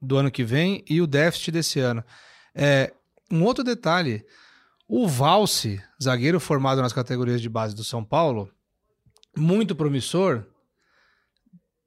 do 0.00 0.16
ano 0.16 0.30
que 0.30 0.42
vem 0.44 0.84
e 0.88 1.00
o 1.00 1.06
déficit 1.06 1.50
desse 1.52 1.78
ano. 1.80 2.02
É, 2.54 2.92
um 3.30 3.42
outro 3.44 3.62
detalhe, 3.62 4.24
o 4.88 5.06
Valse, 5.06 5.80
zagueiro 6.02 6.40
formado 6.40 6.80
nas 6.82 6.92
categorias 6.92 7.40
de 7.40 7.48
base 7.48 7.74
do 7.74 7.84
São 7.84 8.04
Paulo, 8.04 8.50
muito 9.36 9.74
promissor, 9.76 10.44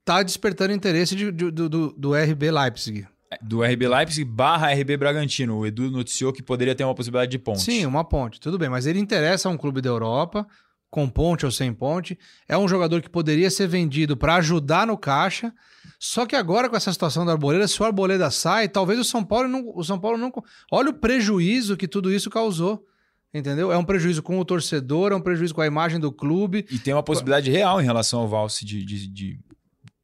tá 0.06 0.22
despertando 0.24 0.74
interesse 0.74 1.16
de- 1.16 1.32
de- 1.32 1.52
do, 1.52 1.70
do, 1.70 1.92
do 1.94 2.14
RB 2.14 2.52
Leipzig. 2.52 3.08
Do 3.42 3.64
RB 3.64 3.88
Leipzig 3.88 4.24
barra 4.24 4.72
RB 4.74 4.96
Bragantino. 4.96 5.58
O 5.58 5.66
Edu 5.66 5.90
noticiou 5.90 6.32
que 6.32 6.44
poderia 6.44 6.76
ter 6.76 6.84
uma 6.84 6.94
possibilidade 6.94 7.32
de 7.32 7.40
ponte. 7.40 7.62
Sim, 7.62 7.86
uma 7.86 8.04
ponte, 8.04 8.40
tudo 8.40 8.60
bem, 8.60 8.70
mas 8.70 8.86
ele 8.86 9.00
interessa 9.00 9.50
a 9.50 9.52
um 9.52 9.58
clube 9.58 9.82
da 9.82 9.90
Europa, 9.90 10.46
com 10.94 11.10
ponte 11.10 11.44
ou 11.44 11.52
sem 11.52 11.74
ponte. 11.74 12.18
É 12.48 12.56
um 12.56 12.68
jogador 12.68 13.02
que 13.02 13.10
poderia 13.10 13.50
ser 13.50 13.68
vendido 13.68 14.16
para 14.16 14.36
ajudar 14.36 14.86
no 14.86 14.96
caixa. 14.96 15.52
Só 15.98 16.24
que 16.28 16.36
agora, 16.36 16.70
com 16.70 16.76
essa 16.76 16.94
situação 16.94 17.26
da 17.26 17.32
Arboleda, 17.32 17.68
se 17.68 17.82
o 17.82 17.86
Arboleda 17.86 18.30
sai, 18.30 18.70
talvez 18.70 19.00
o 19.00 19.04
São 19.04 19.24
Paulo 19.24 19.48
não. 19.48 19.72
O 19.74 19.84
São 19.84 20.00
Paulo 20.00 20.20
não. 20.20 20.32
Olha 20.72 20.92
o 20.92 20.94
prejuízo 20.94 21.76
que 21.76 21.88
tudo 21.88 22.14
isso 22.14 22.30
causou. 22.30 22.86
Entendeu? 23.34 23.72
É 23.72 23.78
um 23.78 23.84
prejuízo 23.84 24.22
com 24.22 24.38
o 24.40 24.46
torcedor, 24.46 25.12
é 25.12 25.16
um 25.16 25.22
prejuízo 25.22 25.56
com 25.56 25.62
a 25.62 25.66
imagem 25.66 26.00
do 26.00 26.12
clube. 26.12 26.64
E 26.70 26.78
tem 26.78 26.94
uma 26.94 27.02
possibilidade 27.02 27.50
real 27.50 27.82
em 27.82 27.84
relação 27.84 28.20
ao 28.20 28.28
Valse 28.28 28.64
de, 28.64 28.86
de- 28.86 29.08
de 29.08 29.40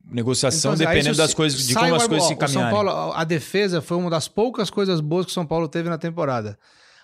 negociação, 0.03 0.73
Então, 0.73 0.85
dependendo 0.87 1.15
das 1.17 1.35
coisas, 1.35 1.67
de 1.67 1.75
como 1.75 1.93
as 1.93 2.07
coisas 2.07 2.27
se 2.27 2.33
o 2.33 2.37
São 2.37 2.47
encaminharem. 2.47 2.73
Paulo, 2.73 3.13
a 3.13 3.23
defesa 3.23 3.79
foi 3.79 3.97
uma 3.97 4.09
das 4.09 4.27
poucas 4.27 4.71
coisas 4.71 4.99
boas 4.99 5.25
que 5.27 5.31
o 5.31 5.33
São 5.35 5.45
Paulo 5.45 5.67
teve 5.67 5.87
na 5.87 5.99
temporada. 5.99 6.57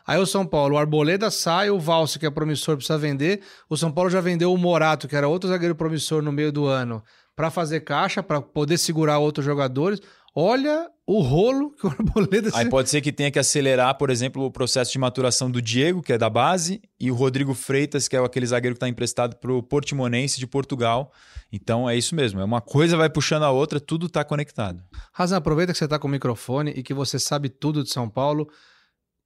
Aí 0.05 0.19
o 0.19 0.25
São 0.25 0.45
Paulo, 0.45 0.75
o 0.75 0.77
Arboleda 0.77 1.31
sai, 1.31 1.69
o 1.69 1.79
Valse, 1.79 2.19
que 2.19 2.25
é 2.25 2.29
promissor, 2.29 2.75
precisa 2.75 2.97
vender. 2.97 3.41
O 3.69 3.75
São 3.75 3.91
Paulo 3.91 4.09
já 4.09 4.21
vendeu 4.21 4.53
o 4.53 4.57
Morato, 4.57 5.07
que 5.07 5.15
era 5.15 5.27
outro 5.27 5.49
zagueiro 5.49 5.75
promissor 5.75 6.21
no 6.21 6.31
meio 6.31 6.51
do 6.51 6.67
ano, 6.67 7.03
para 7.35 7.49
fazer 7.49 7.81
caixa, 7.81 8.21
para 8.21 8.39
poder 8.41 8.77
segurar 8.77 9.17
outros 9.17 9.45
jogadores. 9.45 9.99
Olha 10.37 10.89
o 11.07 11.21
rolo 11.21 11.71
que 11.71 11.87
o 11.87 11.89
Arboleda 11.89 12.49
Aí 12.53 12.69
pode 12.69 12.89
ser 12.89 12.99
que 12.99 13.11
tenha 13.11 13.31
que 13.31 13.39
acelerar, 13.39 13.97
por 13.97 14.09
exemplo, 14.09 14.43
o 14.43 14.51
processo 14.51 14.91
de 14.91 14.99
maturação 14.99 15.49
do 15.49 15.61
Diego, 15.61 16.01
que 16.01 16.11
é 16.11 16.17
da 16.17 16.29
base, 16.29 16.81
e 16.99 17.09
o 17.09 17.15
Rodrigo 17.15 17.53
Freitas, 17.53 18.07
que 18.07 18.15
é 18.15 18.19
aquele 18.19 18.45
zagueiro 18.45 18.75
que 18.75 18.77
está 18.77 18.89
emprestado 18.89 19.37
para 19.37 19.53
o 19.53 19.63
Portimonense 19.63 20.37
de 20.37 20.45
Portugal. 20.45 21.11
Então 21.51 21.89
é 21.89 21.95
isso 21.95 22.15
mesmo. 22.15 22.41
É 22.41 22.43
uma 22.43 22.59
coisa 22.59 22.97
vai 22.97 23.09
puxando 23.09 23.43
a 23.43 23.51
outra, 23.51 23.79
tudo 23.79 24.07
está 24.07 24.25
conectado. 24.25 24.83
Razan, 25.13 25.37
aproveita 25.37 25.71
que 25.71 25.77
você 25.77 25.85
está 25.85 25.97
com 25.97 26.07
o 26.07 26.11
microfone 26.11 26.71
e 26.71 26.83
que 26.83 26.93
você 26.93 27.17
sabe 27.17 27.47
tudo 27.47 27.81
de 27.81 27.89
São 27.89 28.09
Paulo. 28.09 28.49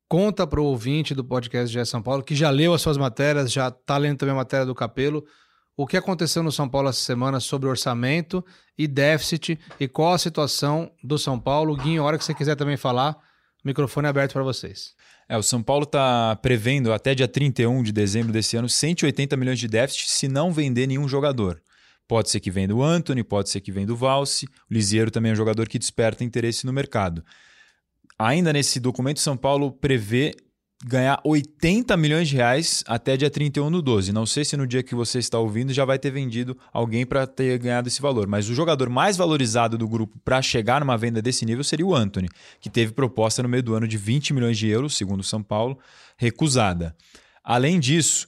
Conta 0.09 0.47
para 0.47 0.59
o 0.59 0.63
ouvinte 0.63 1.13
do 1.13 1.23
podcast 1.23 1.71
GE 1.71 1.85
São 1.85 2.01
Paulo, 2.01 2.23
que 2.23 2.33
já 2.33 2.49
leu 2.49 2.73
as 2.73 2.81
suas 2.81 2.97
matérias, 2.97 3.51
já 3.51 3.67
está 3.67 3.95
lendo 3.95 4.17
também 4.17 4.33
a 4.33 4.37
matéria 4.37 4.65
do 4.65 4.73
Capelo, 4.73 5.23
o 5.77 5.85
que 5.85 5.95
aconteceu 5.95 6.41
no 6.41 6.51
São 6.51 6.67
Paulo 6.67 6.89
essa 6.89 6.99
semana 6.99 7.39
sobre 7.39 7.69
orçamento 7.69 8.43
e 8.75 8.87
déficit 8.87 9.59
e 9.79 9.87
qual 9.87 10.13
a 10.13 10.17
situação 10.17 10.91
do 11.03 11.15
São 11.19 11.39
Paulo. 11.39 11.75
Guinho, 11.75 12.01
a 12.01 12.05
hora 12.07 12.17
que 12.17 12.25
você 12.25 12.33
quiser 12.33 12.55
também 12.55 12.75
falar, 12.75 13.15
microfone 13.63 14.07
é 14.07 14.09
aberto 14.09 14.33
para 14.33 14.41
vocês. 14.41 14.95
É, 15.29 15.37
o 15.37 15.43
São 15.43 15.61
Paulo 15.61 15.83
está 15.83 16.35
prevendo 16.37 16.91
até 16.91 17.13
dia 17.13 17.27
31 17.27 17.83
de 17.83 17.91
dezembro 17.91 18.33
desse 18.33 18.57
ano 18.57 18.67
180 18.67 19.37
milhões 19.37 19.59
de 19.59 19.67
déficit 19.67 20.09
se 20.09 20.27
não 20.27 20.51
vender 20.51 20.87
nenhum 20.87 21.07
jogador. 21.07 21.61
Pode 22.07 22.31
ser 22.31 22.39
que 22.39 22.49
venda 22.49 22.73
o 22.73 22.81
Anthony, 22.81 23.23
pode 23.23 23.51
ser 23.51 23.61
que 23.61 23.71
venda 23.71 23.93
o 23.93 23.95
Valse. 23.95 24.47
O 24.47 24.73
Lisieiro 24.73 25.11
também 25.11 25.29
é 25.29 25.33
um 25.33 25.37
jogador 25.37 25.69
que 25.69 25.77
desperta 25.77 26.23
interesse 26.23 26.65
no 26.65 26.73
mercado. 26.73 27.23
Ainda 28.21 28.51
nesse 28.51 28.81
documento, 28.81 29.21
São 29.21 29.37
Paulo 29.37 29.71
prevê 29.71 30.35
ganhar 30.85 31.21
80 31.25 31.95
milhões 31.95 32.27
de 32.27 32.35
reais 32.35 32.83
até 32.85 33.15
dia 33.15 33.29
31 33.29 33.71
do 33.71 33.81
12. 33.81 34.11
Não 34.11 34.25
sei 34.25 34.43
se 34.43 34.57
no 34.57 34.67
dia 34.67 34.83
que 34.83 34.93
você 34.93 35.19
está 35.19 35.39
ouvindo 35.39 35.73
já 35.73 35.85
vai 35.85 35.97
ter 35.97 36.11
vendido 36.11 36.57
alguém 36.73 37.05
para 37.05 37.25
ter 37.25 37.57
ganhado 37.57 37.87
esse 37.87 38.01
valor, 38.01 38.27
mas 38.27 38.49
o 38.49 38.53
jogador 38.53 38.89
mais 38.89 39.15
valorizado 39.15 39.77
do 39.77 39.87
grupo 39.87 40.19
para 40.23 40.41
chegar 40.41 40.81
numa 40.81 40.97
venda 40.97 41.21
desse 41.21 41.45
nível 41.45 41.63
seria 41.63 41.85
o 41.85 41.95
Anthony, 41.95 42.27
que 42.59 42.69
teve 42.69 42.91
proposta 42.91 43.41
no 43.41 43.49
meio 43.49 43.63
do 43.63 43.73
ano 43.73 43.87
de 43.87 43.97
20 43.97 44.33
milhões 44.33 44.57
de 44.57 44.67
euros, 44.67 44.95
segundo 44.95 45.21
o 45.21 45.23
São 45.23 45.41
Paulo, 45.41 45.79
recusada. 46.17 46.95
Além 47.41 47.79
disso, 47.79 48.27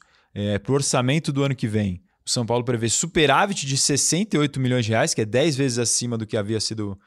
para 0.63 0.71
o 0.71 0.75
orçamento 0.75 1.33
do 1.33 1.43
ano 1.43 1.55
que 1.55 1.67
vem, 1.67 2.01
o 2.25 2.29
São 2.29 2.45
Paulo 2.45 2.63
prevê 2.63 2.87
superávit 2.87 3.65
de 3.65 3.77
68 3.77 4.59
milhões 4.59 4.85
de 4.85 4.91
reais, 4.91 5.13
que 5.13 5.21
é 5.21 5.25
10 5.25 5.55
vezes 5.55 5.77
acima 5.77 6.17
do 6.17 6.25
que 6.25 6.37
havia 6.37 6.59
sido 6.59 6.97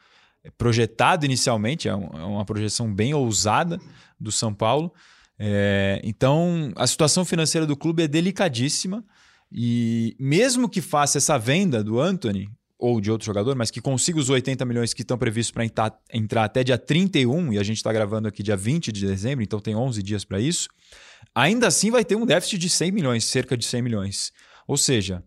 projetado 0.57 1.25
inicialmente, 1.25 1.87
é 1.87 1.91
é 1.91 1.95
uma 1.95 2.45
projeção 2.45 2.93
bem 2.93 3.13
ousada 3.13 3.79
do 4.19 4.31
São 4.31 4.53
Paulo. 4.53 4.93
É, 5.37 5.99
então, 6.03 6.71
a 6.75 6.87
situação 6.87 7.25
financeira 7.25 7.67
do 7.67 7.75
clube 7.75 8.03
é 8.03 8.07
delicadíssima 8.07 9.03
e 9.51 10.15
mesmo 10.19 10.69
que 10.69 10.81
faça 10.81 11.17
essa 11.17 11.37
venda 11.37 11.83
do 11.83 11.99
Anthony 11.99 12.49
ou 12.77 12.99
de 12.99 13.09
outro 13.09 13.25
jogador, 13.25 13.55
mas 13.55 13.71
que 13.71 13.81
consiga 13.81 14.19
os 14.19 14.29
80 14.29 14.65
milhões 14.65 14.93
que 14.93 15.01
estão 15.01 15.17
previstos 15.17 15.51
para 15.51 15.65
entrar, 15.65 15.97
entrar 16.13 16.43
até 16.43 16.63
dia 16.63 16.77
31, 16.77 17.53
e 17.53 17.59
a 17.59 17.63
gente 17.63 17.77
está 17.77 17.91
gravando 17.91 18.27
aqui 18.27 18.43
dia 18.43 18.57
20 18.57 18.91
de 18.91 19.05
dezembro, 19.05 19.43
então 19.43 19.59
tem 19.59 19.75
11 19.75 20.03
dias 20.03 20.25
para 20.25 20.39
isso, 20.39 20.67
ainda 21.33 21.67
assim 21.67 21.89
vai 21.89 22.03
ter 22.03 22.15
um 22.15 22.25
déficit 22.25 22.57
de 22.57 22.69
100 22.69 22.91
milhões, 22.91 23.23
cerca 23.23 23.55
de 23.55 23.65
100 23.65 23.81
milhões. 23.81 24.31
Ou 24.67 24.77
seja, 24.77 25.23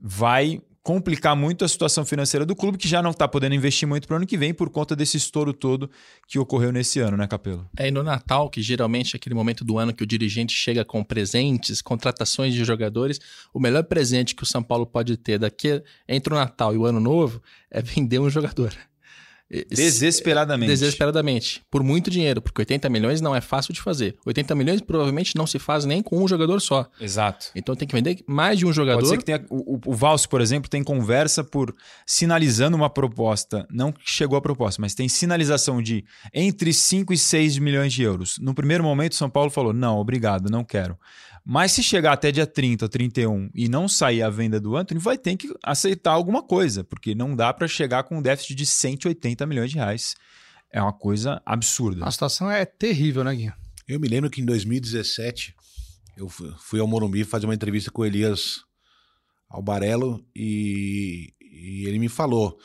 vai 0.00 0.62
complicar 0.82 1.36
muito 1.36 1.64
a 1.64 1.68
situação 1.68 2.04
financeira 2.04 2.46
do 2.46 2.56
clube, 2.56 2.78
que 2.78 2.88
já 2.88 3.02
não 3.02 3.10
está 3.10 3.28
podendo 3.28 3.54
investir 3.54 3.86
muito 3.86 4.06
para 4.06 4.14
o 4.14 4.16
ano 4.16 4.26
que 4.26 4.38
vem 4.38 4.54
por 4.54 4.70
conta 4.70 4.96
desse 4.96 5.16
estouro 5.16 5.52
todo 5.52 5.90
que 6.26 6.38
ocorreu 6.38 6.72
nesse 6.72 6.98
ano, 7.00 7.16
né, 7.16 7.26
Capelo? 7.26 7.68
É, 7.76 7.88
e 7.88 7.90
no 7.90 8.02
Natal, 8.02 8.48
que 8.48 8.62
geralmente 8.62 9.14
é 9.14 9.16
aquele 9.16 9.34
momento 9.34 9.64
do 9.64 9.78
ano 9.78 9.92
que 9.92 10.02
o 10.02 10.06
dirigente 10.06 10.54
chega 10.54 10.84
com 10.84 11.04
presentes, 11.04 11.82
contratações 11.82 12.54
de 12.54 12.64
jogadores, 12.64 13.20
o 13.52 13.60
melhor 13.60 13.84
presente 13.84 14.34
que 14.34 14.42
o 14.42 14.46
São 14.46 14.62
Paulo 14.62 14.86
pode 14.86 15.16
ter 15.16 15.38
daqui 15.38 15.82
entre 16.08 16.32
o 16.32 16.36
Natal 16.36 16.74
e 16.74 16.78
o 16.78 16.84
Ano 16.84 17.00
Novo 17.00 17.42
é 17.70 17.82
vender 17.82 18.18
um 18.18 18.30
jogador. 18.30 18.74
Desesperadamente. 19.50 20.68
Desesperadamente. 20.68 21.62
Por 21.70 21.82
muito 21.82 22.10
dinheiro, 22.10 22.42
porque 22.42 22.60
80 22.60 22.88
milhões 22.90 23.20
não 23.20 23.34
é 23.34 23.40
fácil 23.40 23.72
de 23.72 23.80
fazer. 23.80 24.16
80 24.26 24.54
milhões 24.54 24.80
provavelmente 24.80 25.34
não 25.36 25.46
se 25.46 25.58
faz 25.58 25.84
nem 25.86 26.02
com 26.02 26.22
um 26.22 26.28
jogador 26.28 26.60
só. 26.60 26.86
Exato. 27.00 27.46
Então 27.54 27.74
tem 27.74 27.88
que 27.88 27.94
vender 27.94 28.22
mais 28.26 28.58
de 28.58 28.66
um 28.66 28.72
jogador. 28.72 28.98
Pode 28.98 29.08
ser 29.08 29.16
que 29.16 29.24
tenha. 29.24 29.44
O, 29.48 29.76
o, 29.76 29.80
o 29.86 29.94
Valse, 29.94 30.28
por 30.28 30.40
exemplo, 30.40 30.68
tem 30.68 30.84
conversa 30.84 31.42
por 31.42 31.74
sinalizando 32.06 32.76
uma 32.76 32.90
proposta. 32.90 33.66
Não 33.70 33.90
que 33.90 34.00
chegou 34.04 34.36
a 34.36 34.42
proposta, 34.42 34.82
mas 34.82 34.94
tem 34.94 35.08
sinalização 35.08 35.80
de 35.80 36.04
entre 36.34 36.72
5 36.72 37.12
e 37.12 37.18
6 37.18 37.58
milhões 37.58 37.92
de 37.92 38.02
euros. 38.02 38.38
No 38.38 38.54
primeiro 38.54 38.84
momento, 38.84 39.14
São 39.14 39.30
Paulo 39.30 39.50
falou: 39.50 39.72
não, 39.72 39.98
obrigado, 39.98 40.50
não 40.50 40.62
quero. 40.62 40.98
Mas 41.50 41.72
se 41.72 41.82
chegar 41.82 42.12
até 42.12 42.30
dia 42.30 42.46
30 42.46 42.84
ou 42.84 42.88
31 42.90 43.48
e 43.54 43.70
não 43.70 43.88
sair 43.88 44.20
a 44.22 44.28
venda 44.28 44.60
do 44.60 44.76
Anthony, 44.76 45.00
vai 45.00 45.16
ter 45.16 45.34
que 45.34 45.48
aceitar 45.64 46.10
alguma 46.12 46.42
coisa, 46.42 46.84
porque 46.84 47.14
não 47.14 47.34
dá 47.34 47.54
para 47.54 47.66
chegar 47.66 48.02
com 48.02 48.18
um 48.18 48.22
déficit 48.22 48.54
de 48.54 48.66
180 48.66 49.46
milhões 49.46 49.70
de 49.70 49.76
reais. 49.76 50.14
É 50.70 50.82
uma 50.82 50.92
coisa 50.92 51.40
absurda. 51.46 52.04
A 52.04 52.10
situação 52.10 52.50
é 52.50 52.66
terrível, 52.66 53.24
né, 53.24 53.34
Guinho? 53.34 53.54
Eu 53.88 53.98
me 53.98 54.06
lembro 54.06 54.28
que 54.28 54.42
em 54.42 54.44
2017 54.44 55.54
eu 56.18 56.28
fu- 56.28 56.54
fui 56.58 56.80
ao 56.80 56.86
Morumbi 56.86 57.24
fazer 57.24 57.46
uma 57.46 57.54
entrevista 57.54 57.90
com 57.90 58.02
o 58.02 58.04
Elias 58.04 58.58
Albarello 59.48 60.22
e, 60.36 61.32
e 61.40 61.86
ele 61.86 61.98
me 61.98 62.10
falou 62.10 62.58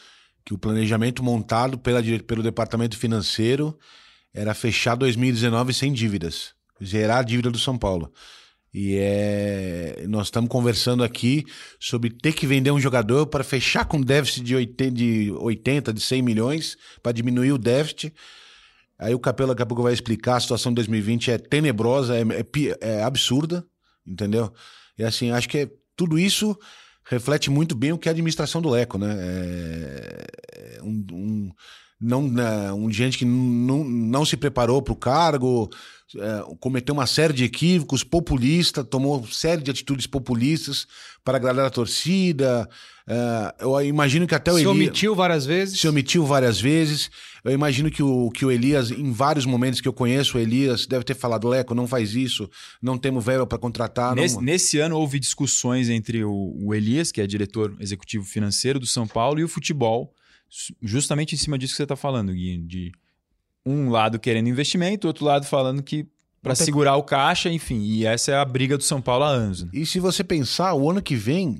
que 0.43 0.53
o 0.53 0.57
planejamento 0.57 1.23
montado 1.23 1.77
pela, 1.77 2.01
pelo 2.27 2.43
departamento 2.43 2.97
financeiro 2.97 3.79
era 4.33 4.53
fechar 4.53 4.95
2019 4.95 5.73
sem 5.73 5.93
dívidas, 5.93 6.53
zerar 6.83 7.19
a 7.19 7.23
dívida 7.23 7.49
do 7.49 7.57
São 7.57 7.77
Paulo. 7.77 8.11
E 8.73 8.97
é, 8.97 10.05
nós 10.07 10.27
estamos 10.27 10.49
conversando 10.49 11.03
aqui 11.03 11.45
sobre 11.79 12.09
ter 12.09 12.33
que 12.33 12.47
vender 12.47 12.71
um 12.71 12.79
jogador 12.79 13.27
para 13.27 13.43
fechar 13.43 13.85
com 13.85 14.01
déficit 14.01 14.43
de 14.43 14.55
80, 14.55 14.91
de 14.91 15.31
80, 15.31 15.93
de 15.93 16.01
100 16.01 16.21
milhões, 16.23 16.77
para 17.01 17.11
diminuir 17.11 17.51
o 17.51 17.57
déficit. 17.59 18.11
Aí 18.97 19.13
o 19.13 19.19
Capelo 19.19 19.49
daqui 19.49 19.61
a 19.61 19.65
pouco 19.65 19.83
vai 19.83 19.93
explicar, 19.93 20.37
a 20.37 20.39
situação 20.39 20.71
de 20.71 20.75
2020 20.77 21.29
é 21.29 21.37
tenebrosa, 21.37 22.17
é, 22.17 22.21
é 22.21 22.77
é 22.81 23.03
absurda, 23.03 23.63
entendeu? 24.07 24.51
E 24.97 25.03
assim, 25.03 25.29
acho 25.29 25.47
que 25.47 25.59
é- 25.59 25.71
tudo 25.95 26.17
isso 26.17 26.57
reflete 27.05 27.51
muito 27.51 27.75
bem 27.75 27.91
o 27.91 27.97
que 27.97 28.07
é 28.07 28.11
a 28.11 28.13
administração 28.13 28.61
do 28.61 28.69
Leco, 28.69 28.97
né? 28.97 29.15
É, 29.19 30.77
é 30.77 30.83
um, 30.83 31.05
um, 31.11 31.51
não, 32.03 32.27
né, 32.27 32.73
um 32.73 32.91
gente 32.91 33.17
que 33.17 33.25
não, 33.25 33.83
não 33.83 34.25
se 34.25 34.35
preparou 34.35 34.81
para 34.81 34.93
o 34.93 34.95
cargo, 34.95 35.69
é, 36.17 36.43
cometeu 36.59 36.93
uma 36.93 37.07
série 37.07 37.33
de 37.33 37.43
equívocos, 37.45 38.03
populista, 38.03 38.83
tomou 38.83 39.25
série 39.27 39.63
de 39.63 39.71
atitudes 39.71 40.05
populistas 40.05 40.85
para 41.23 41.37
agradar 41.37 41.65
a 41.65 41.69
torcida. 41.69 42.69
É, 43.07 43.55
eu 43.61 43.81
imagino 43.81 44.27
que 44.27 44.35
até 44.35 44.51
o 44.51 44.55
Se 44.55 44.61
Elias 44.61 44.75
omitiu 44.75 45.15
várias 45.15 45.45
vezes. 45.45 45.79
se 45.79 45.87
omitiu 45.87 46.25
várias 46.25 46.59
vezes. 46.59 47.09
Eu 47.43 47.51
imagino 47.51 47.89
que 47.89 48.03
o, 48.03 48.29
que 48.31 48.45
o 48.45 48.51
Elias, 48.51 48.91
em 48.91 49.11
vários 49.11 49.45
momentos 49.45 49.81
que 49.81 49.87
eu 49.87 49.93
conheço 49.93 50.37
o 50.37 50.41
Elias, 50.41 50.85
deve 50.85 51.03
ter 51.03 51.15
falado: 51.15 51.47
Leco, 51.47 51.73
não 51.73 51.87
faz 51.87 52.13
isso, 52.13 52.49
não 52.81 52.97
temos 52.97 53.23
verba 53.23 53.47
para 53.47 53.57
contratar. 53.57 54.13
Nesse, 54.13 54.35
não... 54.35 54.43
nesse 54.43 54.79
ano 54.79 54.97
houve 54.97 55.19
discussões 55.19 55.89
entre 55.89 56.23
o, 56.23 56.53
o 56.61 56.75
Elias, 56.75 57.11
que 57.11 57.21
é 57.21 57.27
diretor 57.27 57.75
executivo 57.79 58.25
financeiro 58.25 58.79
do 58.79 58.85
São 58.85 59.07
Paulo, 59.07 59.39
e 59.39 59.43
o 59.43 59.49
futebol, 59.49 60.13
justamente 60.81 61.35
em 61.35 61.37
cima 61.37 61.57
disso 61.57 61.73
que 61.73 61.77
você 61.77 61.83
está 61.83 61.95
falando, 61.95 62.33
Gui, 62.33 62.57
de 62.57 62.91
um 63.65 63.89
lado 63.89 64.19
querendo 64.19 64.49
investimento, 64.49 65.07
outro 65.07 65.25
lado 65.25 65.45
falando 65.45 65.81
que 65.81 66.07
para 66.41 66.55
segurar 66.55 66.97
o 66.97 67.03
caixa, 67.03 67.49
enfim. 67.49 67.81
E 67.81 68.05
essa 68.05 68.31
é 68.31 68.35
a 68.35 68.43
briga 68.43 68.77
do 68.77 68.83
São 68.83 69.01
Paulo 69.01 69.23
há 69.23 69.29
anos. 69.29 69.63
né? 69.63 69.69
E 69.73 69.85
se 69.85 69.99
você 69.99 70.23
pensar, 70.23 70.73
o 70.73 70.91
ano 70.91 71.01
que 71.01 71.15
vem, 71.15 71.57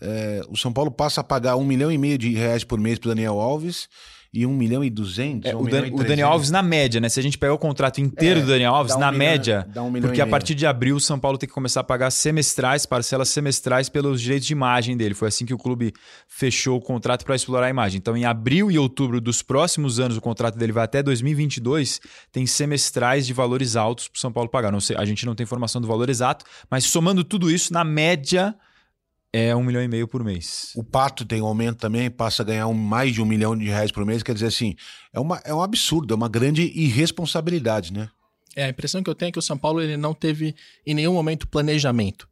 é, 0.00 0.42
o 0.48 0.56
São 0.56 0.72
Paulo 0.72 0.90
passa 0.90 1.20
a 1.20 1.24
pagar 1.24 1.56
um 1.56 1.64
milhão 1.64 1.90
e 1.90 1.96
meio 1.96 2.18
de 2.18 2.34
reais 2.34 2.64
por 2.64 2.78
mês 2.80 2.98
para 2.98 3.10
Daniel 3.10 3.40
Alves 3.40 3.88
e 4.34 4.44
um 4.44 4.52
milhão 4.54 4.82
e 4.84 4.90
duzentos. 4.90 5.50
É, 5.50 5.54
um 5.56 5.60
o, 5.60 5.64
Dan- 5.68 5.78
o 5.78 5.98
Daniel 5.98 5.98
300. 5.98 6.24
Alves 6.24 6.50
na 6.50 6.62
média, 6.62 7.00
né? 7.00 7.08
Se 7.08 7.20
a 7.20 7.22
gente 7.22 7.38
pegar 7.38 7.54
o 7.54 7.58
contrato 7.58 8.00
inteiro 8.00 8.40
É, 8.40 8.42
do 8.42 8.48
Daniel 8.48 8.74
Alves, 8.74 8.94
um 8.94 8.98
na 8.98 9.12
milhão- 9.12 9.30
média, 9.30 9.66
um 9.76 10.00
porque 10.00 10.20
a 10.20 10.26
partir 10.26 10.54
de 10.54 10.66
abril 10.66 10.96
o 10.96 11.00
São 11.00 11.18
Paulo 11.18 11.38
tem 11.38 11.48
que 11.48 11.54
começar 11.54 11.80
a 11.80 11.84
pagar 11.84 12.10
semestrais, 12.10 12.84
parcelas 12.86 13.28
semestrais 13.28 13.88
pelos 13.88 14.20
direitos 14.20 14.46
de 14.46 14.52
imagem 14.52 14.96
dele. 14.96 15.14
Foi 15.14 15.28
assim 15.28 15.46
que 15.46 15.54
o 15.54 15.58
clube 15.58 15.92
fechou 16.28 16.76
o 16.76 16.80
contrato 16.80 17.24
para 17.24 17.34
explorar 17.36 17.66
a 17.66 17.70
imagem. 17.70 17.98
Então, 17.98 18.16
em 18.16 18.24
abril 18.24 18.70
e 18.70 18.78
outubro 18.78 19.20
dos 19.20 19.40
próximos 19.42 20.00
anos, 20.00 20.16
o 20.16 20.20
contrato 20.20 20.58
dele 20.58 20.72
vai 20.72 20.84
até 20.84 21.02
2022, 21.02 22.00
tem 22.32 22.46
semestrais 22.46 23.26
de 23.26 23.32
valores 23.32 23.76
altos 23.76 24.08
para 24.08 24.16
o 24.16 24.20
São 24.20 24.32
Paulo 24.32 24.48
pagar. 24.48 24.72
Não 24.72 24.80
sei, 24.80 24.96
a 24.96 25.04
gente 25.04 25.24
não 25.26 25.34
tem 25.34 25.44
informação 25.44 25.80
do 25.80 25.86
valor 25.88 26.08
exato, 26.10 26.44
mas 26.70 26.84
somando 26.84 27.22
tudo 27.24 27.50
isso, 27.50 27.72
na 27.72 27.84
média, 27.84 28.54
é 29.36 29.54
um 29.56 29.64
milhão 29.64 29.82
e 29.82 29.88
meio 29.88 30.06
por 30.06 30.22
mês. 30.22 30.70
O 30.76 30.84
Pato 30.84 31.24
tem 31.24 31.42
um 31.42 31.46
aumento 31.46 31.78
também, 31.78 32.08
passa 32.08 32.42
a 32.42 32.46
ganhar 32.46 32.68
um- 32.68 32.72
mais 32.72 33.12
de 33.12 33.20
um 33.20 33.24
milhão 33.24 33.58
de 33.58 33.64
reais 33.64 33.90
por 33.90 34.06
mês. 34.06 34.22
Quer 34.22 34.32
dizer 34.32 34.46
assim, 34.46 34.76
é, 35.12 35.18
uma, 35.18 35.42
é 35.44 35.52
um 35.52 35.60
absurdo, 35.60 36.14
é 36.14 36.16
uma 36.16 36.28
grande 36.28 36.62
irresponsabilidade, 36.72 37.92
né? 37.92 38.08
É, 38.54 38.66
a 38.66 38.68
impressão 38.68 39.02
que 39.02 39.10
eu 39.10 39.14
tenho 39.14 39.30
é 39.30 39.32
que 39.32 39.38
o 39.38 39.42
São 39.42 39.58
Paulo 39.58 39.82
ele 39.82 39.96
não 39.96 40.14
teve 40.14 40.54
em 40.86 40.94
nenhum 40.94 41.14
momento 41.14 41.48
planejamento 41.48 42.28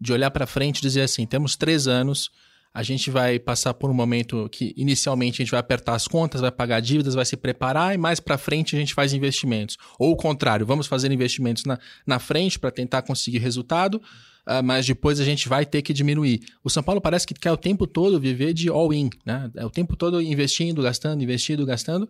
de 0.00 0.12
olhar 0.12 0.30
para 0.30 0.46
frente 0.46 0.78
e 0.78 0.82
dizer 0.82 1.00
assim: 1.02 1.26
temos 1.26 1.56
três 1.56 1.88
anos, 1.88 2.30
a 2.72 2.84
gente 2.84 3.10
vai 3.10 3.40
passar 3.40 3.74
por 3.74 3.90
um 3.90 3.94
momento 3.94 4.48
que 4.52 4.72
inicialmente 4.76 5.42
a 5.42 5.44
gente 5.44 5.50
vai 5.50 5.58
apertar 5.58 5.94
as 5.96 6.06
contas, 6.06 6.40
vai 6.40 6.52
pagar 6.52 6.78
dívidas, 6.78 7.14
vai 7.14 7.24
se 7.24 7.36
preparar 7.36 7.92
e 7.92 7.98
mais 7.98 8.20
para 8.20 8.38
frente 8.38 8.76
a 8.76 8.78
gente 8.78 8.94
faz 8.94 9.12
investimentos. 9.12 9.76
Ou 9.98 10.12
o 10.12 10.16
contrário, 10.16 10.64
vamos 10.64 10.86
fazer 10.86 11.10
investimentos 11.10 11.64
na, 11.64 11.76
na 12.06 12.20
frente 12.20 12.56
para 12.56 12.70
tentar 12.70 13.02
conseguir 13.02 13.38
resultado, 13.38 14.00
mas 14.64 14.86
depois 14.86 15.20
a 15.20 15.24
gente 15.24 15.48
vai 15.48 15.66
ter 15.66 15.82
que 15.82 15.92
diminuir. 15.92 16.40
O 16.62 16.70
São 16.70 16.82
Paulo 16.82 17.00
parece 17.00 17.26
que 17.26 17.34
quer 17.34 17.52
o 17.52 17.56
tempo 17.56 17.86
todo 17.86 18.20
viver 18.20 18.52
de 18.52 18.68
all-in, 18.68 19.10
né? 19.24 19.50
É 19.56 19.64
o 19.64 19.70
tempo 19.70 19.96
todo 19.96 20.22
investindo, 20.22 20.82
gastando, 20.82 21.22
investindo, 21.22 21.66
gastando. 21.66 22.08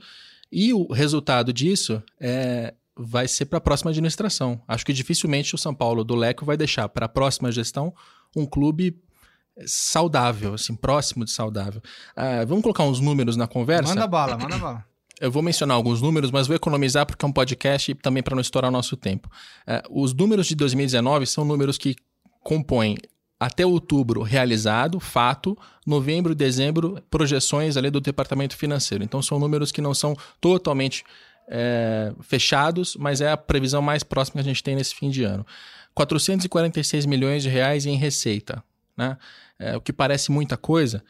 E 0.51 0.73
o 0.73 0.93
resultado 0.93 1.53
disso 1.53 2.03
é, 2.21 2.75
vai 2.97 3.27
ser 3.27 3.47
para 3.47 3.59
a 3.59 3.61
próxima 3.61 3.91
administração. 3.91 4.61
Acho 4.67 4.85
que 4.85 4.93
dificilmente 4.93 5.55
o 5.55 5.59
São 5.59 5.75
Paulo 5.75 6.05
do 6.05 6.15
Leco 6.15 6.45
vai 6.45 6.57
deixar 6.57 6.89
para 6.89 7.07
a 7.07 7.09
próxima 7.09 7.51
gestão 7.51 7.95
um 8.35 8.47
clube 8.47 8.97
saudável, 9.65 10.55
assim, 10.55 10.75
próximo 10.75 11.25
de 11.25 11.31
saudável. 11.31 11.83
Ah, 12.15 12.45
vamos 12.45 12.63
colocar 12.63 12.85
uns 12.85 13.01
números 13.01 13.37
na 13.37 13.47
conversa? 13.47 13.95
Manda 13.95 14.07
bala, 14.07 14.37
manda 14.37 14.59
bala. 14.59 14.85
Eu 15.19 15.31
vou 15.31 15.43
mencionar 15.43 15.77
alguns 15.77 16.03
números, 16.03 16.31
mas 16.31 16.47
vou 16.47 16.55
economizar 16.55 17.07
porque 17.07 17.25
é 17.25 17.29
um 17.29 17.33
podcast 17.33 17.91
e 17.91 17.95
também 17.95 18.23
para 18.23 18.35
não 18.35 18.43
estourar 18.43 18.69
o 18.69 18.73
nosso 18.73 18.97
tempo. 18.99 19.31
É, 19.67 19.83
os 19.91 20.13
números 20.13 20.47
de 20.47 20.55
2019 20.55 21.27
são 21.27 21.43
números 21.43 21.79
que 21.79 21.97
compõem 22.47 22.97
até 23.41 23.67
outubro 23.67 24.23
realizado, 24.23 25.01
fato, 25.01 25.59
novembro 25.85 26.31
e 26.31 26.35
dezembro, 26.37 27.03
projeções 27.11 27.77
ali 27.77 27.91
do 27.91 28.01
departamento 28.01 28.57
financeiro. 28.57 29.03
Então 29.03 29.21
são 29.21 29.41
números 29.41 29.73
que 29.73 29.81
não 29.81 29.93
são 29.93 30.17
totalmente 30.41 31.05
é, 31.49 32.15
fechados, 32.23 32.95
mas 33.01 33.21
é 33.21 33.33
a 33.33 33.37
previsão 33.37 33.83
mais 33.83 34.05
próxima 34.05 34.35
que 34.35 34.49
a 34.49 34.53
gente 34.53 34.63
tem 34.63 34.77
nesse 34.77 34.95
fim 34.95 35.11
de 35.11 35.25
ano. 35.25 35.45
446 35.93 37.05
milhões 37.05 37.43
de 37.43 37.49
reais 37.49 37.85
em 37.85 37.97
receita, 37.97 38.63
né? 38.97 39.19
É, 39.59 39.77
o 39.77 39.81
que 39.81 39.93
parece 39.93 40.31
muita 40.31 40.57
coisa, 40.57 41.03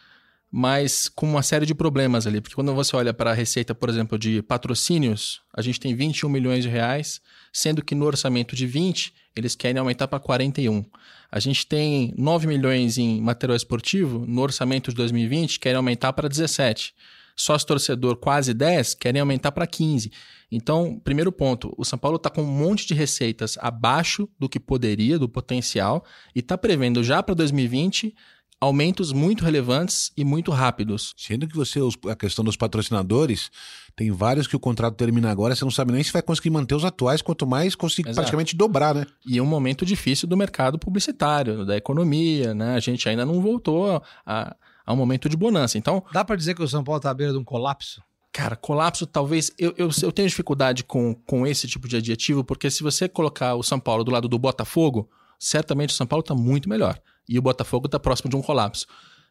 mas 0.51 1.11
com 1.11 1.29
uma 1.29 1.43
série 1.43 1.67
de 1.67 1.75
problemas 1.75 2.27
ali. 2.27 2.41
Porque 2.41 2.55
quando 2.55 2.75
você 2.75 2.97
olha 2.97 3.13
para 3.13 3.33
a 3.33 3.35
receita, 3.35 3.75
por 3.75 3.91
exemplo, 3.91 4.19
de 4.19 4.41
patrocínios, 4.41 5.43
a 5.55 5.61
gente 5.61 5.79
tem 5.79 5.95
21 5.95 6.31
milhões 6.31 6.65
de 6.65 6.71
reais, 6.71 7.21
sendo 7.53 7.85
que 7.85 7.95
no 7.95 8.07
orçamento 8.07 8.57
de 8.57 8.67
20, 8.67 9.13
eles 9.37 9.55
querem 9.55 9.79
aumentar 9.79 10.09
para 10.09 10.19
41. 10.19 10.85
A 11.31 11.39
gente 11.39 11.67
tem 11.67 12.15
9 12.17 12.47
milhões 12.47 12.99
em 12.99 13.21
material 13.21 13.57
esportivo, 13.57 14.25
no 14.27 14.41
orçamento 14.41 14.91
de 14.91 14.97
2020, 14.97 15.61
querem 15.61 15.77
aumentar 15.77 16.13
para 16.13 16.29
17. 16.29 16.95
Sócio 17.37 17.69
torcedor 17.69 18.17
quase 18.17 18.55
10, 18.55 18.95
querem 18.95 19.21
aumentar 19.21 19.53
para 19.53 19.67
15. 19.67 20.11
Então, 20.51 20.99
primeiro 21.05 21.31
ponto, 21.31 21.75
o 21.77 21.85
São 21.85 21.99
Paulo 21.99 22.17
está 22.17 22.31
com 22.31 22.43
um 22.43 22.47
monte 22.47 22.87
de 22.87 22.95
receitas 22.95 23.59
abaixo 23.61 24.27
do 24.39 24.49
que 24.49 24.59
poderia, 24.59 25.19
do 25.19 25.29
potencial, 25.29 26.03
e 26.35 26.39
está 26.41 26.57
prevendo 26.57 27.05
já 27.05 27.23
para 27.23 27.35
2020 27.35 28.15
aumentos 28.59 29.13
muito 29.13 29.45
relevantes 29.45 30.11
e 30.17 30.25
muito 30.25 30.51
rápidos. 30.51 31.15
Sendo 31.17 31.47
que 31.47 31.55
você, 31.55 31.79
a 32.11 32.17
questão 32.17 32.45
dos 32.45 32.57
patrocinadores, 32.57 33.51
tem 33.97 34.11
vários 34.11 34.47
que 34.47 34.55
o 34.55 34.61
contrato 34.61 34.95
termina 34.95 35.31
agora, 35.31 35.57
você 35.57 35.65
não 35.65 35.71
sabe 35.71 35.91
nem 35.91 36.05
se 36.05 36.13
vai 36.13 36.21
conseguir 36.21 36.51
manter 36.51 36.75
os 36.75 36.85
atuais, 36.85 37.23
quanto 37.23 37.47
mais 37.47 37.75
conseguir 37.75 38.11
Exato. 38.11 38.17
praticamente 38.17 38.55
dobrar, 38.55 38.95
né? 38.95 39.07
E 39.27 39.39
é 39.39 39.43
um 39.43 39.47
momento 39.47 39.87
difícil 39.87 40.29
do 40.29 40.37
mercado 40.37 40.79
publicitário, 40.79 41.65
da 41.65 41.75
economia, 41.79 42.55
né? 42.55 42.75
A 42.75 42.81
gente 42.81 43.09
ainda 43.09 43.25
não 43.25 43.41
voltou 43.41 44.03
a, 44.27 44.55
a 44.85 44.93
um 44.93 44.97
momento 44.97 45.31
de 45.31 45.37
bonança. 45.37 45.79
Então, 45.79 46.05
Dá 46.13 46.23
pra 46.23 46.37
dizer 46.37 46.55
que 46.55 46.63
o 46.63 46.69
São 46.69 46.85
Paulo 46.85 47.01
tá 47.01 47.11
à 47.11 47.15
beira 47.15 47.33
de 47.33 47.39
um 47.39 47.45
colapso? 47.45 48.03
Cara, 48.31 48.55
colapso 48.55 49.07
talvez. 49.07 49.51
Eu, 49.59 49.73
eu, 49.79 49.89
eu 50.03 50.13
tenho 50.13 50.29
dificuldade 50.29 50.85
com, 50.85 51.15
com 51.15 51.47
esse 51.47 51.67
tipo 51.67 51.89
de 51.89 51.97
adjetivo, 51.97 52.45
porque 52.45 52.71
se 52.71 52.83
você 52.83 53.09
colocar 53.09 53.55
o 53.55 53.63
São 53.63 53.81
Paulo 53.81 54.05
do 54.05 54.11
lado 54.11 54.29
do 54.29 54.39
Botafogo, 54.39 55.09
certamente 55.39 55.95
o 55.95 55.97
São 55.97 56.07
Paulo 56.07 56.21
está 56.21 56.35
muito 56.35 56.69
melhor. 56.69 57.01
E 57.27 57.39
o 57.39 57.43
Botafogo 57.43 57.87
está 57.87 57.99
próximo 57.99 58.29
de 58.29 58.37
um 58.37 58.43
colapso. 58.43 58.87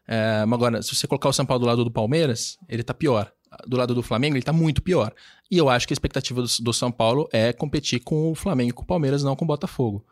É, 0.07 0.43
mas 0.43 0.57
agora, 0.57 0.82
se 0.82 0.95
você 0.95 1.05
colocar 1.05 1.30
o 1.30 1.34
São 1.34 1.45
Paulo 1.45 1.59
do 1.59 1.68
lado 1.68 1.84
do 1.84 1.91
Palmeiras, 1.91 2.57
ele 2.68 2.82
está 2.82 2.95
pior. 2.95 3.32
Do 3.67 3.77
lado 3.77 3.93
do 3.93 4.01
Flamengo, 4.01 4.33
ele 4.33 4.39
está 4.39 4.53
muito 4.53 4.81
pior. 4.81 5.13
E 5.49 5.57
eu 5.57 5.69
acho 5.69 5.87
que 5.87 5.93
a 5.93 5.95
expectativa 5.95 6.41
do, 6.41 6.47
do 6.61 6.73
São 6.73 6.91
Paulo 6.91 7.27
é 7.31 7.53
competir 7.53 7.99
com 7.99 8.31
o 8.31 8.35
Flamengo 8.35 8.69
e 8.69 8.73
com 8.73 8.83
o 8.83 8.85
Palmeiras, 8.85 9.23
não 9.23 9.35
com 9.35 9.45
o 9.45 9.47
Botafogo. 9.47 10.05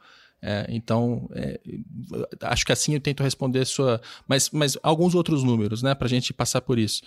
É, 0.45 0.65
então, 0.67 1.29
é, 1.33 1.57
acho 2.41 2.65
que 2.65 2.73
assim 2.73 2.93
eu 2.93 2.99
tento 2.99 3.23
responder 3.23 3.59
a 3.59 3.65
sua. 3.65 4.01
Mas, 4.27 4.49
mas 4.49 4.77
alguns 4.83 5.15
outros 5.15 5.41
números, 5.41 5.81
né, 5.81 5.95
para 5.95 6.05
a 6.05 6.09
gente 6.09 6.33
passar 6.33 6.59
por 6.59 6.77
isso. 6.77 7.01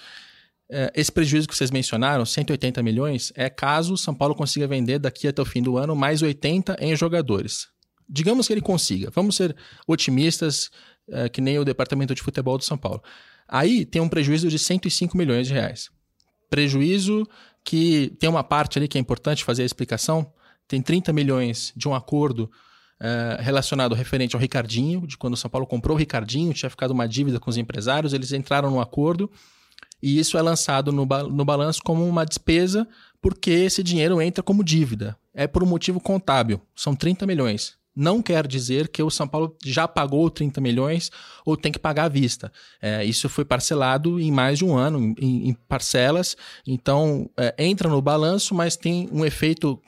É, 0.70 0.90
esse 0.96 1.12
prejuízo 1.12 1.46
que 1.46 1.54
vocês 1.54 1.70
mencionaram, 1.70 2.24
180 2.24 2.82
milhões, 2.82 3.32
é 3.36 3.50
caso 3.50 3.94
o 3.94 3.98
São 3.98 4.14
Paulo 4.14 4.34
consiga 4.34 4.66
vender 4.66 4.98
daqui 4.98 5.28
até 5.28 5.40
o 5.40 5.44
fim 5.44 5.62
do 5.62 5.76
ano 5.76 5.94
mais 5.94 6.22
80 6.22 6.76
em 6.80 6.96
jogadores. 6.96 7.68
Digamos 8.08 8.46
que 8.46 8.54
ele 8.54 8.62
consiga. 8.62 9.10
Vamos 9.14 9.36
ser 9.36 9.54
otimistas, 9.86 10.70
é, 11.08 11.28
que 11.28 11.40
nem 11.40 11.58
o 11.58 11.64
departamento 11.64 12.14
de 12.14 12.22
futebol 12.22 12.56
do 12.56 12.64
São 12.64 12.78
Paulo. 12.78 13.02
Aí 13.46 13.84
tem 13.84 14.00
um 14.00 14.08
prejuízo 14.08 14.48
de 14.48 14.58
105 14.58 15.16
milhões 15.16 15.46
de 15.46 15.52
reais. 15.52 15.90
Prejuízo 16.48 17.26
que 17.64 18.14
tem 18.20 18.30
uma 18.30 18.44
parte 18.44 18.78
ali 18.78 18.86
que 18.86 18.96
é 18.96 19.00
importante 19.00 19.44
fazer 19.44 19.62
a 19.62 19.66
explicação. 19.66 20.32
Tem 20.68 20.80
30 20.80 21.12
milhões 21.12 21.72
de 21.76 21.88
um 21.88 21.94
acordo 21.94 22.50
é, 23.00 23.38
relacionado 23.40 23.94
referente 23.94 24.36
ao 24.36 24.40
Ricardinho, 24.40 25.06
de 25.06 25.16
quando 25.16 25.34
o 25.34 25.36
São 25.36 25.50
Paulo 25.50 25.66
comprou 25.66 25.96
o 25.96 25.98
Ricardinho, 25.98 26.52
tinha 26.52 26.70
ficado 26.70 26.92
uma 26.92 27.08
dívida 27.08 27.40
com 27.40 27.50
os 27.50 27.56
empresários, 27.56 28.12
eles 28.12 28.32
entraram 28.32 28.70
no 28.70 28.80
acordo 28.80 29.30
e 30.02 30.18
isso 30.18 30.36
é 30.36 30.42
lançado 30.42 30.92
no, 30.92 31.04
no 31.04 31.44
balanço 31.44 31.80
como 31.84 32.06
uma 32.06 32.24
despesa, 32.24 32.86
porque 33.20 33.50
esse 33.50 33.82
dinheiro 33.82 34.20
entra 34.20 34.42
como 34.42 34.62
dívida. 34.62 35.16
É 35.34 35.46
por 35.46 35.62
um 35.62 35.66
motivo 35.66 36.00
contábil. 36.00 36.60
São 36.74 36.94
30 36.94 37.26
milhões. 37.26 37.76
Não 37.96 38.20
quer 38.20 38.46
dizer 38.46 38.88
que 38.88 39.02
o 39.02 39.10
São 39.10 39.26
Paulo 39.26 39.56
já 39.64 39.88
pagou 39.88 40.28
30 40.28 40.60
milhões 40.60 41.10
ou 41.46 41.56
tem 41.56 41.72
que 41.72 41.78
pagar 41.78 42.04
à 42.04 42.08
vista. 42.08 42.52
É, 42.80 43.02
isso 43.02 43.26
foi 43.26 43.42
parcelado 43.42 44.20
em 44.20 44.30
mais 44.30 44.58
de 44.58 44.66
um 44.66 44.76
ano, 44.76 45.14
em, 45.18 45.48
em 45.48 45.54
parcelas. 45.66 46.36
Então, 46.66 47.30
é, 47.38 47.54
entra 47.58 47.88
no 47.88 48.02
balanço, 48.02 48.54
mas 48.54 48.76
tem 48.76 49.08
um 49.10 49.24
efeito, 49.24 49.80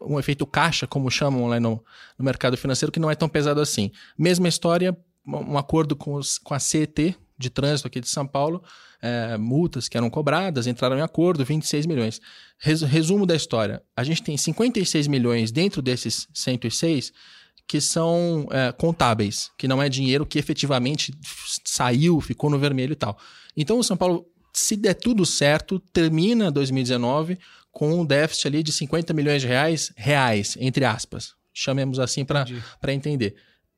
um 0.00 0.18
efeito 0.18 0.46
caixa, 0.46 0.86
como 0.86 1.10
chamam 1.10 1.46
lá 1.46 1.60
no, 1.60 1.84
no 2.18 2.24
mercado 2.24 2.56
financeiro, 2.56 2.90
que 2.90 2.98
não 2.98 3.10
é 3.10 3.14
tão 3.14 3.28
pesado 3.28 3.60
assim. 3.60 3.90
Mesma 4.16 4.48
história, 4.48 4.96
um 5.26 5.58
acordo 5.58 5.94
com, 5.94 6.14
os, 6.14 6.38
com 6.38 6.54
a 6.54 6.58
CET, 6.58 7.14
de 7.36 7.50
trânsito 7.50 7.88
aqui 7.88 8.00
de 8.00 8.08
São 8.08 8.26
Paulo, 8.26 8.62
é, 9.02 9.36
multas 9.36 9.88
que 9.88 9.96
eram 9.96 10.08
cobradas, 10.08 10.66
entraram 10.66 10.96
em 10.96 11.02
acordo, 11.02 11.44
26 11.44 11.86
milhões. 11.86 12.20
Resumo 12.58 13.26
da 13.26 13.34
história: 13.34 13.82
a 13.96 14.04
gente 14.04 14.22
tem 14.22 14.36
56 14.36 15.08
milhões 15.08 15.50
dentro 15.50 15.82
desses 15.82 16.28
106 16.32 17.12
que 17.72 17.80
são 17.80 18.46
é, 18.50 18.70
contábeis, 18.70 19.50
que 19.56 19.66
não 19.66 19.80
é 19.82 19.88
dinheiro 19.88 20.26
que 20.26 20.38
efetivamente 20.38 21.10
saiu, 21.64 22.20
ficou 22.20 22.50
no 22.50 22.58
vermelho 22.58 22.92
e 22.92 22.96
tal. 22.96 23.18
Então 23.56 23.78
o 23.78 23.82
São 23.82 23.96
Paulo, 23.96 24.26
se 24.52 24.76
der 24.76 24.92
tudo 24.92 25.24
certo, 25.24 25.78
termina 25.90 26.50
2019 26.50 27.38
com 27.70 27.98
um 27.98 28.04
déficit 28.04 28.48
ali 28.48 28.62
de 28.62 28.70
50 28.72 29.14
milhões 29.14 29.40
de 29.40 29.48
reais, 29.48 29.90
reais, 29.96 30.54
entre 30.60 30.84
aspas. 30.84 31.32
Chamemos 31.50 31.98
assim 31.98 32.26
para 32.26 32.92
entender. 32.92 33.36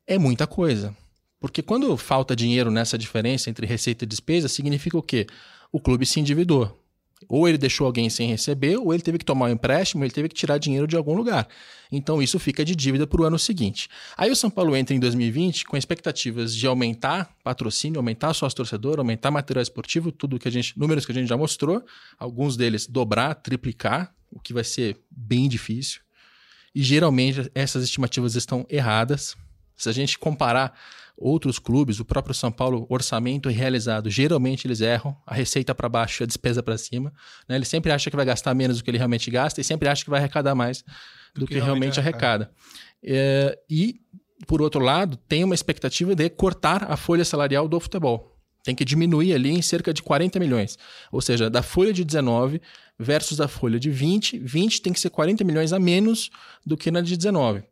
É 0.09 0.19
muita 0.19 0.45
coisa. 0.45 0.93
Porque 1.39 1.63
quando 1.63 1.97
falta 1.97 2.35
dinheiro 2.35 2.73
nessa 2.73 2.99
diferença 2.99 3.49
entre 3.49 3.65
receita 3.65 4.03
e 4.03 4.09
despesa, 4.09 4.49
significa 4.49 4.99
o 4.99 5.03
quê? 5.03 5.25
O 5.71 5.79
clube 5.79 6.05
se 6.05 6.19
endividou. 6.19 6.84
Ou 7.29 7.49
ele 7.49 7.57
deixou 7.57 7.87
alguém 7.87 8.11
sem 8.11 8.29
receber, 8.29 8.77
ou 8.77 8.93
ele 8.93 9.03
teve 9.03 9.19
que 9.19 9.25
tomar 9.25 9.47
um 9.47 9.51
empréstimo, 9.51 10.05
ele 10.05 10.11
teve 10.11 10.29
que 10.29 10.35
tirar 10.35 10.59
dinheiro 10.59 10.87
de 10.87 10.97
algum 10.97 11.15
lugar. 11.15 11.49
Então 11.91 12.23
isso 12.23 12.39
fica 12.39 12.65
de 12.65 12.75
dívida 12.75 13.07
para 13.07 13.21
o 13.21 13.25
ano 13.25 13.39
seguinte. 13.39 13.89
Aí 14.17 14.31
o 14.31 14.37
São 14.37 14.51
Paulo 14.51 14.77
entra 14.77 14.95
em 14.95 15.01
2020 15.01 15.65
com 15.65 15.77
expectativas 15.77 16.55
de 16.55 16.67
aumentar 16.67 17.35
patrocínio, 17.43 17.99
aumentar 17.99 18.35
sócio 18.35 18.57
torcedor, 18.57 18.99
aumentar 18.99 19.31
material 19.31 19.63
esportivo, 19.63 20.13
tudo 20.13 20.39
que 20.39 20.49
a 20.49 20.51
gente, 20.51 20.79
números 20.79 21.07
que 21.07 21.13
a 21.13 21.15
gente 21.15 21.29
já 21.29 21.37
mostrou, 21.37 21.85
alguns 22.19 22.57
deles 22.57 22.87
dobrar, 22.87 23.35
triplicar, 23.37 24.13
o 24.31 24.41
que 24.41 24.53
vai 24.53 24.65
ser 24.65 24.99
bem 25.11 25.49
difícil. 25.49 26.01
E 26.75 26.83
geralmente 26.83 27.51
essas 27.55 27.85
estimativas 27.85 28.35
estão 28.35 28.67
erradas. 28.69 29.37
Se 29.77 29.89
a 29.89 29.93
gente 29.93 30.19
comparar 30.19 30.77
outros 31.17 31.59
clubes, 31.59 32.01
o 32.01 32.05
próprio 32.05 32.35
São 32.35 32.51
Paulo, 32.51 32.87
orçamento 32.89 33.49
realizado, 33.49 34.11
geralmente 34.11 34.67
eles 34.67 34.81
erram, 34.81 35.17
a 35.27 35.35
receita 35.35 35.75
para 35.75 35.89
baixo, 35.89 36.25
a 36.25 36.27
despesa 36.27 36.63
para 36.63 36.77
cima. 36.77 37.13
Né? 37.49 37.57
Ele 37.57 37.65
sempre 37.65 37.93
acha 37.93 38.11
que 38.11 38.17
vai 38.17 38.25
gastar 38.25 38.55
menos 38.55 38.79
do 38.79 38.85
que 38.85 38.91
ele 38.91 38.99
realmente 38.99 39.31
gasta 39.31 39.61
e 39.61 39.65
sempre 39.65 39.89
acha 39.89 40.05
que 40.05 40.11
vai 40.11 40.21
arrecadar 40.21 40.55
mais 40.55 40.83
do, 41.35 41.41
do 41.41 41.47
que, 41.47 41.55
que, 41.55 41.61
realmente, 41.61 42.01
arrecada. 42.01 42.51
É, 43.03 43.59
e, 43.71 44.01
por 44.47 44.61
outro 44.61 44.81
lado, 44.81 45.17
tem 45.17 45.45
uma 45.45 45.55
expectativa 45.55 46.15
de 46.15 46.29
cortar 46.29 46.91
a 46.91 46.97
folha 46.97 47.25
salarial 47.25 47.69
do 47.69 47.79
futebol. 47.79 48.33
Tem 48.65 48.75
que 48.75 48.85
diminuir 48.85 49.35
ali 49.35 49.51
em 49.51 49.61
cerca 49.61 49.93
de 49.93 50.03
40 50.03 50.39
milhões. 50.41 50.79
Ou 51.13 51.21
seja, 51.21 51.51
da 51.51 51.63
folha 51.63 51.93
de 51.93 52.03
19 52.03 52.61
versus 52.99 53.41
a 53.41 53.47
folha 53.47 53.79
de 53.79 53.91
20, 53.91 54.39
20 54.39 54.81
tem 54.81 54.93
que 54.93 55.01
ser 55.01 55.11
40 55.11 55.45
milhões 55.45 55.73
a 55.73 55.79
menos 55.79 56.31
do 56.65 56.77
que 56.77 56.91
na 56.91 57.01
de 57.01 57.17
19. 57.17 57.63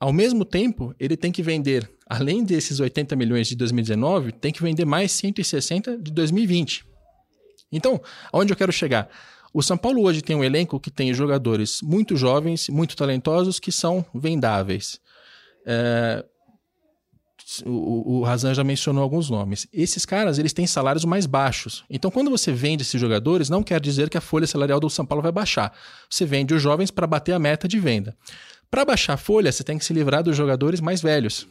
Ao 0.00 0.14
mesmo 0.14 0.46
tempo, 0.46 0.94
ele 0.98 1.14
tem 1.14 1.30
que 1.30 1.42
vender, 1.42 1.90
além 2.08 2.42
desses 2.42 2.80
80 2.80 3.14
milhões 3.14 3.46
de 3.46 3.54
2019, 3.54 4.32
tem 4.32 4.50
que 4.50 4.62
vender 4.62 4.86
mais 4.86 5.12
160 5.12 5.98
de 5.98 6.10
2020. 6.10 6.86
Então, 7.70 8.00
aonde 8.32 8.50
eu 8.50 8.56
quero 8.56 8.72
chegar? 8.72 9.10
O 9.52 9.62
São 9.62 9.76
Paulo 9.76 10.02
hoje 10.02 10.22
tem 10.22 10.34
um 10.34 10.42
elenco 10.42 10.80
que 10.80 10.90
tem 10.90 11.12
jogadores 11.12 11.82
muito 11.82 12.16
jovens, 12.16 12.68
muito 12.70 12.96
talentosos, 12.96 13.60
que 13.60 13.70
são 13.70 14.02
vendáveis. 14.14 14.98
É, 15.66 16.24
o, 17.66 18.20
o 18.20 18.22
Razan 18.22 18.54
já 18.54 18.64
mencionou 18.64 19.02
alguns 19.02 19.28
nomes. 19.28 19.66
Esses 19.72 20.06
caras, 20.06 20.38
eles 20.38 20.52
têm 20.52 20.66
salários 20.66 21.04
mais 21.04 21.26
baixos. 21.26 21.84
Então, 21.90 22.10
quando 22.10 22.30
você 22.30 22.52
vende 22.52 22.82
esses 22.82 23.00
jogadores, 23.00 23.50
não 23.50 23.62
quer 23.62 23.80
dizer 23.80 24.08
que 24.08 24.16
a 24.16 24.20
folha 24.20 24.46
salarial 24.46 24.80
do 24.80 24.88
São 24.88 25.04
Paulo 25.04 25.22
vai 25.22 25.32
baixar. 25.32 25.76
Você 26.08 26.24
vende 26.24 26.54
os 26.54 26.62
jovens 26.62 26.90
para 26.90 27.06
bater 27.06 27.32
a 27.32 27.38
meta 27.38 27.66
de 27.66 27.78
venda. 27.78 28.16
Para 28.70 28.84
baixar 28.84 29.14
a 29.14 29.16
folha, 29.16 29.50
você 29.50 29.64
tem 29.64 29.76
que 29.76 29.84
se 29.84 29.92
livrar 29.92 30.22
dos 30.22 30.36
jogadores 30.36 30.80
mais 30.80 31.02
velhos. 31.02 31.46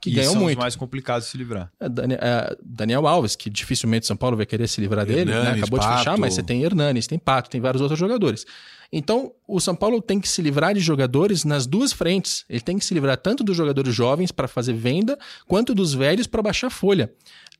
Que 0.00 0.10
e 0.10 0.14
ganham 0.14 0.32
são 0.32 0.40
muito. 0.40 0.56
Os 0.58 0.62
mais 0.62 0.76
complicados 0.76 1.26
de 1.26 1.32
se 1.32 1.38
livrar. 1.38 1.70
É, 1.80 1.86
é, 1.86 2.56
Daniel 2.62 3.06
Alves, 3.06 3.34
que 3.34 3.50
dificilmente 3.50 4.06
São 4.06 4.16
Paulo 4.16 4.36
vai 4.36 4.46
querer 4.46 4.68
se 4.68 4.80
livrar 4.80 5.04
dele, 5.04 5.30
né? 5.30 5.50
acabou 5.52 5.78
Pato. 5.78 5.92
de 5.92 5.98
fechar, 5.98 6.18
mas 6.18 6.34
você 6.34 6.42
tem 6.42 6.62
Hernanes, 6.62 7.06
tem 7.06 7.18
Pato, 7.18 7.50
tem 7.50 7.60
vários 7.60 7.80
outros 7.82 7.98
jogadores. 7.98 8.46
Então, 8.92 9.32
o 9.48 9.60
São 9.60 9.74
Paulo 9.74 10.00
tem 10.00 10.20
que 10.20 10.28
se 10.28 10.40
livrar 10.40 10.72
de 10.72 10.80
jogadores 10.80 11.44
nas 11.44 11.66
duas 11.66 11.92
frentes. 11.92 12.44
Ele 12.48 12.60
tem 12.60 12.78
que 12.78 12.84
se 12.84 12.94
livrar 12.94 13.16
tanto 13.16 13.42
dos 13.42 13.56
jogadores 13.56 13.94
jovens 13.94 14.30
para 14.30 14.46
fazer 14.46 14.74
venda, 14.74 15.18
quanto 15.46 15.74
dos 15.74 15.92
velhos 15.92 16.26
para 16.26 16.40
baixar 16.40 16.68
a 16.68 16.70
folha. 16.70 17.12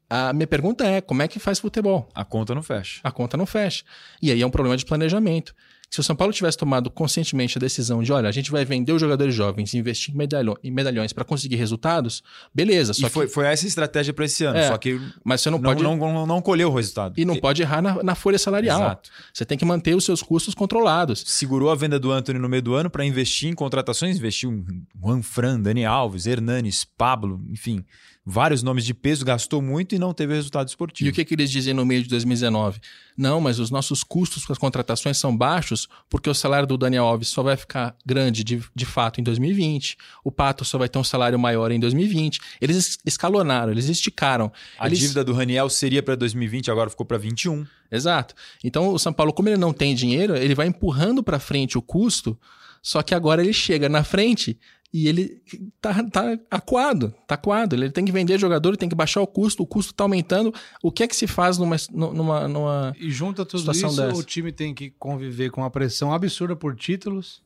A 0.09 0.33
minha 0.33 0.47
pergunta 0.47 0.87
é: 0.87 1.01
como 1.01 1.23
é 1.23 1.29
que 1.29 1.39
faz 1.39 1.59
futebol? 1.59 2.09
A 2.15 2.25
conta 2.25 2.55
não 2.55 2.63
fecha. 2.63 3.01
A 3.03 3.11
conta 3.11 3.37
não 3.37 3.45
fecha. 3.45 3.85
E 4.23 4.31
aí 4.31 4.41
é 4.41 4.47
um 4.47 4.51
problema 4.51 4.77
de 4.77 4.85
planejamento. 4.85 5.55
Se 5.89 6.01
o 6.01 6.03
São 6.03 6.17
Paulo 6.17 6.33
tivesse 6.33 6.59
tomado 6.59 6.91
conscientemente 6.91 7.57
a 7.57 7.61
decisão 7.61 8.03
de, 8.03 8.13
olha, 8.13 8.29
a 8.29 8.33
gente 8.33 8.51
vai 8.51 8.65
vender 8.65 8.93
os 8.93 9.01
jogadores 9.01 9.35
jovens 9.35 9.73
e 9.73 9.79
investir 9.79 10.13
em, 10.13 10.19
medalhão, 10.19 10.57
em 10.63 10.71
medalhões 10.71 11.13
para 11.13 11.25
conseguir 11.25 11.57
resultados, 11.57 12.23
beleza. 12.53 12.93
Só 12.93 13.07
e 13.07 13.11
foi, 13.11 13.27
que... 13.27 13.33
foi 13.33 13.47
essa 13.47 13.65
a 13.65 13.69
estratégia 13.69 14.13
para 14.13 14.25
esse 14.25 14.45
ano. 14.45 14.59
É, 14.59 14.69
só 14.69 14.77
que 14.77 15.01
mas 15.25 15.41
você 15.41 15.49
não, 15.49 15.61
pode 15.61 15.83
não, 15.83 15.97
não, 15.97 16.27
não 16.27 16.43
colheu 16.43 16.71
o 16.71 16.75
resultado. 16.75 17.15
E 17.17 17.25
não 17.25 17.37
pode 17.37 17.63
errar 17.63 17.81
na, 17.81 18.03
na 18.03 18.15
folha 18.15 18.39
salarial. 18.39 18.81
Exato. 18.81 19.11
Você 19.33 19.45
tem 19.45 19.57
que 19.57 19.65
manter 19.65 19.95
os 19.95 20.05
seus 20.05 20.23
custos 20.23 20.55
controlados. 20.55 21.23
Segurou 21.27 21.71
a 21.71 21.75
venda 21.75 21.99
do 21.99 22.11
Anthony 22.11 22.39
no 22.39 22.49
meio 22.49 22.63
do 22.63 22.75
ano 22.75 22.91
para 22.91 23.05
investir 23.05 23.49
em 23.49 23.55
contratações, 23.55 24.17
investiu 24.17 24.53
em 24.53 24.87
Juan 25.01 25.23
Fran, 25.23 25.61
Dani 25.61 25.85
Alves, 25.85 26.27
Hernanes, 26.27 26.85
Pablo, 26.85 27.41
enfim 27.51 27.85
vários 28.29 28.61
nomes 28.61 28.85
de 28.85 28.93
peso, 28.93 29.25
gastou 29.25 29.63
muito 29.63 29.95
e 29.95 30.01
não 30.01 30.13
teve 30.13 30.35
resultado 30.35 30.67
esportivo. 30.67 31.09
E 31.09 31.11
o 31.13 31.15
que, 31.15 31.25
que 31.25 31.35
eles 31.35 31.49
dizem 31.49 31.73
no 31.73 31.87
meio 31.87 32.03
de 32.03 32.09
2019? 32.09 32.81
Não, 33.17 33.41
mas 33.41 33.61
os 33.61 33.71
nossos 33.71 34.03
custos 34.03 34.45
com 34.45 34.53
as 34.53 34.59
contratações 34.59 35.17
são 35.17 35.35
baixos 35.35 35.89
porque 36.11 36.29
o 36.29 36.35
salário 36.35 36.67
do 36.67 36.77
Daniel 36.77 37.05
Alves 37.05 37.29
só 37.29 37.41
vai 37.41 37.57
ficar 37.57 37.95
grande 38.05 38.43
de, 38.43 38.61
de 38.75 38.85
fato 38.85 39.21
em 39.21 39.25
2020. 39.25 39.97
O 40.25 40.33
Pato 40.33 40.65
só 40.65 40.77
vai 40.77 40.89
ter 40.89 40.99
um 40.99 41.05
salário 41.05 41.39
maior 41.39 41.71
em 41.71 41.79
2020. 41.79 42.41
Eles 42.61 42.99
escalonaram, 43.07 43.71
eles 43.71 43.89
esticaram. 43.89 44.53
A 44.77 44.89
eles... 44.89 44.99
dívida 44.99 45.23
do 45.23 45.33
Raniel 45.33 45.71
seria 45.71 46.03
para 46.03 46.17
2020, 46.17 46.69
agora 46.69 46.91
ficou 46.91 47.07
para 47.07 47.19
21. 47.19 47.65
Exato. 47.93 48.35
Então 48.65 48.89
o 48.89 48.99
São 48.99 49.13
Paulo, 49.13 49.33
como 49.33 49.49
ele 49.49 49.57
não 49.57 49.73
tem 49.73 49.95
dinheiro, 49.95 50.37
ele 50.37 50.55
vai 50.55 50.67
empurrando 50.67 51.23
para 51.23 51.39
frente 51.39 51.79
o 51.79 51.83
custo. 51.83 52.37
Só 52.83 53.03
que 53.03 53.15
agora 53.15 53.43
ele 53.43 53.53
chega 53.53 53.89
na 53.89 54.05
frente 54.05 54.59
e 54.97 55.09
ele 55.09 55.43
tá, 55.79 56.03
tá 56.05 56.39
aquado, 56.51 57.15
tá 57.27 57.35
aquado. 57.35 57.77
Ele 57.77 57.91
tem 57.91 58.03
que 58.03 58.11
vender 58.11 58.39
jogador, 58.39 58.71
ele 58.71 58.79
tem 58.79 58.89
que 58.89 58.95
baixar 58.95 59.21
o 59.21 59.27
custo, 59.27 59.63
o 59.63 59.67
custo 59.67 59.93
tá 59.93 60.05
aumentando. 60.05 60.55
O 60.83 60.91
que 60.91 61.03
é 61.03 61.07
que 61.07 61.15
se 61.15 61.27
faz 61.27 61.59
numa, 61.59 61.77
numa, 61.93 62.49
numa 62.49 62.97
E 62.99 63.11
junto 63.11 63.43
a 63.43 63.45
tudo 63.45 63.71
isso, 63.73 63.83
dessa? 63.89 64.17
o 64.17 64.23
time 64.23 64.51
tem 64.51 64.75
que 64.75 64.89
conviver 64.99 65.51
com 65.51 65.61
uma 65.61 65.71
pressão 65.71 66.15
absurda 66.15 66.57
por 66.57 66.75
títulos. 66.75 67.43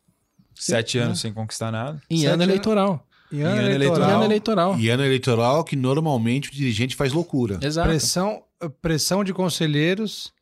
Sete 0.55 0.93
Sim, 0.93 0.99
anos 0.99 1.21
sem 1.21 1.33
conquistar 1.33 1.73
nada. 1.73 2.01
Em 2.09 2.25
ano 2.27 2.45
eleitoral. 2.45 3.05
Em 3.33 3.43
ano, 3.43 3.59
ano 3.59 3.71
eleitoral. 3.71 4.11
Em 4.11 4.15
ano 4.15 4.25
eleitoral. 4.25 4.79
E 4.79 4.89
ano 4.89 5.05
eleitoral 5.05 5.65
que 5.65 5.75
normalmente 5.75 6.51
o 6.51 6.53
dirigente 6.53 6.95
faz 6.95 7.13
loucura. 7.13 7.59
Exato. 7.61 7.89
Pressão, 7.89 8.45
pressão 8.81 9.25
de 9.25 9.35
conselheiros, 9.35 10.33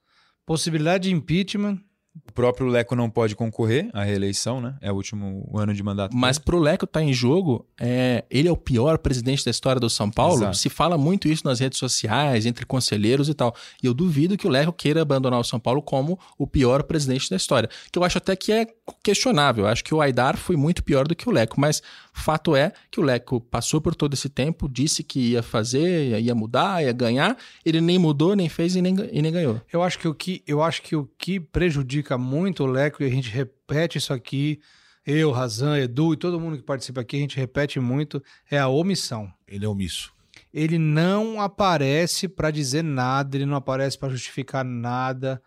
possibilidade 0.44 1.08
de 1.08 1.14
impeachment. 1.14 1.78
O 2.26 2.32
próprio 2.32 2.66
Leco 2.66 2.94
não 2.94 3.10
pode 3.10 3.34
concorrer 3.34 3.90
à 3.92 4.02
reeleição, 4.02 4.60
né? 4.60 4.76
É 4.80 4.90
o 4.90 4.94
último 4.94 5.50
ano 5.54 5.74
de 5.74 5.82
mandato. 5.82 6.16
Mas 6.16 6.36
dele. 6.38 6.44
pro 6.44 6.58
Leco 6.58 6.84
estar 6.84 7.00
tá 7.00 7.04
em 7.04 7.12
jogo, 7.12 7.66
é, 7.80 8.24
ele 8.30 8.48
é 8.48 8.52
o 8.52 8.56
pior 8.56 8.98
presidente 8.98 9.44
da 9.44 9.50
história 9.50 9.80
do 9.80 9.90
São 9.90 10.10
Paulo. 10.10 10.42
Exato. 10.42 10.56
Se 10.56 10.68
fala 10.68 10.96
muito 10.96 11.28
isso 11.28 11.46
nas 11.46 11.60
redes 11.60 11.78
sociais, 11.78 12.46
entre 12.46 12.64
conselheiros 12.64 13.28
e 13.28 13.34
tal. 13.34 13.54
E 13.82 13.86
eu 13.86 13.94
duvido 13.94 14.36
que 14.36 14.46
o 14.46 14.50
Leco 14.50 14.72
queira 14.72 15.02
abandonar 15.02 15.40
o 15.40 15.44
São 15.44 15.60
Paulo 15.60 15.82
como 15.82 16.18
o 16.38 16.46
pior 16.46 16.82
presidente 16.82 17.28
da 17.30 17.36
história. 17.36 17.68
Que 17.92 17.98
eu 17.98 18.04
acho 18.04 18.18
até 18.18 18.34
que 18.36 18.52
é 18.52 18.66
questionável. 19.02 19.64
Eu 19.64 19.70
acho 19.70 19.84
que 19.84 19.94
o 19.94 20.00
Aidar 20.00 20.36
foi 20.36 20.56
muito 20.56 20.82
pior 20.82 21.06
do 21.06 21.14
que 21.14 21.28
o 21.28 21.32
Leco. 21.32 21.60
Mas 21.60 21.82
fato 22.18 22.54
é 22.54 22.72
que 22.90 23.00
o 23.00 23.02
Leco 23.02 23.40
passou 23.40 23.80
por 23.80 23.94
todo 23.94 24.14
esse 24.14 24.28
tempo, 24.28 24.68
disse 24.68 25.02
que 25.02 25.32
ia 25.32 25.42
fazer, 25.42 26.20
ia 26.20 26.34
mudar, 26.34 26.82
ia 26.82 26.92
ganhar. 26.92 27.36
Ele 27.64 27.80
nem 27.80 27.98
mudou, 27.98 28.34
nem 28.34 28.48
fez 28.48 28.76
e 28.76 28.82
nem, 28.82 28.94
e 29.12 29.22
nem 29.22 29.32
ganhou. 29.32 29.60
Eu 29.72 29.82
acho 29.82 29.98
que 29.98 30.08
o 30.08 30.14
que, 30.14 30.42
eu 30.46 30.62
acho 30.62 30.82
que, 30.82 30.96
o 30.96 31.08
que 31.18 31.38
prejudica 31.40 32.18
muito 32.18 32.64
o 32.64 32.66
Leco, 32.66 33.02
e 33.02 33.06
a 33.06 33.10
gente 33.10 33.30
repete 33.30 33.98
isso 33.98 34.12
aqui, 34.12 34.60
eu, 35.06 35.30
Razan, 35.30 35.78
Edu 35.78 36.12
e 36.12 36.16
todo 36.18 36.38
mundo 36.38 36.58
que 36.58 36.62
participa 36.62 37.00
aqui, 37.00 37.16
a 37.16 37.20
gente 37.20 37.36
repete 37.36 37.80
muito, 37.80 38.22
é 38.50 38.58
a 38.58 38.68
omissão. 38.68 39.32
Ele 39.46 39.64
é 39.64 39.68
omisso. 39.68 40.12
Ele 40.52 40.78
não 40.78 41.40
aparece 41.40 42.28
para 42.28 42.50
dizer 42.50 42.82
nada, 42.84 43.36
ele 43.36 43.46
não 43.46 43.56
aparece 43.56 43.98
para 43.98 44.10
justificar 44.10 44.64
nada. 44.64 45.42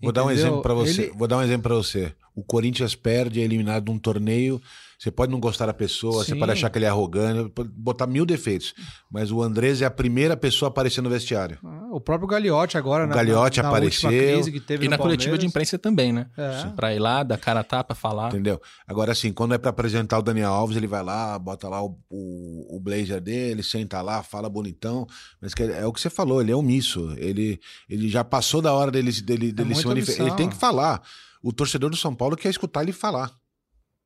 Vou 0.00 0.10
entendeu? 0.10 0.12
dar 0.12 0.24
um 0.24 0.30
exemplo 0.30 0.62
para 0.62 0.74
você. 0.74 1.02
Ele... 1.02 1.12
Vou 1.12 1.28
dar 1.28 1.38
um 1.38 1.42
exemplo 1.42 1.62
para 1.62 1.74
você. 1.74 2.12
O 2.34 2.42
Corinthians 2.42 2.96
perde, 2.96 3.40
é 3.40 3.44
eliminado 3.44 3.84
de 3.84 3.90
um 3.92 3.98
torneio 3.98 4.60
você 4.98 5.10
pode 5.10 5.30
não 5.32 5.40
gostar 5.40 5.66
da 5.66 5.74
pessoa, 5.74 6.24
Sim. 6.24 6.32
você 6.32 6.36
pode 6.36 6.52
achar 6.52 6.70
que 6.70 6.78
ele 6.78 6.84
é 6.84 6.88
arrogante, 6.88 7.50
pode 7.50 7.68
botar 7.70 8.06
mil 8.06 8.24
defeitos. 8.24 8.74
Mas 9.10 9.30
o 9.30 9.42
Andrés 9.42 9.82
é 9.82 9.84
a 9.86 9.90
primeira 9.90 10.36
pessoa 10.36 10.68
a 10.68 10.70
aparecer 10.70 11.00
no 11.00 11.10
vestiário. 11.10 11.58
Ah, 11.64 11.88
o 11.92 12.00
próprio 12.00 12.28
Gagliotti 12.28 12.76
agora, 12.76 13.04
o 13.04 13.06
na, 13.06 13.14
Gagliotti 13.14 13.60
na, 13.60 13.68
apareceu. 13.68 14.10
e 14.10 14.88
na 14.88 14.98
coletiva 14.98 15.38
de 15.38 15.46
imprensa 15.46 15.78
também, 15.78 16.12
né? 16.12 16.26
É. 16.36 16.66
Pra 16.74 16.94
ir 16.94 16.98
lá, 16.98 17.22
dar 17.22 17.38
cara 17.38 17.60
a 17.60 17.64
tapa, 17.64 17.94
falar. 17.94 18.28
Entendeu? 18.28 18.60
Agora, 18.86 19.12
assim, 19.12 19.32
quando 19.32 19.54
é 19.54 19.58
para 19.58 19.70
apresentar 19.70 20.18
o 20.18 20.22
Daniel 20.22 20.52
Alves, 20.52 20.76
ele 20.76 20.86
vai 20.86 21.02
lá, 21.02 21.38
bota 21.38 21.68
lá 21.68 21.82
o, 21.82 21.98
o, 22.10 22.76
o 22.76 22.80
blazer 22.80 23.20
dele, 23.20 23.62
senta 23.62 24.00
lá, 24.02 24.22
fala 24.22 24.48
bonitão. 24.48 25.06
Mas 25.40 25.52
é 25.58 25.86
o 25.86 25.92
que 25.92 26.00
você 26.00 26.10
falou, 26.10 26.40
ele 26.40 26.52
é 26.52 26.56
omisso. 26.56 27.14
Ele, 27.16 27.60
ele 27.88 28.08
já 28.08 28.24
passou 28.24 28.60
da 28.60 28.72
hora 28.72 28.90
dele, 28.90 29.12
dele, 29.22 29.52
dele 29.52 29.72
é 29.72 29.74
se 29.74 29.86
manifestar. 29.86 30.24
Ele 30.24 30.34
tem 30.36 30.48
que 30.48 30.56
falar. 30.56 31.02
O 31.42 31.52
torcedor 31.52 31.90
do 31.90 31.96
São 31.96 32.14
Paulo 32.14 32.36
quer 32.36 32.48
escutar 32.48 32.82
ele 32.82 32.92
falar. 32.92 33.30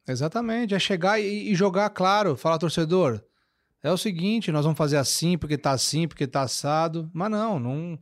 Exatamente, 0.09 0.75
é 0.75 0.79
chegar 0.79 1.21
e, 1.21 1.51
e 1.51 1.55
jogar 1.55 1.91
claro, 1.91 2.37
falar 2.37 2.59
torcedor, 2.59 3.23
é 3.83 3.93
o 3.93 3.97
seguinte, 3.97 4.51
nós 4.51 4.65
vamos 4.65 4.79
fazer 4.79 4.97
assim 4.97 5.39
porque 5.39 5.57
tá 5.57 5.71
assim, 5.71 6.09
porque 6.09 6.27
tá 6.27 6.43
assado. 6.43 7.11
Mas 7.13 7.31
não, 7.31 7.59
não. 7.59 7.99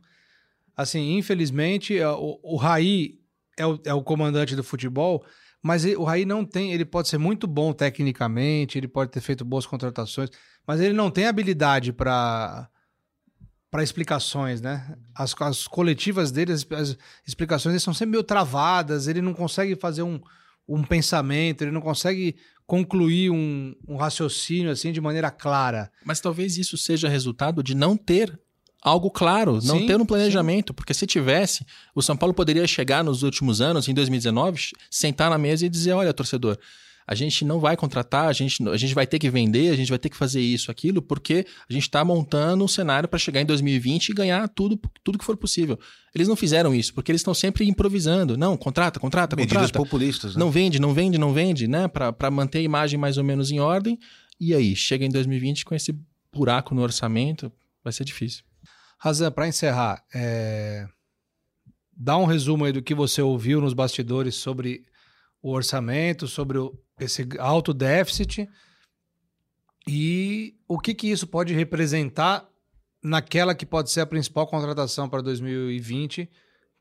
Assim, 0.75 1.17
infelizmente, 1.17 1.97
é, 1.97 2.09
o, 2.09 2.39
o 2.41 2.55
Raí 2.55 3.19
é 3.57 3.65
o, 3.65 3.79
é 3.85 3.93
o 3.93 4.03
comandante 4.03 4.55
do 4.55 4.63
futebol, 4.63 5.23
mas 5.61 5.85
ele, 5.85 5.95
o 5.95 6.03
Raí 6.03 6.25
não 6.25 6.43
tem. 6.43 6.73
Ele 6.73 6.85
pode 6.85 7.07
ser 7.07 7.17
muito 7.17 7.47
bom 7.47 7.73
tecnicamente, 7.73 8.77
ele 8.77 8.87
pode 8.87 9.11
ter 9.11 9.21
feito 9.21 9.45
boas 9.45 9.65
contratações, 9.65 10.29
mas 10.65 10.81
ele 10.81 10.93
não 10.93 11.11
tem 11.11 11.27
habilidade 11.27 11.93
para 11.93 12.69
para 13.69 13.83
explicações, 13.83 14.61
né? 14.61 14.97
As, 15.13 15.35
as 15.41 15.67
coletivas 15.67 16.31
dele, 16.31 16.53
as, 16.53 16.65
as 16.71 16.97
explicações 17.27 17.83
são 17.83 17.93
sempre 17.93 18.11
meio 18.11 18.23
travadas, 18.23 19.07
ele 19.07 19.21
não 19.21 19.33
consegue 19.33 19.75
fazer 19.75 20.03
um, 20.03 20.21
um 20.67 20.83
pensamento, 20.83 21.61
ele 21.61 21.71
não 21.71 21.81
consegue 21.81 22.35
concluir 22.65 23.29
um, 23.29 23.73
um 23.87 23.95
raciocínio 23.95 24.69
assim 24.69 24.91
de 24.91 24.99
maneira 24.99 25.31
clara. 25.31 25.89
Mas 26.03 26.19
talvez 26.19 26.57
isso 26.57 26.77
seja 26.77 27.07
resultado 27.07 27.63
de 27.63 27.73
não 27.73 27.95
ter 27.95 28.37
algo 28.81 29.09
claro, 29.09 29.53
não 29.63 29.79
Sim, 29.79 29.87
ter 29.87 29.99
um 29.99 30.05
planejamento, 30.05 30.73
porque 30.73 30.93
se 30.93 31.07
tivesse, 31.07 31.65
o 31.95 32.01
São 32.01 32.15
Paulo 32.15 32.33
poderia 32.33 32.67
chegar 32.67 33.03
nos 33.03 33.23
últimos 33.23 33.59
anos, 33.59 33.87
em 33.87 33.93
2019, 33.93 34.71
sentar 34.91 35.29
na 35.29 35.37
mesa 35.37 35.65
e 35.65 35.69
dizer, 35.69 35.93
olha, 35.93 36.13
torcedor, 36.13 36.57
a 37.07 37.15
gente 37.15 37.45
não 37.45 37.57
vai 37.57 37.77
contratar, 37.77 38.27
a 38.27 38.33
gente, 38.33 38.67
a 38.67 38.75
gente 38.75 38.93
vai 38.93 39.07
ter 39.07 39.17
que 39.17 39.29
vender, 39.29 39.71
a 39.71 39.77
gente 39.77 39.87
vai 39.87 39.97
ter 39.97 40.09
que 40.09 40.17
fazer 40.17 40.41
isso, 40.41 40.69
aquilo, 40.69 41.01
porque 41.01 41.45
a 41.69 41.71
gente 41.71 41.83
está 41.83 42.03
montando 42.03 42.65
um 42.65 42.67
cenário 42.67 43.07
para 43.07 43.17
chegar 43.17 43.39
em 43.39 43.45
2020 43.45 44.09
e 44.09 44.13
ganhar 44.13 44.45
tudo, 44.49 44.77
tudo 45.05 45.17
que 45.17 45.23
for 45.23 45.37
possível. 45.37 45.79
Eles 46.13 46.27
não 46.27 46.35
fizeram 46.35 46.75
isso, 46.75 46.93
porque 46.93 47.09
eles 47.09 47.21
estão 47.21 47.33
sempre 47.33 47.65
improvisando. 47.65 48.35
Não, 48.35 48.57
contrata, 48.57 48.99
contrata, 48.99 49.37
Medidas 49.37 49.67
contrata. 49.67 49.79
populistas, 49.79 50.35
né? 50.35 50.39
Não 50.39 50.51
vende, 50.51 50.81
não 50.81 50.93
vende, 50.93 51.17
não 51.17 51.33
vende, 51.33 51.65
né? 51.65 51.87
Para 51.87 52.29
manter 52.29 52.57
a 52.57 52.63
imagem 52.63 52.99
mais 52.99 53.17
ou 53.17 53.23
menos 53.23 53.51
em 53.51 53.59
ordem. 53.59 53.97
E 54.37 54.53
aí, 54.53 54.75
chega 54.75 55.05
em 55.05 55.09
2020 55.09 55.63
com 55.63 55.73
esse 55.73 55.97
buraco 56.33 56.75
no 56.75 56.81
orçamento, 56.81 57.49
vai 57.81 57.93
ser 57.93 58.03
difícil. 58.03 58.43
Razan, 58.99 59.31
para 59.31 59.47
encerrar, 59.47 60.03
é... 60.13 60.85
dá 61.95 62.17
um 62.17 62.25
resumo 62.25 62.65
aí 62.65 62.73
do 62.73 62.81
que 62.81 62.93
você 62.93 63.21
ouviu 63.21 63.61
nos 63.61 63.73
bastidores 63.73 64.35
sobre 64.35 64.83
o 65.41 65.53
orçamento, 65.53 66.27
sobre 66.27 66.57
o, 66.57 66.77
esse 66.99 67.27
alto 67.39 67.73
déficit 67.73 68.47
e 69.87 70.55
o 70.67 70.79
que, 70.79 70.93
que 70.93 71.07
isso 71.09 71.27
pode 71.27 71.53
representar 71.53 72.47
naquela 73.03 73.55
que 73.55 73.65
pode 73.65 73.91
ser 73.91 74.01
a 74.01 74.05
principal 74.05 74.47
contratação 74.47 75.07
para 75.07 75.21
2020, 75.21 76.29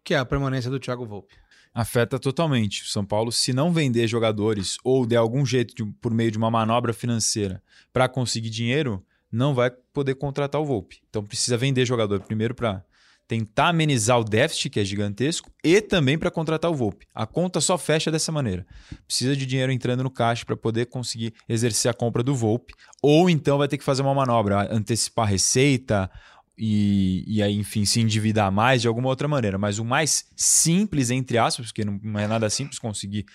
que 0.02 0.14
é 0.14 0.18
a 0.18 0.24
permanência 0.24 0.70
do 0.70 0.80
Thiago 0.80 1.06
Volpe. 1.06 1.34
afeta 1.72 2.18
totalmente. 2.18 2.82
O 2.84 2.86
São 2.86 3.04
Paulo, 3.04 3.30
se 3.30 3.52
não 3.52 3.70
vender 3.70 4.08
jogadores 4.08 4.78
ou 4.82 5.04
der 5.06 5.16
algum 5.16 5.44
jeito 5.44 5.74
de- 5.74 5.84
por 6.00 6.10
meio 6.10 6.30
de 6.30 6.38
uma 6.38 6.50
manobra 6.50 6.94
financeira 6.94 7.62
para 7.92 8.08
conseguir 8.08 8.48
dinheiro, 8.48 9.04
não 9.30 9.54
vai 9.54 9.70
poder 9.92 10.14
contratar 10.14 10.58
o 10.58 10.64
Volpe. 10.64 11.02
Então 11.10 11.22
precisa 11.22 11.54
vender 11.58 11.84
jogador 11.84 12.20
primeiro 12.22 12.54
para 12.54 12.82
tentar 13.28 13.68
amenizar 13.68 14.20
o 14.20 14.24
déficit, 14.24 14.70
que 14.70 14.80
é 14.80 14.84
gigantesco, 14.84 15.50
e 15.62 15.80
também 15.80 16.16
para 16.16 16.30
contratar 16.30 16.70
o 16.70 16.74
Volpe. 16.74 17.06
A 17.14 17.26
conta 17.26 17.60
só 17.60 17.76
fecha 17.76 18.10
dessa 18.10 18.30
maneira. 18.30 18.66
Precisa 19.06 19.36
de 19.36 19.44
dinheiro 19.44 19.72
entrando 19.72 20.02
no 20.02 20.10
caixa 20.10 20.44
para 20.44 20.56
poder 20.56 20.86
conseguir 20.86 21.34
exercer 21.48 21.90
a 21.90 21.94
compra 21.94 22.22
do 22.22 22.34
Volpe, 22.34 22.74
ou 23.02 23.28
então 23.28 23.58
vai 23.58 23.68
ter 23.68 23.78
que 23.78 23.84
fazer 23.84 24.02
uma 24.02 24.14
manobra, 24.14 24.72
antecipar 24.72 25.28
receita, 25.28 26.10
e, 26.58 27.24
e 27.26 27.42
aí, 27.42 27.54
enfim, 27.54 27.84
se 27.84 28.00
endividar 28.00 28.50
mais 28.50 28.80
de 28.80 28.88
alguma 28.88 29.08
outra 29.08 29.28
maneira. 29.28 29.58
Mas 29.58 29.78
o 29.78 29.84
mais 29.84 30.24
simples, 30.34 31.10
entre 31.10 31.36
aspas, 31.36 31.66
porque 31.66 31.84
não 31.84 32.18
é 32.18 32.26
nada 32.26 32.48
simples 32.48 32.78
conseguir, 32.78 33.26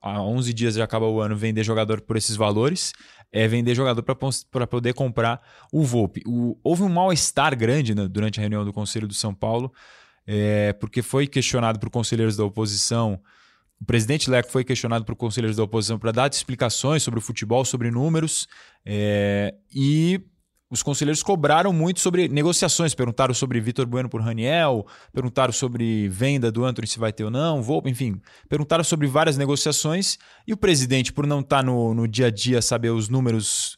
há 0.00 0.20
11 0.20 0.52
dias 0.52 0.74
já 0.74 0.84
acaba 0.84 1.06
o 1.06 1.20
ano, 1.20 1.36
vender 1.36 1.62
jogador 1.62 2.00
por 2.00 2.16
esses 2.16 2.36
valores, 2.36 2.92
é 3.34 3.48
vender 3.48 3.74
jogador 3.74 4.00
para 4.48 4.64
poder 4.64 4.94
comprar 4.94 5.42
o 5.72 5.82
Volpe. 5.82 6.22
O, 6.24 6.56
houve 6.62 6.84
um 6.84 6.88
mal-estar 6.88 7.56
grande 7.56 7.92
né, 7.92 8.06
durante 8.06 8.38
a 8.38 8.40
reunião 8.40 8.64
do 8.64 8.72
Conselho 8.72 9.08
do 9.08 9.12
São 9.12 9.34
Paulo, 9.34 9.72
é, 10.24 10.72
porque 10.74 11.02
foi 11.02 11.26
questionado 11.26 11.80
por 11.80 11.90
conselheiros 11.90 12.36
da 12.36 12.44
oposição. 12.44 13.20
O 13.80 13.84
presidente 13.84 14.30
Leco 14.30 14.52
foi 14.52 14.62
questionado 14.62 15.04
por 15.04 15.16
conselheiros 15.16 15.56
da 15.56 15.64
oposição 15.64 15.98
para 15.98 16.12
dar 16.12 16.30
explicações 16.30 17.02
sobre 17.02 17.18
o 17.18 17.20
futebol, 17.20 17.64
sobre 17.64 17.90
números, 17.90 18.46
é, 18.86 19.52
e 19.74 20.20
os 20.74 20.82
conselheiros 20.82 21.22
cobraram 21.22 21.72
muito 21.72 22.00
sobre 22.00 22.26
negociações, 22.26 22.94
perguntaram 22.94 23.32
sobre 23.32 23.60
Vitor 23.60 23.86
Bueno 23.86 24.08
por 24.08 24.20
Raniel, 24.20 24.84
perguntaram 25.12 25.52
sobre 25.52 26.08
venda 26.08 26.50
do 26.50 26.64
Antony 26.64 26.88
se 26.88 26.98
vai 26.98 27.12
ter 27.12 27.22
ou 27.22 27.30
não, 27.30 27.64
enfim, 27.84 28.20
perguntaram 28.48 28.82
sobre 28.82 29.06
várias 29.06 29.36
negociações. 29.36 30.18
E 30.44 30.52
o 30.52 30.56
presidente, 30.56 31.12
por 31.12 31.28
não 31.28 31.40
estar 31.40 31.62
no, 31.62 31.94
no 31.94 32.08
dia 32.08 32.26
a 32.26 32.30
dia, 32.30 32.60
saber 32.60 32.90
os 32.90 33.08
números 33.08 33.76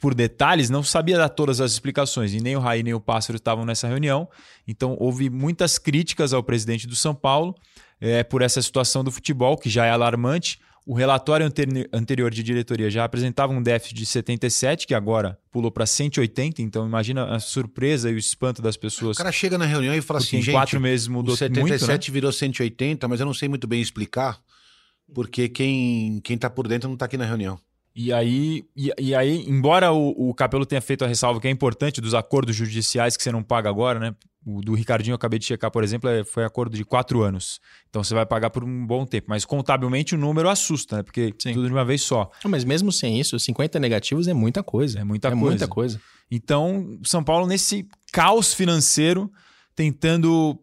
por 0.00 0.14
detalhes, 0.14 0.70
não 0.70 0.82
sabia 0.82 1.18
dar 1.18 1.28
todas 1.28 1.60
as 1.60 1.72
explicações. 1.72 2.32
E 2.32 2.40
nem 2.40 2.56
o 2.56 2.60
Raí 2.60 2.82
nem 2.82 2.94
o 2.94 3.00
Pássaro 3.00 3.36
estavam 3.36 3.66
nessa 3.66 3.86
reunião, 3.86 4.26
então 4.66 4.96
houve 4.98 5.28
muitas 5.28 5.78
críticas 5.78 6.32
ao 6.32 6.42
presidente 6.42 6.86
do 6.86 6.96
São 6.96 7.14
Paulo 7.14 7.54
é, 8.00 8.22
por 8.24 8.40
essa 8.40 8.62
situação 8.62 9.04
do 9.04 9.10
futebol, 9.10 9.54
que 9.58 9.68
já 9.68 9.84
é 9.84 9.90
alarmante. 9.90 10.58
O 10.90 10.94
relatório 10.94 11.44
anteri- 11.44 11.86
anterior 11.92 12.30
de 12.30 12.42
diretoria 12.42 12.88
já 12.88 13.04
apresentava 13.04 13.52
um 13.52 13.62
déficit 13.62 13.94
de 13.94 14.06
77, 14.06 14.86
que 14.86 14.94
agora 14.94 15.38
pulou 15.50 15.70
para 15.70 15.84
180. 15.84 16.62
Então, 16.62 16.86
imagina 16.86 17.26
a 17.26 17.38
surpresa 17.38 18.10
e 18.10 18.14
o 18.14 18.18
espanto 18.18 18.62
das 18.62 18.74
O 18.74 18.80
pessoas. 18.80 19.18
cara 19.18 19.30
chega 19.30 19.58
na 19.58 19.66
reunião 19.66 19.94
e 19.94 20.00
fala 20.00 20.18
assim, 20.18 20.38
em 20.38 20.42
gente, 20.42 20.54
quatro 20.54 20.80
meses 20.80 21.06
o 21.06 21.12
mudou 21.12 21.36
77 21.36 21.82
muito, 21.90 22.06
né? 22.08 22.12
virou 22.14 22.32
180, 22.32 23.06
mas 23.06 23.20
eu 23.20 23.26
não 23.26 23.34
sei 23.34 23.50
muito 23.50 23.66
bem 23.66 23.82
explicar, 23.82 24.40
porque 25.14 25.46
quem, 25.50 26.20
quem 26.24 26.38
tá 26.38 26.48
por 26.48 26.66
dentro 26.66 26.88
não 26.88 26.96
tá 26.96 27.04
aqui 27.04 27.18
na 27.18 27.26
reunião. 27.26 27.60
E 28.00 28.12
aí, 28.12 28.64
e, 28.76 28.92
e 28.96 29.12
aí 29.12 29.44
embora 29.48 29.90
o, 29.90 30.30
o 30.30 30.32
Capelo 30.32 30.64
tenha 30.64 30.80
feito 30.80 31.04
a 31.04 31.08
ressalva 31.08 31.40
que 31.40 31.48
é 31.48 31.50
importante 31.50 32.00
dos 32.00 32.14
acordos 32.14 32.54
judiciais 32.54 33.16
que 33.16 33.24
você 33.24 33.32
não 33.32 33.42
paga 33.42 33.68
agora, 33.68 33.98
né? 33.98 34.14
O 34.46 34.60
do 34.60 34.72
Ricardinho 34.72 35.14
eu 35.14 35.16
acabei 35.16 35.36
de 35.36 35.44
checar, 35.46 35.68
por 35.68 35.82
exemplo, 35.82 36.08
é- 36.08 36.22
foi 36.22 36.44
acordo 36.44 36.76
de 36.76 36.84
quatro 36.84 37.22
anos. 37.22 37.58
Então 37.90 38.04
você 38.04 38.14
vai 38.14 38.24
pagar 38.24 38.50
por 38.50 38.62
um 38.62 38.86
bom 38.86 39.04
tempo. 39.04 39.26
Mas 39.28 39.44
contabilmente 39.44 40.14
o 40.14 40.18
número 40.18 40.48
assusta, 40.48 40.98
né? 40.98 41.02
Porque 41.02 41.34
Sim. 41.40 41.52
tudo 41.52 41.66
de 41.66 41.72
uma 41.72 41.84
vez 41.84 42.02
só. 42.02 42.30
Mas 42.44 42.62
mesmo 42.62 42.92
sem 42.92 43.18
isso, 43.18 43.36
50 43.36 43.80
negativos 43.80 44.28
é 44.28 44.32
muita 44.32 44.62
coisa. 44.62 45.00
É 45.00 45.04
muita 45.04 45.26
é 45.26 45.30
coisa. 45.32 45.44
muita 45.44 45.66
coisa. 45.66 46.00
Então, 46.30 47.00
São 47.02 47.24
Paulo, 47.24 47.48
nesse 47.48 47.84
caos 48.12 48.54
financeiro, 48.54 49.28
tentando 49.74 50.56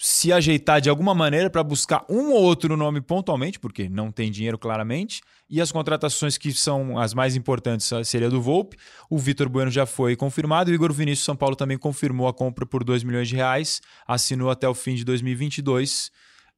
se 0.00 0.32
ajeitar 0.32 0.80
de 0.80 0.88
alguma 0.88 1.14
maneira 1.14 1.50
para 1.50 1.62
buscar 1.62 2.04
um 2.08 2.32
ou 2.32 2.42
outro 2.42 2.76
nome 2.76 3.00
pontualmente, 3.00 3.58
porque 3.58 3.88
não 3.88 4.12
tem 4.12 4.30
dinheiro 4.30 4.58
claramente, 4.58 5.20
e 5.50 5.60
as 5.60 5.72
contratações 5.72 6.38
que 6.38 6.52
são 6.52 6.98
as 6.98 7.14
mais 7.14 7.34
importantes 7.34 7.90
seria 8.04 8.30
do 8.30 8.40
Volpe. 8.40 8.76
O 9.10 9.18
Vitor 9.18 9.48
Bueno 9.48 9.70
já 9.70 9.86
foi 9.86 10.14
confirmado, 10.14 10.70
o 10.70 10.74
Igor 10.74 10.92
Vinícius 10.92 11.24
São 11.24 11.36
Paulo 11.36 11.56
também 11.56 11.78
confirmou 11.78 12.28
a 12.28 12.34
compra 12.34 12.64
por 12.64 12.84
2 12.84 13.02
milhões 13.02 13.28
de 13.28 13.36
reais, 13.36 13.80
assinou 14.06 14.50
até 14.50 14.68
o 14.68 14.74
fim 14.74 14.94
de 14.94 15.04
2022. 15.04 16.10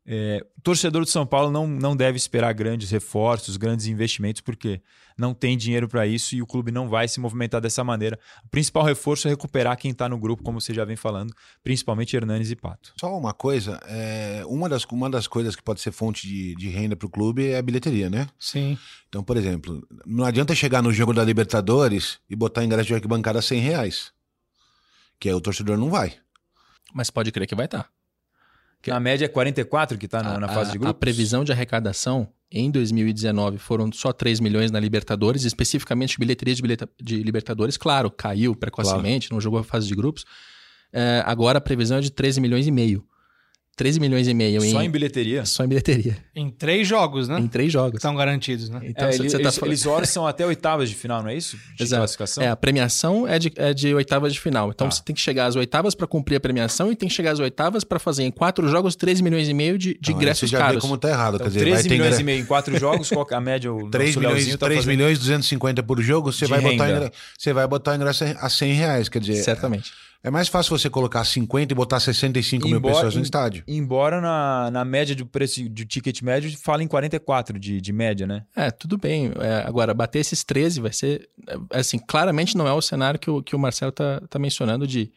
É, 0.07 0.45
o 0.57 0.61
torcedor 0.63 1.05
de 1.05 1.11
São 1.11 1.27
Paulo 1.27 1.51
não, 1.51 1.67
não 1.67 1.95
deve 1.95 2.17
esperar 2.17 2.53
grandes 2.53 2.91
reforços, 2.91 3.57
grandes 3.57 3.87
investimentos, 3.87 4.41
porque 4.41 4.81
não 5.17 5.35
tem 5.35 5.57
dinheiro 5.57 5.87
para 5.87 6.07
isso 6.07 6.35
e 6.35 6.43
o 6.43 6.47
clube 6.47 6.73
não 6.73 6.89
vai 6.89 7.07
se 7.07 7.21
movimentar 7.21 7.61
dessa 7.61 7.85
maneira. 7.85 8.19
O 8.45 8.49
principal 8.49 8.83
reforço 8.83 9.29
é 9.29 9.31
recuperar 9.31 9.77
quem 9.77 9.91
está 9.91 10.09
no 10.09 10.19
grupo, 10.19 10.43
como 10.43 10.61
você 10.61 10.73
já 10.73 10.85
vem 10.85 10.97
falando, 10.97 11.35
principalmente 11.63 12.17
Hernanes 12.17 12.51
e 12.51 12.57
Pato. 12.57 12.93
Só 12.99 13.17
uma 13.17 13.35
coisa, 13.35 13.79
é, 13.87 14.43
uma, 14.47 14.69
das, 14.69 14.85
uma 14.87 15.11
das 15.11 15.27
coisas 15.27 15.55
que 15.55 15.63
pode 15.63 15.81
ser 15.81 15.93
fonte 15.93 16.27
de, 16.27 16.55
de 16.55 16.69
renda 16.69 16.97
para 16.97 17.07
o 17.07 17.11
clube 17.11 17.49
é 17.49 17.59
a 17.59 17.63
bilheteria, 17.63 18.09
né? 18.09 18.27
Sim. 18.39 18.79
Então, 19.09 19.23
por 19.23 19.37
exemplo, 19.37 19.87
não 20.07 20.25
adianta 20.25 20.55
chegar 20.55 20.83
no 20.83 20.93
jogo 20.93 21.13
da 21.13 21.23
Libertadores 21.23 22.19
e 22.29 22.35
botar 22.35 22.65
ingresso 22.65 22.89
de 22.89 22.95
arquibancada 22.95 23.39
a 23.39 23.43
100 23.43 23.61
reais. 23.61 24.13
Que 25.19 25.29
aí 25.29 25.35
o 25.35 25.41
torcedor 25.41 25.77
não 25.77 25.91
vai. 25.91 26.17
Mas 26.95 27.11
pode 27.11 27.31
crer 27.31 27.47
que 27.47 27.55
vai 27.55 27.67
estar. 27.67 27.91
Na 28.87 28.99
média 29.01 29.25
é 29.27 29.29
44 29.29 29.99
que 29.99 30.07
está 30.07 30.23
na, 30.23 30.39
na 30.41 30.49
fase 30.49 30.71
de 30.73 30.77
A 30.79 30.81
grupos. 30.81 30.99
previsão 31.01 31.45
de 31.45 31.53
arrecadação 31.53 32.29
em 32.51 32.71
2019 32.71 33.59
foram 33.59 33.93
só 33.93 34.13
3 34.13 34.41
milhões 34.41 34.71
na 34.71 34.81
Libertadores, 34.81 35.45
especificamente 35.45 36.19
bilheteria 36.19 36.55
de, 36.55 36.63
bilheta- 36.63 36.89
de 37.01 37.23
Libertadores. 37.23 37.77
Claro, 37.77 38.11
caiu 38.11 38.57
precocemente, 38.57 39.31
não 39.31 39.41
jogou 39.41 39.59
a 39.61 39.65
fase 39.65 39.87
de 39.87 39.95
grupos. 39.95 40.25
É, 40.93 41.23
agora 41.27 41.59
a 41.59 41.61
previsão 41.61 41.99
é 41.99 42.01
de 42.01 42.11
13 42.11 42.41
milhões 42.41 42.67
e 42.67 42.71
meio. 42.71 43.05
13 43.81 43.99
milhões 43.99 44.29
e 44.29 44.35
meio 44.35 44.61
Só 44.61 44.83
em 44.83 44.91
bilheteria. 44.91 45.47
só 45.47 45.65
em 45.65 45.69
bilheteria. 45.69 46.15
Em 46.37 46.51
três 46.51 46.87
jogos, 46.87 47.29
né? 47.29 47.41
Em 47.41 47.49
três 47.49 47.73
jogos. 47.73 47.95
Estão 47.97 48.15
garantidos, 48.15 48.69
né? 48.69 48.79
Então, 48.85 49.09
É, 49.09 49.13
você- 49.13 49.23
eles, 49.23 49.33
você 49.33 49.39
tá 49.39 49.45
eles, 49.45 49.55
falando- 49.57 49.71
eles 49.73 49.87
orçam 49.87 50.27
até 50.27 50.45
oitavas 50.45 50.91
de 50.91 50.95
final, 50.95 51.23
não 51.23 51.31
é 51.31 51.35
isso? 51.35 51.57
De 51.77 51.83
Exato. 51.85 52.01
classificação? 52.03 52.45
É, 52.45 52.49
a 52.49 52.57
premiação 52.57 53.27
é 53.27 53.39
de, 53.39 53.51
é 53.57 53.73
de 53.73 53.95
oitavas 53.95 54.35
de 54.35 54.41
final. 54.41 54.69
Então 54.71 54.87
Tá. 54.87 54.95
você 54.95 55.03
tem 55.03 55.15
que 55.15 55.21
chegar 55.23 55.47
às 55.47 55.57
oitavas 55.57 55.95
para 55.95 56.07
cumprir 56.07 56.37
a 56.37 56.41
premiação 56.41 56.93
e 56.93 56.95
tem 56.97 57.09
que 57.09 57.15
chegar 57.15 57.31
às 57.33 57.39
oitavas 57.39 57.83
para 57.83 57.99
fazer 57.99 58.23
em 58.25 58.31
quatro 58.31 58.69
jogos 58.69 58.95
13 58.95 59.23
milhões 59.23 59.49
e 59.49 59.55
meio 59.55 59.79
de, 59.79 59.95
de 59.95 59.99
Então, 60.01 60.15
aí 60.15 60.17
ingressos 60.23 60.51
você 60.51 60.53
já 60.53 60.59
caros. 60.59 60.75
vê 60.75 60.81
como 60.83 60.99
tá 60.99 61.09
errado. 61.09 61.37
Então, 61.37 61.47
quer 61.47 61.49
dizer, 61.53 61.61
13 61.61 61.75
vai 61.77 61.83
ter 61.83 61.89
milhões 61.89 62.07
ingresso- 62.09 62.21
e 62.21 62.25
meio 62.25 62.41
em 62.43 62.45
quatro 62.45 62.79
jogos, 62.79 63.09
qual 63.09 63.27
é 63.31 63.35
a 63.35 63.41
média? 63.41 63.73
O 63.73 63.89
3 63.89 64.15
nosso 64.17 64.35
milhões, 64.35 64.57
tá 64.57 64.67
3 64.67 64.81
fazendo- 64.85 64.91
milhões 64.95 65.17
e 65.17 65.21
250 65.21 65.83
por 65.83 66.03
jogo, 66.03 66.31
você 66.31 66.45
vai, 66.45 66.61
botar 66.61 66.91
ingresso, 66.91 67.13
você 67.39 67.53
vai 67.55 67.67
botar 67.67 67.93
o 67.93 67.95
ingresso 67.95 68.25
a 68.41 68.49
100 68.51 68.73
reais. 68.75 69.09
Quer 69.09 69.21
dizer, 69.21 69.43
Certamente. 69.43 69.91
é 69.91 70.10
mais 70.29 70.49
fácil 70.49 70.77
você 70.77 70.91
colocar 70.91 71.25
50 71.25 71.73
e 71.73 71.75
botar 71.75 71.99
65 71.99 72.67
mil 72.69 72.77
Embora- 72.77 72.95
pessoas 72.95 73.15
no 73.15 73.21
em- 73.21 73.23
estádio. 73.23 73.65
Embora 73.67 74.21
na, 74.21 74.71
na 74.71 74.85
média 74.85 75.15
do 75.17 75.25
preço 75.25 75.67
de 75.67 75.87
ticket 75.87 76.21
médio 76.21 76.55
fala 76.59 76.83
em 76.83 76.87
44 76.89 77.59
de, 77.59 77.81
de 77.81 77.93
média, 77.93 78.27
né? 78.27 78.45
É, 78.55 78.71
tudo 78.71 78.99
bem. 78.99 79.33
É, 79.41 79.63
agora, 79.67 79.95
bater 79.95 80.19
esses 80.19 80.45
13 80.45 80.81
vai 80.81 80.93
ser. 80.93 81.31
é, 81.49 81.79
Assim, 81.79 81.99
claramente 81.99 82.55
não 82.57 82.69
é 82.69 82.73
o 82.75 82.83
cenário 82.83 83.19
que 83.19 83.31
o, 83.31 83.43
que 83.43 83.57
o 83.57 83.59
Marcelo 83.59 83.93
tá, 83.93 84.21
tá 84.29 84.39
mencionando 84.39 84.87
de 84.87 85.11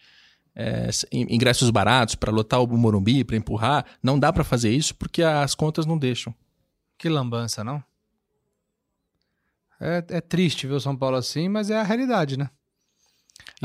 é, 0.56 0.88
ingressos 1.12 1.70
baratos 1.70 2.16
para 2.16 2.32
lotar 2.32 2.64
o 2.64 2.78
Morumbi, 2.78 3.26
para 3.26 3.36
empurrar. 3.36 3.86
Não 4.02 4.18
dá 4.18 4.32
para 4.32 4.46
fazer 4.46 4.72
isso 4.72 4.96
porque 4.96 5.22
as 5.22 5.54
contas 5.54 5.86
não 5.86 5.98
deixam. 5.98 6.34
Que 6.98 7.10
lambança, 7.10 7.62
não? 7.62 7.84
É, 9.82 10.04
é 10.08 10.22
triste 10.22 10.66
ver 10.66 10.76
o 10.76 10.80
São 10.80 10.96
Paulo 10.96 11.18
assim, 11.18 11.50
mas 11.50 11.70
é 11.70 11.78
a 11.78 11.84
realidade, 11.84 12.38
né? 12.38 12.50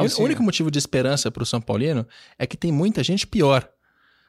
O 0.03 0.25
único 0.25 0.43
motivo 0.43 0.71
de 0.71 0.79
esperança 0.79 1.31
para 1.31 1.43
o 1.43 1.47
São 1.47 1.61
Paulino 1.61 2.07
é 2.39 2.47
que 2.47 2.57
tem 2.57 2.71
muita 2.71 3.03
gente 3.03 3.27
pior. 3.27 3.69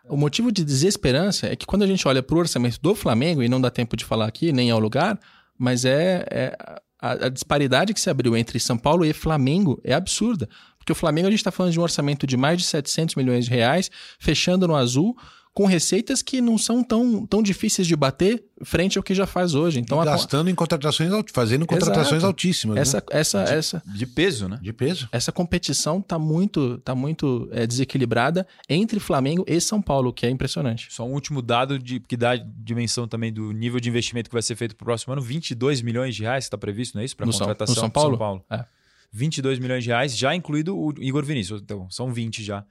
O 0.08 0.18
motivo 0.18 0.52
de 0.52 0.64
desesperança 0.64 1.48
é 1.48 1.56
que 1.56 1.66
quando 1.66 1.84
a 1.84 1.88
gente 1.88 2.08
olha 2.08 2.24
para 2.24 2.36
o 2.36 2.40
orçamento 2.40 2.80
do 2.82 2.96
Flamengo, 2.96 3.44
e 3.44 3.50
não 3.50 3.62
dá 3.62 3.70
tempo 3.70 3.96
de 3.96 4.04
falar 4.04 4.28
aqui, 4.28 4.52
nem 4.52 4.72
ao 4.72 4.80
lugar, 4.80 5.20
mas 5.58 5.86
é, 5.86 6.26
é 6.32 6.58
a, 7.00 7.12
a 7.26 7.30
disparidade 7.30 7.94
que 7.94 8.02
se 8.02 8.10
abriu 8.10 8.36
entre 8.36 8.60
São 8.60 8.78
Paulo 8.78 9.06
e 9.06 9.14
Flamengo 9.14 9.80
é 9.84 9.94
absurda. 9.94 10.50
Porque 10.78 10.92
o 10.92 10.96
Flamengo 10.96 11.28
a 11.28 11.32
gente 11.32 11.40
está 11.40 11.52
falando 11.52 11.72
de 11.72 11.80
um 11.80 11.84
orçamento 11.84 12.26
de 12.26 12.36
mais 12.36 12.58
de 12.58 12.66
700 12.66 13.16
milhões 13.16 13.46
de 13.46 13.52
reais, 13.52 13.92
fechando 14.18 14.68
no 14.68 14.76
azul, 14.76 15.16
com 15.54 15.66
receitas 15.66 16.22
que 16.22 16.40
não 16.40 16.58
são 16.58 16.82
tão, 16.84 17.26
tão 17.26 17.44
difíceis 17.44 17.86
de 17.86 17.94
bater 17.96 18.46
frente 18.64 18.98
ao 18.98 19.04
que 19.04 19.14
já 19.14 19.26
faz 19.28 19.56
hoje. 19.56 19.80
Então, 19.80 19.98
E 19.98 20.02
a- 20.02 20.06
gastando 20.06 20.50
em 20.50 20.56
contratações, 20.56 21.12
fazendo 21.34 21.66
contratações 21.66 22.14
Exato. 22.20 22.26
altíssimas. 22.28 22.76
né? 22.76 22.82
essa, 22.82 23.04
essa, 23.12 23.42
essa, 23.44 23.84
De 23.86 24.06
peso, 24.06 24.48
né? 24.48 24.58
De 24.62 24.72
peso. 24.72 25.10
essa 25.12 25.32
competição 25.34 26.02
tá 26.02 26.18
muito, 26.18 26.78
tá 26.78 26.96
muito 26.96 27.50
é, 27.52 27.68
desequilibrada 27.68 28.48
entre 28.70 29.00
Flamengo 29.00 29.44
e 29.48 29.60
São 29.60 29.82
Paulo, 29.82 30.14
que 30.14 30.26
é 30.26 30.30
impressionante. 30.30 30.88
Só 30.92 31.06
um 31.06 31.12
último 31.14 31.42
dado 31.42 31.78
de, 31.78 32.00
que 32.00 32.16
dá 32.16 32.36
dimensão 32.38 33.08
também 33.08 33.34
do 33.34 33.52
nível 33.52 33.80
de 33.82 33.90
investimento 33.90 34.30
que 34.30 34.36
vai 34.36 34.44
ser 34.44 34.56
feito 34.56 34.76
para 34.78 34.84
o 34.84 34.86
próximo 34.86 35.12
ano: 35.14 35.22
22 35.22 35.82
milhões 35.82 36.16
de 36.16 36.22
reais 36.24 36.46
está 36.46 36.58
previsto, 36.58 36.96
não 36.96 37.02
é 37.02 37.06
isso? 37.06 37.18
Para 37.18 37.26
No 37.26 37.34
São- 37.34 37.40
contratação 37.48 37.76
no 37.76 37.82
São 37.82 37.90
Paulo? 37.90 38.46
É. 38.50 38.64
22 39.12 39.58
milhões 39.60 39.84
de 39.84 39.90
reais, 39.90 40.16
já 40.16 40.36
incluído 40.36 40.78
o 40.78 40.94
Igor 41.02 41.26
Vinícius. 41.26 41.62
Então, 41.62 41.90
são 41.90 42.14
20 42.14 42.44
já. 42.44 42.64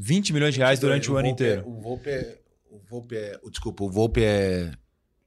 20 0.00 0.32
milhões 0.32 0.54
de 0.54 0.60
reais 0.60 0.78
durante 0.78 1.10
o, 1.10 1.16
ano 1.16 1.26
Volpe 1.28 1.42
inteiro. 1.42 1.60
É, 1.62 1.64
o 1.68 1.80
Volpe 1.80 2.08
é. 2.10 2.40
O 2.70 2.78
Volpe 2.78 3.16
é. 3.16 3.40
o- 3.42 3.50
Desculpa, 3.50 3.82
o 3.84 3.90
Volpe 3.90 4.22
é. 4.22 4.72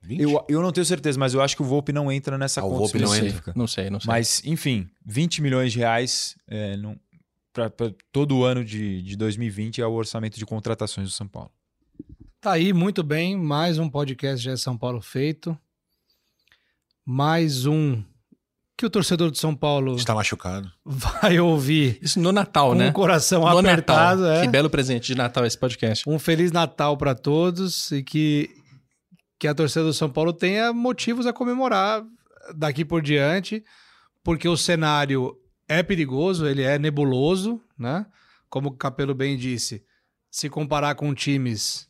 20? 0.01 0.22
Eu, 0.22 0.45
eu 0.47 0.61
não 0.61 0.72
tenho 0.72 0.86
certeza, 0.86 1.19
mas 1.19 1.34
eu 1.34 1.41
acho 1.41 1.55
que 1.55 1.61
o 1.61 1.65
Volpe 1.65 1.91
não 1.91 2.11
entra 2.11 2.38
nessa 2.38 2.61
Ah, 2.61 2.65
o 2.65 2.69
conta 2.69 2.80
Volpe 2.80 2.99
não 2.99 3.13
específica. 3.13 3.53
Não 3.55 3.67
sei, 3.67 3.89
não 3.89 3.99
sei. 3.99 4.07
Mas, 4.07 4.41
enfim, 4.45 4.89
20 5.05 5.41
milhões 5.41 5.72
de 5.74 5.80
reais 5.80 6.36
é, 6.47 6.76
para 7.53 7.69
todo 8.11 8.38
o 8.38 8.43
ano 8.45 8.63
de, 8.63 9.01
de 9.03 9.15
2020 9.17 9.82
é 9.82 9.86
o 9.86 9.91
orçamento 9.91 10.38
de 10.39 10.45
contratações 10.45 11.07
do 11.07 11.11
São 11.13 11.28
Paulo. 11.28 11.51
Tá 12.39 12.53
aí, 12.53 12.74
muito 12.74 13.03
bem. 13.03 13.38
Mais 13.38 13.78
um 13.78 13.88
podcast 13.89 14.43
já 14.43 14.53
é 14.53 14.57
São 14.57 14.76
Paulo 14.78 15.01
feito. 15.01 15.55
Mais 17.05 17.65
um 17.65 18.01
que 18.78 18.86
o 18.86 18.89
torcedor 18.89 19.30
de 19.30 19.38
São 19.38 19.55
Paulo 19.55 19.95
Está 19.95 20.15
machucado. 20.15 20.72
vai 20.84 21.39
ouvir 21.39 21.99
Isso 22.01 22.19
no 22.19 22.32
Natal, 22.32 22.69
com 22.69 22.76
né? 22.76 22.89
o 22.89 22.93
coração 22.93 23.41
no 23.41 23.57
apertado. 23.59 24.22
Natal. 24.22 24.38
é. 24.38 24.41
Que 24.41 24.47
belo 24.47 24.69
presente 24.69 25.07
de 25.07 25.15
Natal 25.15 25.45
esse 25.45 25.57
podcast. 25.57 26.09
Um 26.09 26.17
Feliz 26.17 26.51
Natal 26.51 26.97
para 26.97 27.13
todos 27.13 27.91
e 27.91 28.01
que, 28.01 28.49
que 29.39 29.47
a 29.47 29.53
torcida 29.53 29.84
do 29.86 29.93
São 29.93 30.09
Paulo 30.09 30.34
tenha 30.34 30.74
motivos 30.74 31.28
a 31.28 31.34
comemorar 31.34 32.03
daqui 32.55 32.84
por 32.84 33.01
diante, 33.03 33.63
porque 34.24 34.47
o 34.47 34.57
cenário 34.57 35.36
é 35.67 35.84
perigoso, 35.84 36.47
ele 36.47 36.63
é 36.63 36.80
nebuloso, 36.80 37.61
né? 37.78 38.05
Como 38.49 38.69
o 38.69 38.76
Capelo 38.76 39.13
bem 39.13 39.38
disse, 39.38 39.84
se 40.30 40.49
comparar 40.49 40.95
com 40.95 41.13
times 41.13 41.88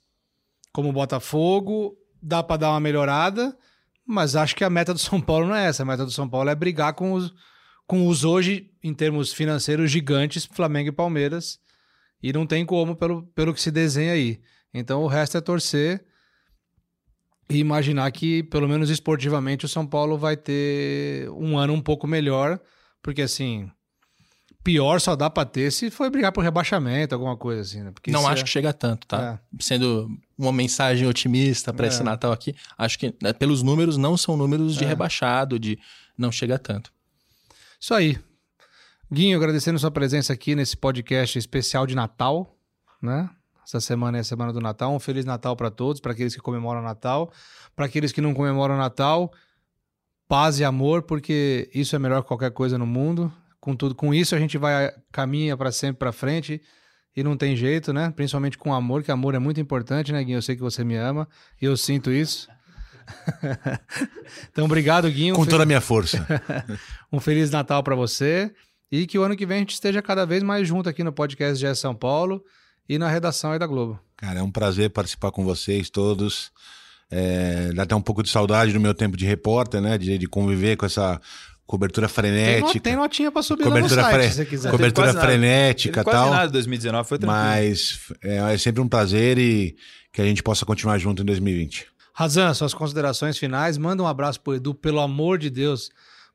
como 0.73 0.89
o 0.89 0.93
Botafogo, 0.93 1.95
dá 2.21 2.43
para 2.43 2.57
dar 2.57 2.69
uma 2.71 2.79
melhorada, 2.79 3.57
mas 4.05 4.35
acho 4.35 4.55
que 4.55 4.63
a 4.63 4.69
meta 4.69 4.93
do 4.93 4.99
São 4.99 5.21
Paulo 5.21 5.47
não 5.47 5.55
é 5.55 5.65
essa. 5.65 5.83
A 5.83 5.85
meta 5.85 6.05
do 6.05 6.11
São 6.11 6.27
Paulo 6.27 6.49
é 6.49 6.55
brigar 6.55 6.93
com 6.93 7.13
os, 7.13 7.33
com 7.87 8.07
os 8.07 8.23
hoje, 8.23 8.71
em 8.83 8.93
termos 8.93 9.33
financeiros, 9.33 9.91
gigantes, 9.91 10.45
Flamengo 10.45 10.89
e 10.89 10.93
Palmeiras. 10.93 11.59
E 12.21 12.31
não 12.31 12.45
tem 12.45 12.65
como 12.65 12.95
pelo, 12.95 13.23
pelo 13.27 13.53
que 13.53 13.61
se 13.61 13.71
desenha 13.71 14.13
aí. 14.13 14.41
Então 14.73 15.03
o 15.03 15.07
resto 15.07 15.37
é 15.37 15.41
torcer 15.41 16.05
e 17.49 17.57
imaginar 17.57 18.09
que, 18.11 18.43
pelo 18.43 18.67
menos 18.67 18.89
esportivamente, 18.89 19.65
o 19.65 19.69
São 19.69 19.85
Paulo 19.85 20.17
vai 20.17 20.37
ter 20.37 21.29
um 21.31 21.57
ano 21.57 21.73
um 21.73 21.81
pouco 21.81 22.07
melhor, 22.07 22.59
porque 23.01 23.21
assim, 23.21 23.69
pior 24.63 24.99
só 24.99 25.15
dá 25.15 25.29
pra 25.29 25.45
ter 25.45 25.71
se 25.71 25.89
for 25.89 26.09
brigar 26.09 26.31
por 26.31 26.43
rebaixamento, 26.43 27.13
alguma 27.15 27.35
coisa 27.37 27.61
assim, 27.61 27.81
né? 27.81 27.91
Porque 27.91 28.11
não 28.11 28.27
acho 28.27 28.41
é- 28.41 28.43
que 28.43 28.49
chega 28.49 28.71
tanto, 28.73 29.07
tá? 29.07 29.39
Sendo 29.59 30.09
uma 30.37 30.51
mensagem 30.51 31.07
otimista 31.07 31.73
para 31.73 31.85
É. 31.85 31.89
esse 31.89 32.03
Natal 32.03 32.31
aqui, 32.31 32.55
acho 32.77 32.97
que 32.99 33.13
né, 33.21 33.33
pelos 33.33 33.63
números 33.63 33.97
não 33.97 34.15
são 34.17 34.37
números 34.37 34.75
de 34.75 34.83
É. 34.83 34.87
rebaixado, 34.87 35.57
de 35.59 35.79
não 36.17 36.31
chega 36.31 36.59
tanto. 36.59 36.91
Isso 37.79 37.93
aí. 37.93 38.17
Guinho, 39.11 39.37
agradecendo 39.37 39.77
sua 39.79 39.91
presença 39.91 40.31
aqui 40.31 40.55
nesse 40.55 40.77
podcast 40.77 41.37
especial 41.37 41.85
de 41.85 41.95
Natal, 41.95 42.55
né? 43.01 43.29
Essa 43.65 43.79
semana 43.79 44.17
é 44.17 44.21
a 44.21 44.23
semana 44.23 44.51
do 44.53 44.59
Natal. 44.61 44.93
Um 44.93 44.99
feliz 44.99 45.25
Natal 45.25 45.55
para 45.55 45.69
todos, 45.71 45.99
para 46.01 46.11
aqueles 46.11 46.35
que 46.35 46.41
comemoram 46.41 46.81
o 46.81 46.83
Natal, 46.83 47.31
para 47.75 47.85
aqueles 47.85 48.11
que 48.11 48.21
não 48.21 48.33
comemoram 48.33 48.75
o 48.75 48.77
Natal, 48.77 49.31
paz 50.27 50.59
e 50.59 50.63
amor, 50.63 51.03
porque 51.03 51.69
isso 51.73 51.95
é 51.95 51.99
melhor 51.99 52.21
que 52.21 52.27
qualquer 52.27 52.51
coisa 52.51 52.77
no 52.77 52.85
mundo. 52.85 53.31
Com 53.61 53.75
tudo, 53.75 53.95
com 53.95 54.13
isso 54.13 54.35
a 54.35 54.39
gente 54.39 54.57
vai 54.57 54.91
caminha 55.11 55.55
para 55.55 55.71
sempre 55.71 55.99
para 55.99 56.11
frente 56.11 56.61
e 57.15 57.23
não 57.23 57.37
tem 57.37 57.55
jeito, 57.55 57.93
né? 57.93 58.11
Principalmente 58.13 58.57
com 58.57 58.73
amor, 58.73 59.03
que 59.03 59.11
amor 59.11 59.35
é 59.35 59.39
muito 59.39 59.61
importante, 59.61 60.11
né, 60.11 60.23
Guinho? 60.23 60.37
Eu 60.37 60.41
sei 60.41 60.55
que 60.55 60.61
você 60.61 60.83
me 60.83 60.95
ama 60.95 61.29
e 61.61 61.65
eu 61.65 61.77
sinto 61.77 62.11
isso. 62.11 62.49
então, 64.51 64.65
obrigado, 64.65 65.09
Guinho. 65.09 65.35
Com 65.35 65.45
toda 65.45 65.63
a 65.63 65.65
minha 65.65 65.81
força. 65.81 66.25
um 67.13 67.19
feliz 67.19 67.51
Natal 67.51 67.83
para 67.83 67.95
você 67.95 68.51
e 68.91 69.05
que 69.05 69.19
o 69.19 69.23
ano 69.23 69.35
que 69.35 69.45
vem 69.45 69.57
a 69.57 69.59
gente 69.59 69.73
esteja 69.73 70.01
cada 70.01 70.25
vez 70.25 70.41
mais 70.43 70.67
junto 70.67 70.89
aqui 70.89 71.03
no 71.03 71.13
podcast 71.13 71.59
GE 71.59 71.75
São 71.75 71.95
Paulo 71.95 72.43
e 72.89 72.97
na 72.97 73.07
redação 73.09 73.51
aí 73.51 73.59
da 73.59 73.67
Globo. 73.67 73.99
Cara, 74.17 74.39
é 74.39 74.43
um 74.43 74.51
prazer 74.51 74.89
participar 74.89 75.31
com 75.31 75.43
vocês 75.43 75.89
todos. 75.89 76.51
É, 77.09 77.73
dá 77.73 77.83
até 77.83 77.95
um 77.95 78.01
pouco 78.01 78.23
de 78.23 78.29
saudade 78.29 78.71
do 78.71 78.79
meu 78.79 78.93
tempo 78.93 79.17
de 79.17 79.25
repórter, 79.25 79.81
né? 79.81 79.97
De, 79.97 80.17
de 80.17 80.27
conviver 80.27 80.77
com 80.77 80.85
essa 80.85 81.19
cobertura 81.71 82.07
Tem, 82.07 82.13
frenética. 82.13 82.79
tem 82.81 82.95
notinha 82.95 83.31
para 83.31 83.41
subir 83.41 83.63
lá 83.63 83.69
no 83.69 83.75
Cobertura 83.75 84.01
site, 84.03 84.27
se 84.29 84.35
você 84.35 84.45
quiser. 84.45 84.71
cobertura 84.71 85.13
frenética 85.13 86.01
e 86.01 86.03
quase 86.03 86.19
tal. 86.19 86.29
nada 86.31 86.49
em 86.49 86.51
2019, 86.51 87.07
foi 87.09 87.17
tranquilo. 87.17 87.41
Mas 87.43 87.99
é, 88.21 88.53
é 88.53 88.57
sempre 88.57 88.81
um 88.81 88.87
prazer 88.87 89.37
e 89.39 89.75
que 90.11 90.21
a 90.21 90.25
gente 90.25 90.43
possa 90.43 90.65
continuar 90.65 90.97
junto 90.97 91.21
em 91.21 91.25
2020. 91.25 91.87
Razan, 92.13 92.53
suas 92.53 92.73
considerações 92.73 93.37
finais. 93.37 93.77
Manda 93.77 94.03
um 94.03 94.07
abraço 94.07 94.41
pro 94.41 94.53
Edu, 94.53 94.75
pelo 94.75 94.99
amor 94.99 95.37
de 95.37 95.49
Deus, 95.49 95.89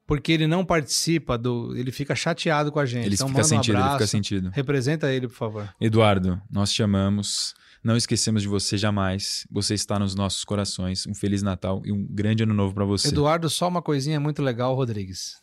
porque 0.07 0.33
ele 0.33 0.47
não 0.47 0.65
participa 0.65 1.37
do. 1.37 1.77
Ele 1.77 1.93
fica 1.93 2.15
chateado 2.15 2.73
com 2.73 2.81
a 2.81 2.87
gente. 2.87 3.05
Ele 3.07 3.15
então 3.15 3.29
fica 3.29 3.43
manda 3.43 3.47
um 3.47 3.57
sentido, 3.59 3.75
ele 3.75 3.83
abraço. 3.83 3.99
fica 3.99 4.07
sentido. 4.07 4.51
Representa 4.55 5.13
ele, 5.13 5.29
por 5.29 5.37
favor. 5.37 5.69
Eduardo, 5.79 6.41
nós 6.51 6.73
te 6.73 6.83
amamos. 6.83 7.55
Não 7.87 7.97
esquecemos 7.97 8.43
de 8.43 8.49
você 8.49 8.77
jamais. 8.77 9.47
Você 9.49 9.75
está 9.75 9.97
nos 9.97 10.13
nossos 10.13 10.43
corações. 10.43 11.07
Um 11.07 11.15
Feliz 11.15 11.41
Natal 11.41 11.81
e 11.85 11.93
um 11.93 12.05
grande 12.05 12.43
ano 12.43 12.53
novo 12.53 12.75
para 12.75 12.85
você. 12.85 13.07
Eduardo, 13.07 13.49
só 13.49 13.69
uma 13.69 13.81
coisinha 13.81 14.19
muito 14.19 14.43
legal, 14.43 14.75
Rodrigues. 14.75 15.37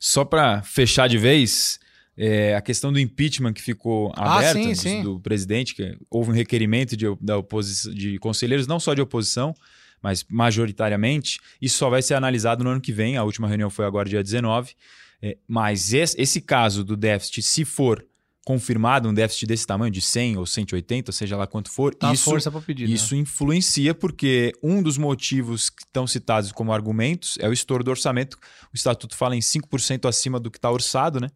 Só 0.00 0.24
para 0.24 0.60
fechar 0.62 1.08
de 1.08 1.16
vez, 1.16 1.78
é, 2.16 2.56
a 2.56 2.60
questão 2.60 2.92
do 2.92 2.98
impeachment 2.98 3.52
que 3.52 3.62
ficou 3.62 4.12
Ah, 4.16 4.38
aberta 4.38 4.60
sim, 4.60 4.72
do, 4.72 4.76
sim. 4.76 5.02
do 5.04 5.20
presidente, 5.20 5.72
que 5.72 5.96
houve 6.10 6.32
um 6.32 6.34
requerimento 6.34 6.96
de, 6.96 7.06
da 7.20 7.38
oposição, 7.38 7.94
de 7.94 8.18
conselheiros, 8.18 8.66
não 8.66 8.80
só 8.80 8.92
de 8.92 9.00
oposição, 9.00 9.54
mas 10.02 10.24
majoritariamente. 10.28 11.38
Isso 11.62 11.78
só 11.78 11.88
vai 11.88 12.02
ser 12.02 12.14
analisado 12.14 12.64
no 12.64 12.70
ano 12.70 12.80
que 12.80 12.90
vem. 12.90 13.16
A 13.16 13.22
última 13.22 13.46
reunião 13.46 13.70
foi 13.70 13.84
agora, 13.84 14.08
dia 14.08 14.20
19. 14.20 14.74
É, 15.22 15.38
mas 15.46 15.92
esse, 15.94 16.20
esse 16.20 16.40
caso 16.40 16.82
do 16.82 16.96
déficit, 16.96 17.40
se 17.40 17.64
for 17.64 18.04
confirmado 18.48 19.10
um 19.10 19.12
déficit 19.12 19.46
desse 19.46 19.66
tamanho, 19.66 19.90
de 19.90 20.00
100 20.00 20.38
ou 20.38 20.46
180, 20.46 21.12
seja 21.12 21.36
lá 21.36 21.46
quanto 21.46 21.70
for, 21.70 21.94
Dá 21.94 22.14
isso 22.14 22.24
força 22.24 22.50
pedir. 22.62 22.88
né? 22.88 22.94
isso 22.94 23.14
influencia 23.14 23.92
porque 23.92 24.54
um 24.62 24.82
dos 24.82 24.96
motivos 24.96 25.68
que 25.68 25.84
estão 25.84 26.06
citados 26.06 26.50
como 26.50 26.72
argumentos 26.72 27.36
é 27.40 27.46
o 27.46 27.52
estouro 27.52 27.84
do 27.84 27.90
orçamento. 27.90 28.38
O 28.72 28.74
estatuto 28.74 29.14
fala 29.14 29.36
em 29.36 29.40
5% 29.40 30.08
acima 30.08 30.40
do 30.40 30.50
que 30.50 30.56
está 30.56 30.70
orçado, 30.70 31.20
né? 31.20 31.28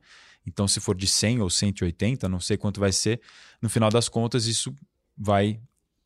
Então, 0.46 0.66
se 0.66 0.80
for 0.80 0.96
de 0.96 1.06
100 1.06 1.42
ou 1.42 1.50
180, 1.50 2.30
não 2.30 2.40
sei 2.40 2.56
quanto 2.56 2.80
vai 2.80 2.92
ser, 2.92 3.20
no 3.60 3.68
final 3.68 3.90
das 3.90 4.08
contas, 4.08 4.46
isso 4.46 4.74
vai 5.14 5.60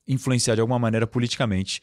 influenciar 0.08 0.56
de 0.56 0.60
alguma 0.60 0.80
maneira 0.80 1.06
politicamente 1.06 1.80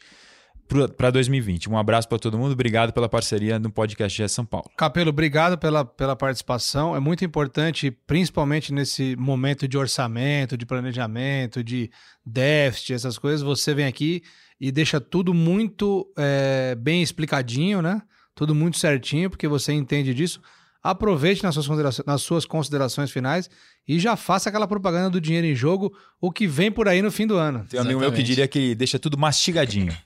para 0.96 1.10
2020. 1.10 1.68
Um 1.68 1.76
abraço 1.76 2.08
para 2.08 2.18
todo 2.18 2.38
mundo, 2.38 2.52
obrigado 2.52 2.92
pela 2.92 3.08
parceria 3.08 3.58
no 3.58 3.70
podcast 3.70 4.20
GE 4.20 4.28
São 4.28 4.44
Paulo. 4.44 4.70
Capelo, 4.76 5.10
obrigado 5.10 5.58
pela, 5.58 5.84
pela 5.84 6.16
participação. 6.16 6.96
É 6.96 7.00
muito 7.00 7.24
importante, 7.24 7.90
principalmente 7.90 8.72
nesse 8.72 9.14
momento 9.16 9.68
de 9.68 9.76
orçamento, 9.76 10.56
de 10.56 10.66
planejamento, 10.66 11.62
de 11.62 11.90
déficit, 12.24 12.94
essas 12.94 13.18
coisas. 13.18 13.42
Você 13.42 13.74
vem 13.74 13.86
aqui 13.86 14.22
e 14.60 14.72
deixa 14.72 15.00
tudo 15.00 15.34
muito 15.34 16.10
é, 16.16 16.74
bem 16.74 17.02
explicadinho, 17.02 17.82
né? 17.82 18.02
Tudo 18.34 18.54
muito 18.54 18.78
certinho, 18.78 19.30
porque 19.30 19.46
você 19.46 19.72
entende 19.72 20.12
disso. 20.12 20.40
Aproveite 20.82 21.42
nas 21.42 21.54
suas, 21.54 21.66
considerações, 21.66 22.06
nas 22.06 22.22
suas 22.22 22.44
considerações 22.44 23.10
finais 23.10 23.48
e 23.88 23.98
já 23.98 24.16
faça 24.16 24.48
aquela 24.48 24.66
propaganda 24.66 25.10
do 25.10 25.20
dinheiro 25.20 25.46
em 25.46 25.54
jogo, 25.54 25.96
o 26.20 26.30
que 26.30 26.46
vem 26.46 26.70
por 26.70 26.88
aí 26.88 27.00
no 27.00 27.10
fim 27.10 27.26
do 27.26 27.36
ano. 27.36 27.64
Tem 27.68 27.80
um 27.80 27.82
amigo 27.82 28.00
meu 28.00 28.12
que 28.12 28.22
diria 28.22 28.46
que 28.46 28.74
deixa 28.74 28.98
tudo 28.98 29.16
mastigadinho. 29.16 29.96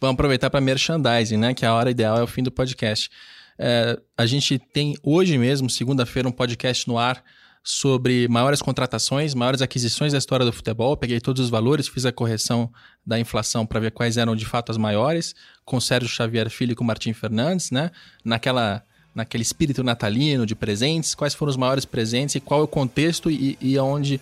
Vamos 0.00 0.14
aproveitar 0.14 0.50
para 0.50 0.60
merchandising, 0.60 1.36
né? 1.36 1.54
Que 1.54 1.64
a 1.64 1.74
hora 1.74 1.90
ideal 1.90 2.18
é 2.18 2.22
o 2.22 2.26
fim 2.26 2.42
do 2.42 2.50
podcast. 2.50 3.10
É, 3.58 3.98
a 4.16 4.24
gente 4.24 4.58
tem 4.58 4.96
hoje 5.02 5.36
mesmo, 5.36 5.68
segunda-feira, 5.68 6.28
um 6.28 6.32
podcast 6.32 6.86
no 6.86 6.96
ar 6.96 7.22
sobre 7.62 8.28
maiores 8.28 8.62
contratações, 8.62 9.34
maiores 9.34 9.60
aquisições 9.60 10.12
da 10.12 10.18
história 10.18 10.46
do 10.46 10.52
futebol. 10.52 10.96
Peguei 10.96 11.20
todos 11.20 11.44
os 11.44 11.50
valores, 11.50 11.88
fiz 11.88 12.06
a 12.06 12.12
correção 12.12 12.72
da 13.04 13.18
inflação 13.18 13.66
para 13.66 13.80
ver 13.80 13.90
quais 13.90 14.16
eram 14.16 14.34
de 14.36 14.46
fato 14.46 14.70
as 14.70 14.78
maiores, 14.78 15.34
com 15.64 15.80
Sérgio 15.80 16.08
Xavier 16.08 16.48
Filho 16.48 16.72
e 16.72 16.74
com 16.74 16.84
Martim 16.84 17.12
Fernandes, 17.12 17.70
né? 17.70 17.90
Naquela, 18.24 18.82
naquele 19.14 19.42
espírito 19.42 19.82
natalino 19.82 20.46
de 20.46 20.54
presentes, 20.54 21.14
quais 21.14 21.34
foram 21.34 21.50
os 21.50 21.56
maiores 21.56 21.84
presentes 21.84 22.36
e 22.36 22.40
qual 22.40 22.60
é 22.60 22.64
o 22.64 22.68
contexto 22.68 23.30
e, 23.30 23.58
e 23.60 23.76
aonde 23.76 24.20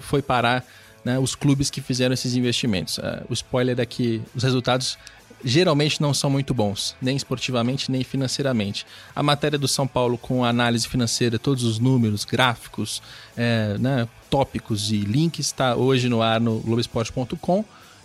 foi 0.00 0.20
parar 0.20 0.64
né, 1.04 1.18
os 1.18 1.34
clubes 1.34 1.70
que 1.70 1.80
fizeram 1.80 2.12
esses 2.12 2.34
investimentos. 2.34 2.98
Uh, 2.98 3.24
o 3.28 3.32
spoiler 3.32 3.78
é 3.80 3.86
que 3.86 4.22
os 4.34 4.42
resultados 4.42 4.98
geralmente 5.44 6.00
não 6.00 6.14
são 6.14 6.30
muito 6.30 6.54
bons, 6.54 6.96
nem 7.00 7.16
esportivamente, 7.16 7.90
nem 7.90 8.04
financeiramente. 8.04 8.86
A 9.14 9.22
matéria 9.22 9.58
do 9.58 9.66
São 9.66 9.86
Paulo 9.86 10.16
com 10.16 10.44
análise 10.44 10.86
financeira, 10.86 11.38
todos 11.38 11.64
os 11.64 11.78
números, 11.78 12.24
gráficos, 12.24 13.02
é, 13.36 13.76
né, 13.78 14.08
tópicos 14.30 14.90
e 14.90 14.98
links 14.98 15.46
está 15.46 15.74
hoje 15.74 16.08
no 16.08 16.22
ar 16.22 16.40
no 16.40 16.60
Globoesporte.com 16.60 17.64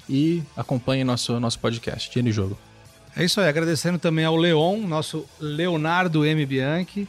e 0.10 0.42
acompanhe 0.56 1.04
nosso, 1.04 1.40
nosso 1.40 1.60
podcast, 1.60 2.12
Dia 2.12 2.24
de 2.24 2.32
Jogo. 2.32 2.58
É 3.16 3.24
isso 3.24 3.42
aí, 3.42 3.48
agradecendo 3.48 3.98
também 3.98 4.26
ao 4.26 4.36
Leon, 4.36 4.78
nosso 4.88 5.26
Leonardo 5.40 6.26
M. 6.26 6.46
Bianchi, 6.46 7.08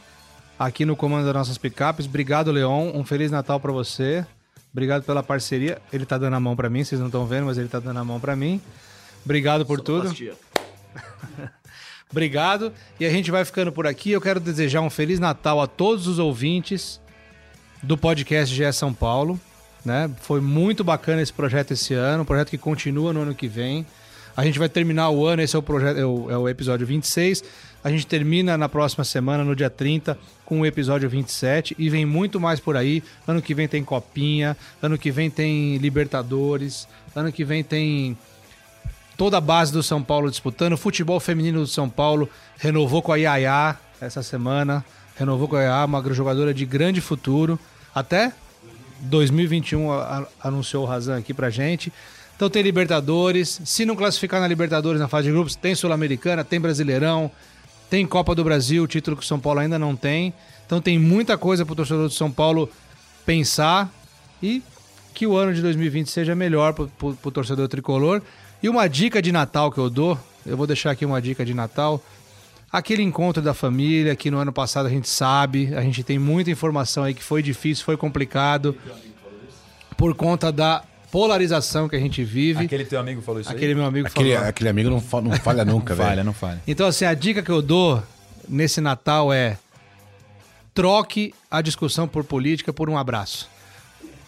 aqui 0.57 0.83
no 0.85 0.95
comando 0.95 1.25
das 1.25 1.35
nossas 1.35 1.57
picapes. 1.57 2.05
Obrigado, 2.05 2.51
Leon. 2.51 2.91
Um 2.95 3.03
Feliz 3.03 3.29
Natal 3.29 3.59
para 3.59 3.71
você. 3.71 4.25
Obrigado 4.71 5.03
pela 5.03 5.23
parceria. 5.23 5.81
Ele 5.91 6.05
tá 6.05 6.17
dando 6.17 6.35
a 6.35 6.39
mão 6.39 6.55
para 6.55 6.69
mim, 6.69 6.83
vocês 6.83 6.99
não 6.99 7.07
estão 7.07 7.25
vendo, 7.25 7.45
mas 7.45 7.57
ele 7.57 7.67
tá 7.67 7.79
dando 7.79 7.99
a 7.99 8.03
mão 8.03 8.19
para 8.19 8.35
mim. 8.35 8.61
Obrigado 9.25 9.65
por 9.65 9.81
tudo. 9.81 10.13
Obrigado. 12.09 12.73
E 12.99 13.05
a 13.05 13.09
gente 13.09 13.29
vai 13.29 13.45
ficando 13.45 13.71
por 13.71 13.85
aqui. 13.85 14.11
Eu 14.11 14.21
quero 14.21 14.39
desejar 14.39 14.81
um 14.81 14.89
Feliz 14.89 15.19
Natal 15.19 15.61
a 15.61 15.67
todos 15.67 16.07
os 16.07 16.19
ouvintes 16.19 16.99
do 17.83 17.97
podcast 17.97 18.53
GE 18.53 18.71
São 18.73 18.93
Paulo. 18.93 19.39
Né? 19.85 20.09
Foi 20.21 20.41
muito 20.41 20.83
bacana 20.83 21.21
esse 21.21 21.31
projeto 21.31 21.71
esse 21.71 21.93
ano, 21.93 22.23
um 22.23 22.25
projeto 22.25 22.49
que 22.49 22.57
continua 22.57 23.13
no 23.13 23.21
ano 23.21 23.35
que 23.35 23.47
vem. 23.47 23.85
A 24.39 24.45
gente 24.45 24.57
vai 24.57 24.69
terminar 24.69 25.09
o 25.09 25.25
ano, 25.25 25.41
esse 25.41 25.53
é 25.53 25.59
o, 25.59 25.61
projeto, 25.61 25.97
é 25.97 26.05
o, 26.05 26.31
é 26.31 26.37
o 26.37 26.47
episódio 26.47 26.87
26. 26.87 27.43
A 27.83 27.89
gente 27.89 28.07
termina 28.07 28.57
na 28.57 28.69
próxima 28.69 29.03
semana, 29.03 29.43
no 29.43 29.53
dia 29.53 29.69
30, 29.69 30.17
com 30.45 30.61
o 30.61 30.65
episódio 30.65 31.09
27 31.09 31.75
e 31.77 31.89
vem 31.89 32.05
muito 32.05 32.39
mais 32.39 32.57
por 32.57 32.77
aí. 32.77 33.03
Ano 33.27 33.41
que 33.41 33.53
vem 33.53 33.67
tem 33.67 33.83
Copinha, 33.83 34.55
ano 34.81 34.97
que 34.97 35.11
vem 35.11 35.29
tem 35.29 35.75
Libertadores, 35.75 36.87
ano 37.13 37.33
que 37.33 37.43
vem 37.43 37.65
tem 37.65 38.17
toda 39.17 39.39
a 39.39 39.41
base 39.41 39.73
do 39.73 39.83
São 39.83 40.01
Paulo 40.01 40.29
disputando. 40.29 40.71
O 40.71 40.77
futebol 40.77 41.19
feminino 41.19 41.59
do 41.59 41.67
São 41.67 41.89
Paulo 41.89 42.29
renovou 42.57 43.01
com 43.01 43.11
a 43.11 43.17
Yaya 43.17 43.77
essa 43.99 44.23
semana. 44.23 44.85
Renovou 45.17 45.49
com 45.49 45.57
a 45.57 45.63
Yaya, 45.63 45.85
uma 45.85 46.13
jogadora 46.13 46.53
de 46.53 46.65
grande 46.65 47.01
futuro. 47.01 47.59
Até 47.93 48.31
2021 49.01 49.91
a, 49.91 50.19
a, 50.41 50.47
anunciou 50.47 50.85
o 50.85 50.87
Razan 50.87 51.17
aqui 51.17 51.33
pra 51.33 51.49
gente. 51.49 51.91
Então 52.39 52.49
tem 52.49 52.63
Libertadores. 52.63 53.59
Se 53.65 53.85
não 53.85 53.97
classificar 53.97 54.39
na 54.39 54.47
Libertadores 54.47 55.01
na 55.01 55.09
fase 55.09 55.27
de 55.27 55.33
grupos, 55.33 55.57
tem 55.57 55.75
Sul-Americana, 55.75 56.41
tem 56.41 56.57
Brasileirão, 56.57 57.29
tem 57.89 58.07
Copa 58.07 58.33
do 58.33 58.45
Brasil, 58.45 58.87
título 58.87 59.17
que 59.17 59.23
o 59.23 59.25
São 59.25 59.37
Paulo 59.37 59.59
ainda 59.59 59.77
não 59.77 59.93
tem. 59.93 60.33
Então 60.65 60.79
tem 60.79 60.97
muita 60.97 61.37
coisa 61.37 61.65
pro 61.65 61.75
torcedor 61.75 62.07
do 62.07 62.13
São 62.13 62.31
Paulo 62.31 62.69
pensar 63.25 63.93
e 64.41 64.63
que 65.13 65.27
o 65.27 65.35
ano 65.35 65.53
de 65.53 65.61
2020 65.61 66.09
seja 66.09 66.33
melhor 66.33 66.71
pro, 66.71 66.87
pro 66.87 67.29
torcedor 67.29 67.67
tricolor. 67.67 68.21
E 68.63 68.69
uma 68.69 68.87
dica 68.87 69.21
de 69.21 69.33
Natal 69.33 69.69
que 69.69 69.77
eu 69.77 69.89
dou, 69.89 70.17
eu 70.45 70.55
vou 70.55 70.65
deixar 70.65 70.91
aqui 70.91 71.05
uma 71.05 71.21
dica 71.21 71.43
de 71.43 71.53
Natal. 71.53 72.01
Aquele 72.71 73.03
encontro 73.03 73.43
da 73.43 73.53
família, 73.53 74.15
que 74.15 74.31
no 74.31 74.37
ano 74.37 74.53
passado 74.53 74.85
a 74.85 74.89
gente 74.89 75.09
sabe, 75.09 75.75
a 75.75 75.81
gente 75.81 76.03
tem 76.03 76.17
muita 76.17 76.49
informação 76.49 77.03
aí 77.03 77.13
que 77.13 77.23
foi 77.23 77.43
difícil, 77.43 77.83
foi 77.83 77.97
complicado, 77.97 78.77
por 79.97 80.15
conta 80.15 80.53
da 80.53 80.85
polarização 81.11 81.87
que 81.89 81.95
a 81.95 81.99
gente 81.99 82.23
vive. 82.23 82.65
Aquele 82.65 82.85
teu 82.85 82.99
amigo 82.99 83.21
falou 83.21 83.41
isso 83.41 83.49
Aquele 83.49 83.67
aí? 83.67 83.75
meu 83.75 83.85
amigo 83.85 84.07
Aquele, 84.07 84.33
falou. 84.35 84.49
aquele 84.49 84.69
amigo 84.69 84.89
não, 84.89 85.01
fa- 85.01 85.21
não 85.21 85.31
falha 85.37 85.63
nunca, 85.65 85.93
Não 85.95 85.97
falha, 86.03 86.15
velho. 86.15 86.23
não 86.25 86.33
falha. 86.33 86.61
Então, 86.67 86.87
assim, 86.87 87.05
a 87.05 87.13
dica 87.13 87.41
que 87.41 87.49
eu 87.51 87.61
dou 87.61 88.03
nesse 88.47 88.79
Natal 88.81 89.31
é 89.33 89.57
troque 90.73 91.33
a 91.49 91.61
discussão 91.61 92.07
por 92.07 92.23
política 92.23 92.71
por 92.71 92.89
um 92.89 92.97
abraço. 92.97 93.49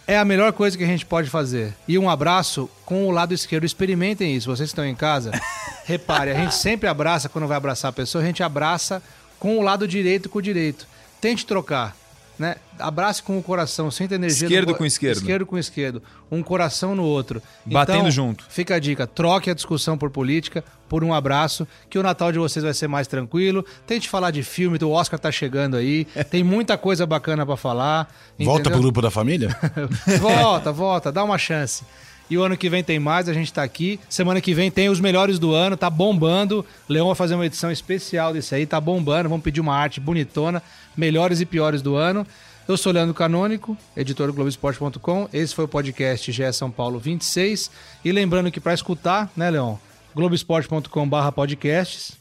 É 0.06 0.18
a 0.18 0.24
melhor 0.24 0.52
coisa 0.52 0.76
que 0.76 0.82
a 0.82 0.86
gente 0.86 1.06
pode 1.06 1.30
fazer. 1.30 1.72
E 1.86 1.96
um 1.96 2.10
abraço 2.10 2.68
com 2.84 3.06
o 3.06 3.10
lado 3.10 3.32
esquerdo. 3.32 3.64
Experimentem 3.64 4.34
isso. 4.34 4.48
Vocês 4.50 4.68
que 4.68 4.72
estão 4.72 4.84
em 4.84 4.94
casa, 4.96 5.30
repare, 5.86 6.32
a 6.32 6.34
gente 6.34 6.54
sempre 6.56 6.88
abraça, 6.88 7.28
quando 7.28 7.46
vai 7.46 7.56
abraçar 7.56 7.88
a 7.90 7.92
pessoa, 7.92 8.22
a 8.22 8.26
gente 8.26 8.42
abraça 8.42 9.00
com 9.38 9.58
o 9.58 9.62
lado 9.62 9.86
direito 9.86 10.28
com 10.28 10.38
o 10.40 10.42
direito. 10.42 10.86
Tente 11.20 11.46
trocar. 11.46 11.96
Né? 12.42 12.56
Abrace 12.76 13.22
com 13.22 13.38
o 13.38 13.42
coração, 13.42 13.88
sinta 13.88 14.16
energia. 14.16 14.48
Esquerdo 14.48 14.72
do... 14.72 14.74
com 14.74 14.84
esquerdo. 14.84 15.18
Esquerdo 15.18 15.46
com 15.46 15.56
esquerdo. 15.56 16.02
Um 16.28 16.42
coração 16.42 16.92
no 16.92 17.04
outro. 17.04 17.40
Batendo 17.64 17.98
Então, 17.98 18.10
junto. 18.10 18.44
Fica 18.48 18.74
a 18.74 18.80
dica, 18.80 19.06
troque 19.06 19.48
a 19.48 19.54
discussão 19.54 19.96
por 19.96 20.10
política 20.10 20.64
por 20.88 21.04
um 21.04 21.14
abraço, 21.14 21.68
que 21.88 22.00
o 22.00 22.02
Natal 22.02 22.32
de 22.32 22.40
vocês 22.40 22.64
vai 22.64 22.74
ser 22.74 22.88
mais 22.88 23.06
tranquilo. 23.06 23.64
Tente 23.86 24.08
falar 24.08 24.32
de 24.32 24.42
filme, 24.42 24.76
o 24.82 24.90
Oscar 24.90 25.20
tá 25.20 25.30
chegando 25.30 25.76
aí, 25.76 26.04
tem 26.30 26.42
muita 26.42 26.76
coisa 26.76 27.06
bacana 27.06 27.46
pra 27.46 27.56
falar. 27.56 28.12
Volta 28.40 28.62
pro 28.64 28.72
entendeu? 28.72 28.80
grupo 28.80 29.00
da 29.00 29.10
família? 29.10 29.56
volta, 30.20 30.72
volta, 30.72 31.12
dá 31.12 31.22
uma 31.22 31.38
chance. 31.38 31.84
E 32.32 32.38
o 32.38 32.42
ano 32.42 32.56
que 32.56 32.70
vem 32.70 32.82
tem 32.82 32.98
mais, 32.98 33.28
a 33.28 33.34
gente 33.34 33.52
tá 33.52 33.62
aqui. 33.62 34.00
Semana 34.08 34.40
que 34.40 34.54
vem 34.54 34.70
tem 34.70 34.88
os 34.88 34.98
melhores 34.98 35.38
do 35.38 35.52
ano, 35.52 35.76
tá 35.76 35.90
bombando. 35.90 36.64
Leão 36.88 37.08
vai 37.08 37.14
fazer 37.14 37.34
uma 37.34 37.44
edição 37.44 37.70
especial 37.70 38.32
desse 38.32 38.54
aí, 38.54 38.64
tá 38.64 38.80
bombando. 38.80 39.28
Vamos 39.28 39.44
pedir 39.44 39.60
uma 39.60 39.76
arte 39.76 40.00
bonitona, 40.00 40.62
melhores 40.96 41.42
e 41.42 41.44
piores 41.44 41.82
do 41.82 41.94
ano. 41.94 42.26
Eu 42.66 42.78
sou 42.78 42.90
Leandro 42.90 43.12
Canônico, 43.12 43.76
editor 43.94 44.28
do 44.28 44.32
Globoesporte.com. 44.32 45.28
Esse 45.30 45.54
foi 45.54 45.66
o 45.66 45.68
podcast 45.68 46.32
GE 46.32 46.52
São 46.54 46.70
Paulo 46.70 46.98
26. 46.98 47.70
E 48.02 48.10
lembrando 48.10 48.50
que 48.50 48.60
para 48.60 48.72
escutar, 48.72 49.30
né, 49.36 49.50
Leon? 49.50 49.76
Globoesporte.com/barra 50.14 51.32
podcasts. 51.32 52.12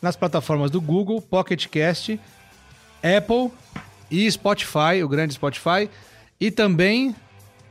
Nas 0.00 0.14
plataformas 0.14 0.70
do 0.70 0.80
Google, 0.80 1.20
Pocket 1.20 1.66
Cast, 1.66 2.20
Apple 3.02 3.50
e 4.08 4.30
Spotify, 4.30 5.02
o 5.02 5.08
grande 5.08 5.34
Spotify. 5.34 5.90
E 6.40 6.48
também. 6.48 7.12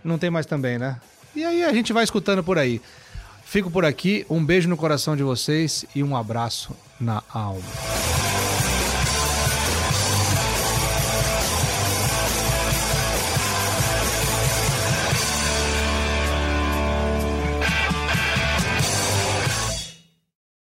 Não 0.03 0.17
tem 0.17 0.29
mais 0.29 0.45
também, 0.45 0.77
né? 0.77 0.99
E 1.38 1.45
aí 1.45 1.63
a 1.63 1.71
gente 1.71 1.93
vai 1.93 2.03
escutando 2.03 2.43
por 2.43 2.57
aí. 2.57 2.81
Fico 3.45 3.69
por 3.69 3.85
aqui, 3.85 4.25
um 4.27 4.43
beijo 4.43 4.67
no 4.67 4.75
coração 4.75 5.15
de 5.15 5.21
vocês 5.21 5.85
e 5.93 6.01
um 6.01 6.17
abraço 6.17 6.75
na 6.99 7.21
alma. 7.31 7.61